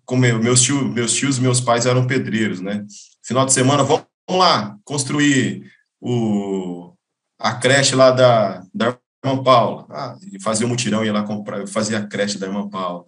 Como 0.05 0.21
meus 0.39 0.61
tios, 0.61 0.81
meus 0.93 1.13
tios 1.13 1.37
e 1.37 1.41
meus 1.41 1.59
pais 1.59 1.85
eram 1.85 2.07
pedreiros, 2.07 2.61
né? 2.61 2.85
Final 3.31 3.45
de 3.45 3.53
semana, 3.53 3.81
vamos 3.81 4.05
lá 4.27 4.77
construir 4.83 5.71
o, 6.01 6.93
a 7.39 7.53
creche 7.55 7.95
lá 7.95 8.11
da, 8.11 8.61
da 8.73 8.97
irmã 9.23 9.41
Paula. 9.41 9.85
Ah, 9.89 10.17
fazia 10.43 10.65
um 10.65 10.69
mutirão, 10.69 11.05
ia 11.05 11.13
lá 11.13 11.23
comprar, 11.23 11.65
fazia 11.65 11.99
a 11.99 12.05
creche 12.05 12.37
da 12.37 12.47
irmã 12.47 12.67
Paula. 12.67 13.05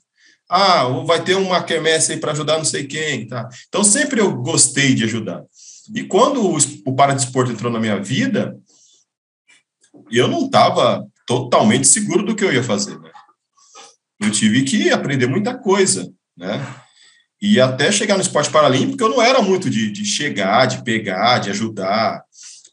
Ah, 0.49 0.85
vai 1.05 1.21
ter 1.21 1.35
uma 1.35 1.61
quermesse 1.61 2.13
aí 2.13 2.21
para 2.21 2.31
ajudar 2.31 2.57
não 2.57 2.63
sei 2.63 2.87
quem, 2.87 3.27
tá? 3.27 3.49
Então 3.67 3.83
sempre 3.83 4.21
eu 4.21 4.33
gostei 4.37 4.95
de 4.95 5.03
ajudar. 5.03 5.43
E 5.93 6.05
quando 6.05 6.41
o, 6.41 6.57
o 6.85 6.95
paradesporto 6.95 7.51
entrou 7.51 7.69
na 7.69 7.81
minha 7.81 8.01
vida, 8.01 8.57
eu 10.09 10.29
não 10.29 10.45
estava 10.45 11.05
totalmente 11.27 11.85
seguro 11.85 12.23
do 12.23 12.33
que 12.33 12.45
eu 12.45 12.53
ia 12.53 12.63
fazer, 12.63 12.97
né? 12.97 13.11
Eu 14.21 14.31
tive 14.31 14.63
que 14.63 14.89
aprender 14.89 15.27
muita 15.27 15.53
coisa, 15.53 16.09
né? 16.37 16.65
E 17.43 17.59
até 17.59 17.91
chegar 17.91 18.15
no 18.15 18.21
esporte 18.21 18.49
paralímpico, 18.49 19.03
eu 19.03 19.09
não 19.09 19.21
era 19.21 19.41
muito 19.41 19.69
de, 19.69 19.91
de 19.91 20.05
chegar, 20.05 20.65
de 20.65 20.81
pegar, 20.81 21.39
de 21.39 21.49
ajudar, 21.49 22.23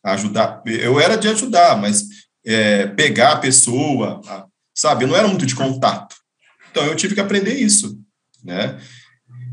ajudar. 0.05 0.63
Eu 0.65 1.01
era 1.01 1.17
de 1.17 1.27
ajudar, 1.27 1.77
mas 1.77 2.05
é, 2.47 2.87
pegar 2.87 3.33
a 3.33 3.39
pessoa, 3.39 4.21
sabe? 4.73 5.03
Eu 5.03 5.09
não 5.09 5.17
era 5.17 5.27
muito 5.27 5.45
de 5.45 5.57
contato. 5.57 6.15
Então, 6.71 6.87
eu 6.87 6.95
tive 6.95 7.17
que 7.17 7.21
aprender 7.21 7.55
isso, 7.55 7.99
né? 8.45 8.81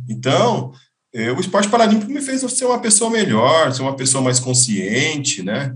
Então, 0.07 0.71
é, 1.11 1.31
o 1.31 1.39
esporte 1.39 1.67
paralímpico 1.67 2.11
me 2.11 2.21
fez 2.21 2.41
ser 2.51 2.65
uma 2.65 2.79
pessoa 2.79 3.09
melhor, 3.09 3.73
ser 3.73 3.81
uma 3.81 3.95
pessoa 3.95 4.23
mais 4.23 4.39
consciente, 4.39 5.41
né? 5.41 5.75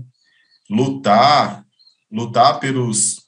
Lutar, 0.70 1.64
lutar 2.08 2.60
pelos, 2.60 3.22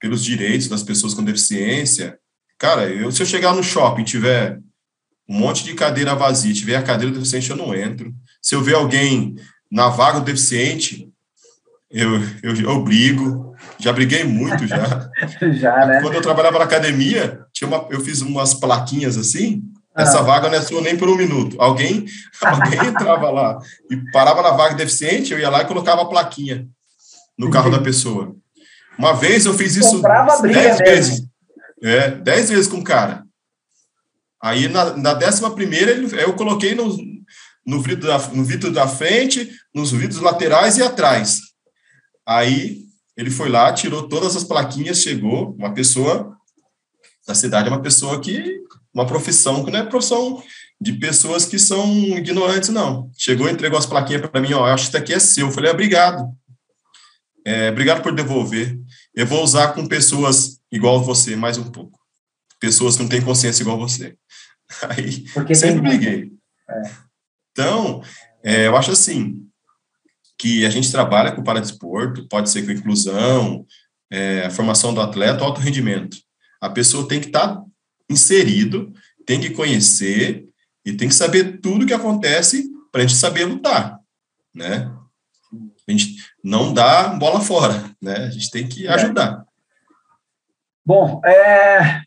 pelos 0.00 0.22
direitos 0.22 0.68
das 0.68 0.84
pessoas 0.84 1.12
com 1.12 1.24
deficiência. 1.24 2.16
Cara, 2.56 2.88
eu, 2.88 3.10
se 3.10 3.20
eu 3.20 3.26
chegar 3.26 3.52
no 3.52 3.64
shopping 3.64 4.04
tiver 4.04 4.62
um 5.28 5.38
monte 5.38 5.64
de 5.64 5.74
cadeira 5.74 6.14
vazia, 6.14 6.52
tiver 6.52 6.76
a 6.76 6.82
cadeira 6.82 7.12
do 7.12 7.18
deficiente, 7.18 7.50
eu 7.50 7.56
não 7.56 7.74
entro. 7.74 8.12
Se 8.40 8.54
eu 8.54 8.62
ver 8.62 8.74
alguém 8.74 9.36
na 9.70 9.88
vaga 9.88 10.20
do 10.20 10.26
deficiente, 10.26 11.08
eu, 11.90 12.20
eu, 12.42 12.54
eu 12.56 12.82
brigo, 12.82 13.54
já 13.78 13.92
briguei 13.92 14.24
muito 14.24 14.66
já. 14.66 15.10
já, 15.52 15.86
né? 15.86 16.00
Quando 16.00 16.14
eu 16.14 16.22
trabalhava 16.22 16.58
na 16.58 16.64
academia, 16.64 17.40
tinha 17.52 17.68
uma, 17.68 17.86
eu 17.90 18.00
fiz 18.00 18.20
umas 18.22 18.54
plaquinhas 18.54 19.16
assim, 19.16 19.62
ah. 19.94 20.02
essa 20.02 20.22
vaga 20.22 20.48
não 20.48 20.56
é 20.56 20.62
sua 20.62 20.80
nem 20.80 20.96
por 20.96 21.08
um 21.08 21.16
minuto. 21.16 21.60
Alguém, 21.60 22.04
alguém 22.42 22.88
entrava 22.88 23.30
lá 23.30 23.58
e 23.90 23.96
parava 24.10 24.42
na 24.42 24.50
vaga 24.50 24.74
deficiente, 24.74 25.32
eu 25.32 25.38
ia 25.38 25.50
lá 25.50 25.62
e 25.62 25.66
colocava 25.66 26.02
a 26.02 26.06
plaquinha 26.06 26.66
no 27.38 27.50
carro 27.50 27.70
da 27.70 27.80
pessoa. 27.80 28.34
Uma 28.98 29.14
vez 29.14 29.46
eu 29.46 29.54
fiz 29.54 29.76
isso 29.76 30.02
dez 30.42 30.78
vezes. 30.78 31.22
É, 31.82 32.10
dez 32.10 32.50
vezes 32.50 32.68
com 32.68 32.78
o 32.78 32.84
cara. 32.84 33.21
Aí 34.42 34.68
na, 34.68 34.96
na 34.96 35.14
décima 35.14 35.54
primeira 35.54 35.92
eu 35.92 36.34
coloquei 36.34 36.74
no, 36.74 36.96
no, 37.64 37.80
vidro 37.80 38.08
da, 38.08 38.18
no 38.28 38.44
vidro 38.44 38.72
da 38.72 38.88
frente, 38.88 39.50
nos 39.72 39.92
vidros 39.92 40.20
laterais 40.20 40.78
e 40.78 40.82
atrás. 40.82 41.40
Aí 42.26 42.82
ele 43.16 43.30
foi 43.30 43.48
lá, 43.48 43.72
tirou 43.72 44.08
todas 44.08 44.34
as 44.34 44.44
plaquinhas, 44.44 45.00
chegou, 45.00 45.54
uma 45.58 45.72
pessoa 45.72 46.36
da 47.26 47.34
cidade, 47.34 47.68
uma 47.68 47.80
pessoa 47.80 48.20
que, 48.20 48.60
uma 48.92 49.06
profissão 49.06 49.64
que 49.64 49.70
não 49.70 49.78
é 49.80 49.84
profissão 49.84 50.42
de 50.80 50.94
pessoas 50.94 51.44
que 51.44 51.58
são 51.58 51.86
ignorantes, 52.18 52.70
não. 52.70 53.08
Chegou, 53.16 53.48
entregou 53.48 53.78
as 53.78 53.86
plaquinhas 53.86 54.28
para 54.28 54.40
mim, 54.40 54.52
ó, 54.52 54.64
acho 54.64 54.84
que 54.84 54.88
isso 54.88 54.96
aqui 54.96 55.14
é 55.14 55.20
seu. 55.20 55.46
Eu 55.46 55.52
falei, 55.52 55.70
é, 55.70 55.72
obrigado. 55.72 56.28
É, 57.46 57.70
obrigado 57.70 58.02
por 58.02 58.12
devolver. 58.12 58.76
Eu 59.14 59.26
vou 59.26 59.44
usar 59.44 59.68
com 59.68 59.86
pessoas 59.86 60.58
igual 60.70 61.00
você, 61.00 61.36
mais 61.36 61.56
um 61.56 61.70
pouco. 61.70 61.96
Pessoas 62.58 62.96
que 62.96 63.02
não 63.02 63.08
têm 63.08 63.22
consciência 63.22 63.62
igual 63.62 63.78
você. 63.78 64.16
Aí, 64.88 65.24
Porque 65.32 65.54
sempre 65.54 65.80
briguei. 65.80 66.32
É. 66.68 66.82
Então, 67.52 68.02
é, 68.42 68.66
eu 68.66 68.76
acho 68.76 68.90
assim, 68.90 69.46
que 70.38 70.64
a 70.66 70.70
gente 70.70 70.90
trabalha 70.90 71.32
com 71.32 71.40
o 71.40 71.44
paradesporto, 71.44 72.26
pode 72.28 72.50
ser 72.50 72.64
com 72.64 72.72
inclusão, 72.72 73.66
é, 74.10 74.46
a 74.46 74.50
formação 74.50 74.92
do 74.92 75.00
atleta, 75.00 75.44
alto 75.44 75.60
rendimento. 75.60 76.16
A 76.60 76.68
pessoa 76.68 77.06
tem 77.06 77.20
que 77.20 77.26
estar 77.26 77.56
tá 77.56 77.64
inserido, 78.10 78.92
tem 79.26 79.40
que 79.40 79.50
conhecer 79.50 80.46
e 80.84 80.92
tem 80.92 81.08
que 81.08 81.14
saber 81.14 81.60
tudo 81.60 81.84
o 81.84 81.86
que 81.86 81.94
acontece 81.94 82.70
para 82.90 83.02
a 83.02 83.06
gente 83.06 83.16
saber 83.16 83.44
lutar, 83.44 83.98
né? 84.54 84.92
A 85.88 85.92
gente 85.92 86.16
não 86.42 86.72
dá 86.72 87.08
bola 87.08 87.40
fora, 87.40 87.90
né? 88.00 88.16
A 88.16 88.30
gente 88.30 88.50
tem 88.50 88.68
que 88.68 88.86
ajudar. 88.88 89.44
Bom, 90.84 91.20
é, 91.24 92.02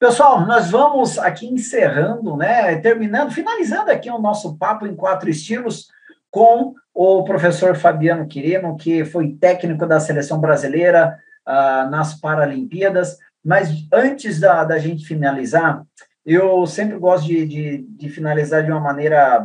pessoal, 0.00 0.46
nós 0.46 0.70
vamos 0.70 1.18
aqui 1.18 1.46
encerrando, 1.46 2.34
né? 2.34 2.74
Terminando, 2.76 3.30
finalizando 3.30 3.90
aqui 3.90 4.10
o 4.10 4.18
nosso 4.18 4.56
papo 4.56 4.86
em 4.86 4.96
quatro 4.96 5.28
estilos 5.28 5.88
com 6.30 6.74
o 6.94 7.22
professor 7.22 7.76
Fabiano 7.76 8.26
Quirino, 8.26 8.78
que 8.78 9.04
foi 9.04 9.36
técnico 9.38 9.86
da 9.86 10.00
seleção 10.00 10.40
brasileira 10.40 11.18
uh, 11.46 11.90
nas 11.90 12.18
Paralimpíadas. 12.18 13.18
Mas 13.44 13.68
antes 13.92 14.40
da, 14.40 14.64
da 14.64 14.78
gente 14.78 15.06
finalizar, 15.06 15.82
eu 16.24 16.66
sempre 16.66 16.98
gosto 16.98 17.26
de, 17.26 17.46
de, 17.46 17.86
de 17.86 18.08
finalizar 18.08 18.64
de 18.64 18.70
uma 18.70 18.80
maneira 18.80 19.44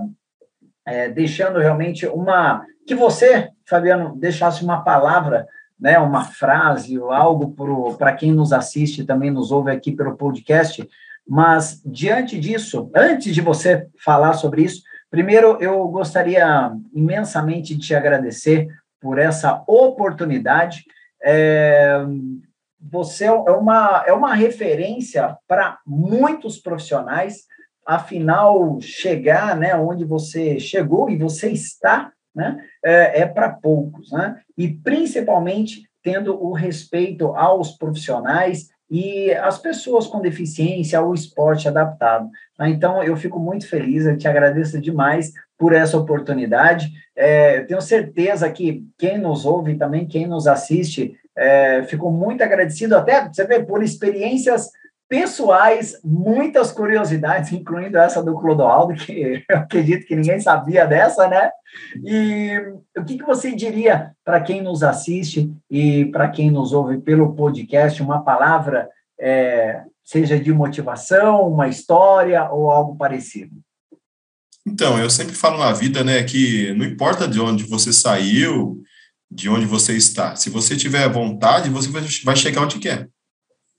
é, 0.86 1.10
deixando 1.10 1.60
realmente 1.60 2.08
uma. 2.08 2.66
Que 2.88 2.96
você, 2.96 3.50
Fabiano, 3.68 4.16
deixasse 4.16 4.64
uma 4.64 4.84
palavra, 4.84 5.48
né, 5.86 6.00
uma 6.00 6.26
frase 6.26 6.98
ou 6.98 7.12
algo 7.12 7.56
para 7.96 8.14
quem 8.14 8.32
nos 8.32 8.52
assiste 8.52 9.06
também 9.06 9.32
nos 9.32 9.52
ouve 9.52 9.72
aqui 9.72 9.92
pelo 9.92 10.18
podcast. 10.18 10.88
Mas, 11.28 11.82
diante 11.86 12.40
disso, 12.40 12.90
antes 12.96 13.34
de 13.34 13.42
você 13.42 13.88
falar 14.04 14.34
sobre 14.34 14.64
isso, 14.64 14.82
Primeiro, 15.16 15.58
eu 15.62 15.88
gostaria 15.88 16.74
imensamente 16.94 17.74
de 17.74 17.88
te 17.88 17.96
agradecer 17.96 18.68
por 19.00 19.18
essa 19.18 19.64
oportunidade. 19.66 20.84
É, 21.24 22.04
você 22.78 23.24
é 23.24 23.32
uma, 23.32 24.04
é 24.06 24.12
uma 24.12 24.34
referência 24.34 25.38
para 25.48 25.80
muitos 25.88 26.58
profissionais, 26.58 27.46
afinal, 27.86 28.78
chegar 28.82 29.56
né, 29.56 29.74
onde 29.74 30.04
você 30.04 30.60
chegou 30.60 31.10
e 31.10 31.16
você 31.16 31.50
está 31.50 32.12
né, 32.36 32.58
é, 32.84 33.22
é 33.22 33.26
para 33.26 33.50
poucos, 33.50 34.12
né? 34.12 34.40
E 34.58 34.68
principalmente 34.68 35.84
tendo 36.04 36.40
o 36.40 36.54
respeito 36.54 37.28
aos 37.36 37.72
profissionais 37.72 38.70
e 38.90 39.32
as 39.34 39.58
pessoas 39.58 40.06
com 40.06 40.22
deficiência, 40.22 41.00
ao 41.00 41.14
esporte 41.14 41.68
adaptado. 41.68 42.30
Tá? 42.56 42.70
Então, 42.70 43.04
eu 43.04 43.16
fico 43.18 43.40
muito 43.40 43.68
feliz, 43.68 44.06
eu 44.06 44.16
te 44.16 44.28
agradeço 44.28 44.80
demais 44.80 45.32
por 45.58 45.74
essa 45.74 45.98
oportunidade. 45.98 46.92
É, 47.16 47.62
tenho 47.62 47.82
certeza 47.82 48.52
que 48.52 48.86
quem 48.98 49.18
nos 49.18 49.46
ouve 49.46 49.76
também, 49.76 50.06
quem 50.06 50.28
nos 50.28 50.46
assiste, 50.46 51.16
é, 51.36 51.84
ficou 51.84 52.12
muito 52.12 52.44
agradecido, 52.44 52.96
até, 52.96 53.28
você 53.28 53.46
vê, 53.46 53.64
por 53.64 53.84
experiências 53.84 54.70
pessoais, 55.08 56.00
muitas 56.04 56.72
curiosidades, 56.72 57.52
incluindo 57.52 57.98
essa 57.98 58.24
do 58.24 58.36
Clodoaldo, 58.36 58.96
que 58.96 59.44
eu 59.50 59.58
acredito 59.58 60.06
que 60.06 60.16
ninguém 60.16 60.40
sabia 60.40 60.86
dessa, 60.86 61.28
né? 61.28 61.50
E 62.04 62.58
o 62.98 63.04
que, 63.04 63.18
que 63.18 63.26
você 63.26 63.54
diria 63.54 64.12
para 64.24 64.42
quem 64.42 64.62
nos 64.62 64.82
assiste 64.82 65.52
e 65.70 66.06
para 66.06 66.30
quem 66.30 66.50
nos 66.50 66.74
ouve 66.74 66.98
pelo 67.00 67.34
podcast, 67.34 68.02
uma 68.02 68.24
palavra, 68.24 68.90
é, 69.20 69.84
seja 70.04 70.40
de 70.40 70.54
motivação, 70.54 71.48
uma 71.48 71.68
história 71.68 72.50
ou 72.50 72.72
algo 72.72 72.96
parecido? 72.96 73.52
Então, 74.68 74.98
eu 74.98 75.10
sempre 75.10 75.36
falo 75.36 75.60
na 75.60 75.72
vida, 75.72 76.04
né, 76.04 76.24
que 76.24 76.74
não 76.74 76.86
importa 76.86 77.28
de 77.28 77.40
onde 77.40 77.66
você 77.66 77.94
saiu, 77.94 78.82
de 79.30 79.48
onde 79.48 79.66
você 79.66 79.96
está, 79.96 80.36
se 80.36 80.50
você 80.50 80.76
tiver 80.76 81.08
vontade, 81.10 81.70
você 81.70 81.90
vai 82.24 82.36
chegar 82.36 82.62
onde 82.62 82.80
quer 82.80 83.10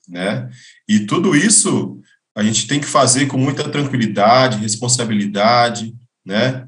né? 0.08 0.48
E 0.88 1.00
tudo 1.00 1.34
isso 1.34 2.00
a 2.34 2.42
gente 2.42 2.66
tem 2.66 2.78
que 2.78 2.86
fazer 2.86 3.26
com 3.26 3.38
muita 3.38 3.68
tranquilidade, 3.68 4.58
responsabilidade, 4.58 5.94
né? 6.24 6.66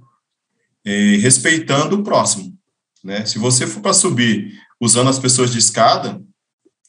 E 0.84 1.18
respeitando 1.18 1.97
o 1.97 2.03
próximo, 2.03 2.57
né? 3.05 3.26
Se 3.26 3.39
você 3.39 3.66
for 3.66 3.80
para 3.80 3.93
subir 3.93 4.59
usando 4.80 5.11
as 5.11 5.18
pessoas 5.18 5.53
de 5.53 5.59
escada, 5.59 6.22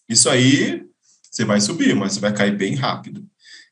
isso 0.08 0.30
aí 0.30 0.86
você 1.30 1.44
vai 1.44 1.60
subir, 1.60 1.96
mas 1.96 2.14
você 2.14 2.20
vai 2.20 2.34
cair 2.34 2.58
bem 2.58 2.76
rápido. 2.76 3.26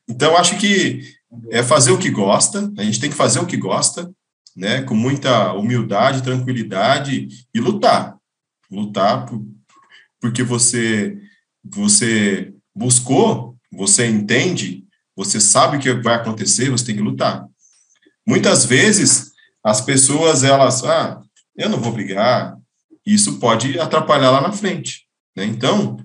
Então, 0.08 0.36
acho 0.36 0.58
que 0.58 1.02
é 1.50 1.62
fazer 1.62 1.90
o 1.90 1.98
que 1.98 2.10
gosta, 2.10 2.70
a 2.78 2.84
gente 2.84 3.00
tem 3.00 3.10
que 3.10 3.16
fazer 3.16 3.40
o 3.40 3.46
que 3.46 3.56
gosta, 3.56 4.10
né? 4.56 4.82
Com 4.82 4.94
muita 4.94 5.52
humildade, 5.54 6.22
tranquilidade 6.22 7.28
e 7.54 7.60
lutar. 7.60 8.16
Lutar 8.70 9.24
por, 9.26 9.44
porque 10.20 10.42
você 10.42 11.16
você 11.64 12.52
buscou, 12.78 13.56
você 13.72 14.06
entende, 14.06 14.84
você 15.16 15.40
sabe 15.40 15.76
o 15.76 15.80
que 15.80 15.92
vai 15.94 16.14
acontecer, 16.14 16.70
você 16.70 16.86
tem 16.86 16.96
que 16.96 17.02
lutar. 17.02 17.46
Muitas 18.24 18.64
vezes 18.64 19.32
as 19.62 19.80
pessoas 19.80 20.44
elas, 20.44 20.84
ah, 20.84 21.20
eu 21.56 21.68
não 21.68 21.78
vou 21.78 21.92
brigar, 21.92 22.56
isso 23.04 23.40
pode 23.40 23.78
atrapalhar 23.80 24.30
lá 24.30 24.40
na 24.40 24.52
frente, 24.52 25.06
né? 25.34 25.44
Então, 25.44 25.96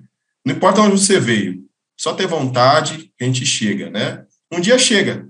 não 0.44 0.54
importa 0.54 0.80
onde 0.80 0.98
você 0.98 1.20
veio, 1.20 1.64
só 1.96 2.12
ter 2.12 2.26
vontade, 2.26 3.12
a 3.20 3.24
gente 3.24 3.46
chega, 3.46 3.88
né? 3.88 4.24
Um 4.50 4.60
dia 4.60 4.78
chega. 4.78 5.28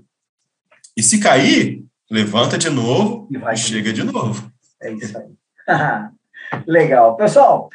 E 0.97 1.03
se 1.03 1.19
cair, 1.19 1.85
levanta 2.09 2.57
de 2.57 2.69
novo 2.69 3.27
e, 3.31 3.37
e 3.37 3.57
chega 3.57 3.93
de 3.93 4.03
novo. 4.03 4.51
É 4.81 4.91
isso 4.91 5.17
aí. 5.17 5.29
Legal. 6.65 7.15
Pessoal, 7.17 7.69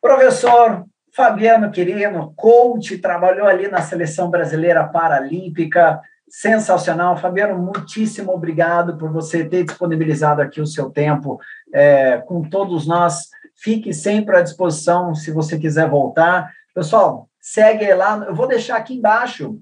professor 0.00 0.86
Fabiano 1.16 1.70
Quirino, 1.70 2.34
coach, 2.36 2.98
trabalhou 2.98 3.46
ali 3.46 3.68
na 3.68 3.80
seleção 3.80 4.28
brasileira 4.28 4.86
paralímpica, 4.86 5.98
sensacional. 6.28 7.16
Fabiano, 7.16 7.58
muitíssimo 7.58 8.32
obrigado 8.32 8.98
por 8.98 9.10
você 9.10 9.42
ter 9.42 9.64
disponibilizado 9.64 10.42
aqui 10.42 10.60
o 10.60 10.66
seu 10.66 10.90
tempo 10.90 11.40
é, 11.72 12.18
com 12.18 12.42
todos 12.42 12.86
nós. 12.86 13.30
Fique 13.54 13.94
sempre 13.94 14.36
à 14.36 14.42
disposição 14.42 15.14
se 15.14 15.30
você 15.30 15.58
quiser 15.58 15.88
voltar. 15.88 16.52
Pessoal, 16.74 17.30
segue 17.40 17.94
lá. 17.94 18.22
Eu 18.28 18.34
vou 18.34 18.46
deixar 18.46 18.76
aqui 18.76 18.92
embaixo 18.92 19.58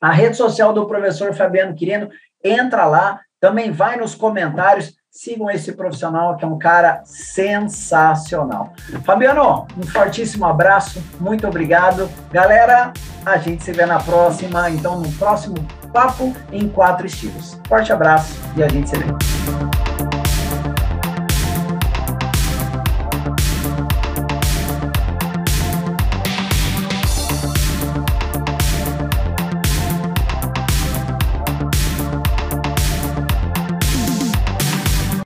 a 0.00 0.10
rede 0.10 0.38
social 0.38 0.72
do 0.72 0.86
professor 0.86 1.34
Fabiano 1.34 1.74
Quirino. 1.74 2.08
Entra 2.42 2.86
lá, 2.86 3.20
também 3.38 3.70
vai 3.70 3.98
nos 3.98 4.14
comentários 4.14 4.96
sigam 5.16 5.50
esse 5.50 5.72
profissional 5.72 6.36
que 6.36 6.44
é 6.44 6.48
um 6.48 6.58
cara 6.58 7.00
sensacional. 7.06 8.74
Fabiano, 9.02 9.66
um 9.78 9.82
fortíssimo 9.86 10.44
abraço, 10.44 11.02
muito 11.18 11.46
obrigado. 11.46 12.08
Galera, 12.30 12.92
a 13.24 13.38
gente 13.38 13.64
se 13.64 13.72
vê 13.72 13.86
na 13.86 13.98
próxima, 13.98 14.68
então 14.70 15.00
no 15.00 15.10
próximo 15.12 15.56
Papo 15.90 16.34
em 16.52 16.68
Quatro 16.68 17.06
Estilos. 17.06 17.58
Forte 17.66 17.92
abraço 17.92 18.38
e 18.56 18.62
a 18.62 18.68
gente 18.68 18.90
se 18.90 18.98
vê. 18.98 19.35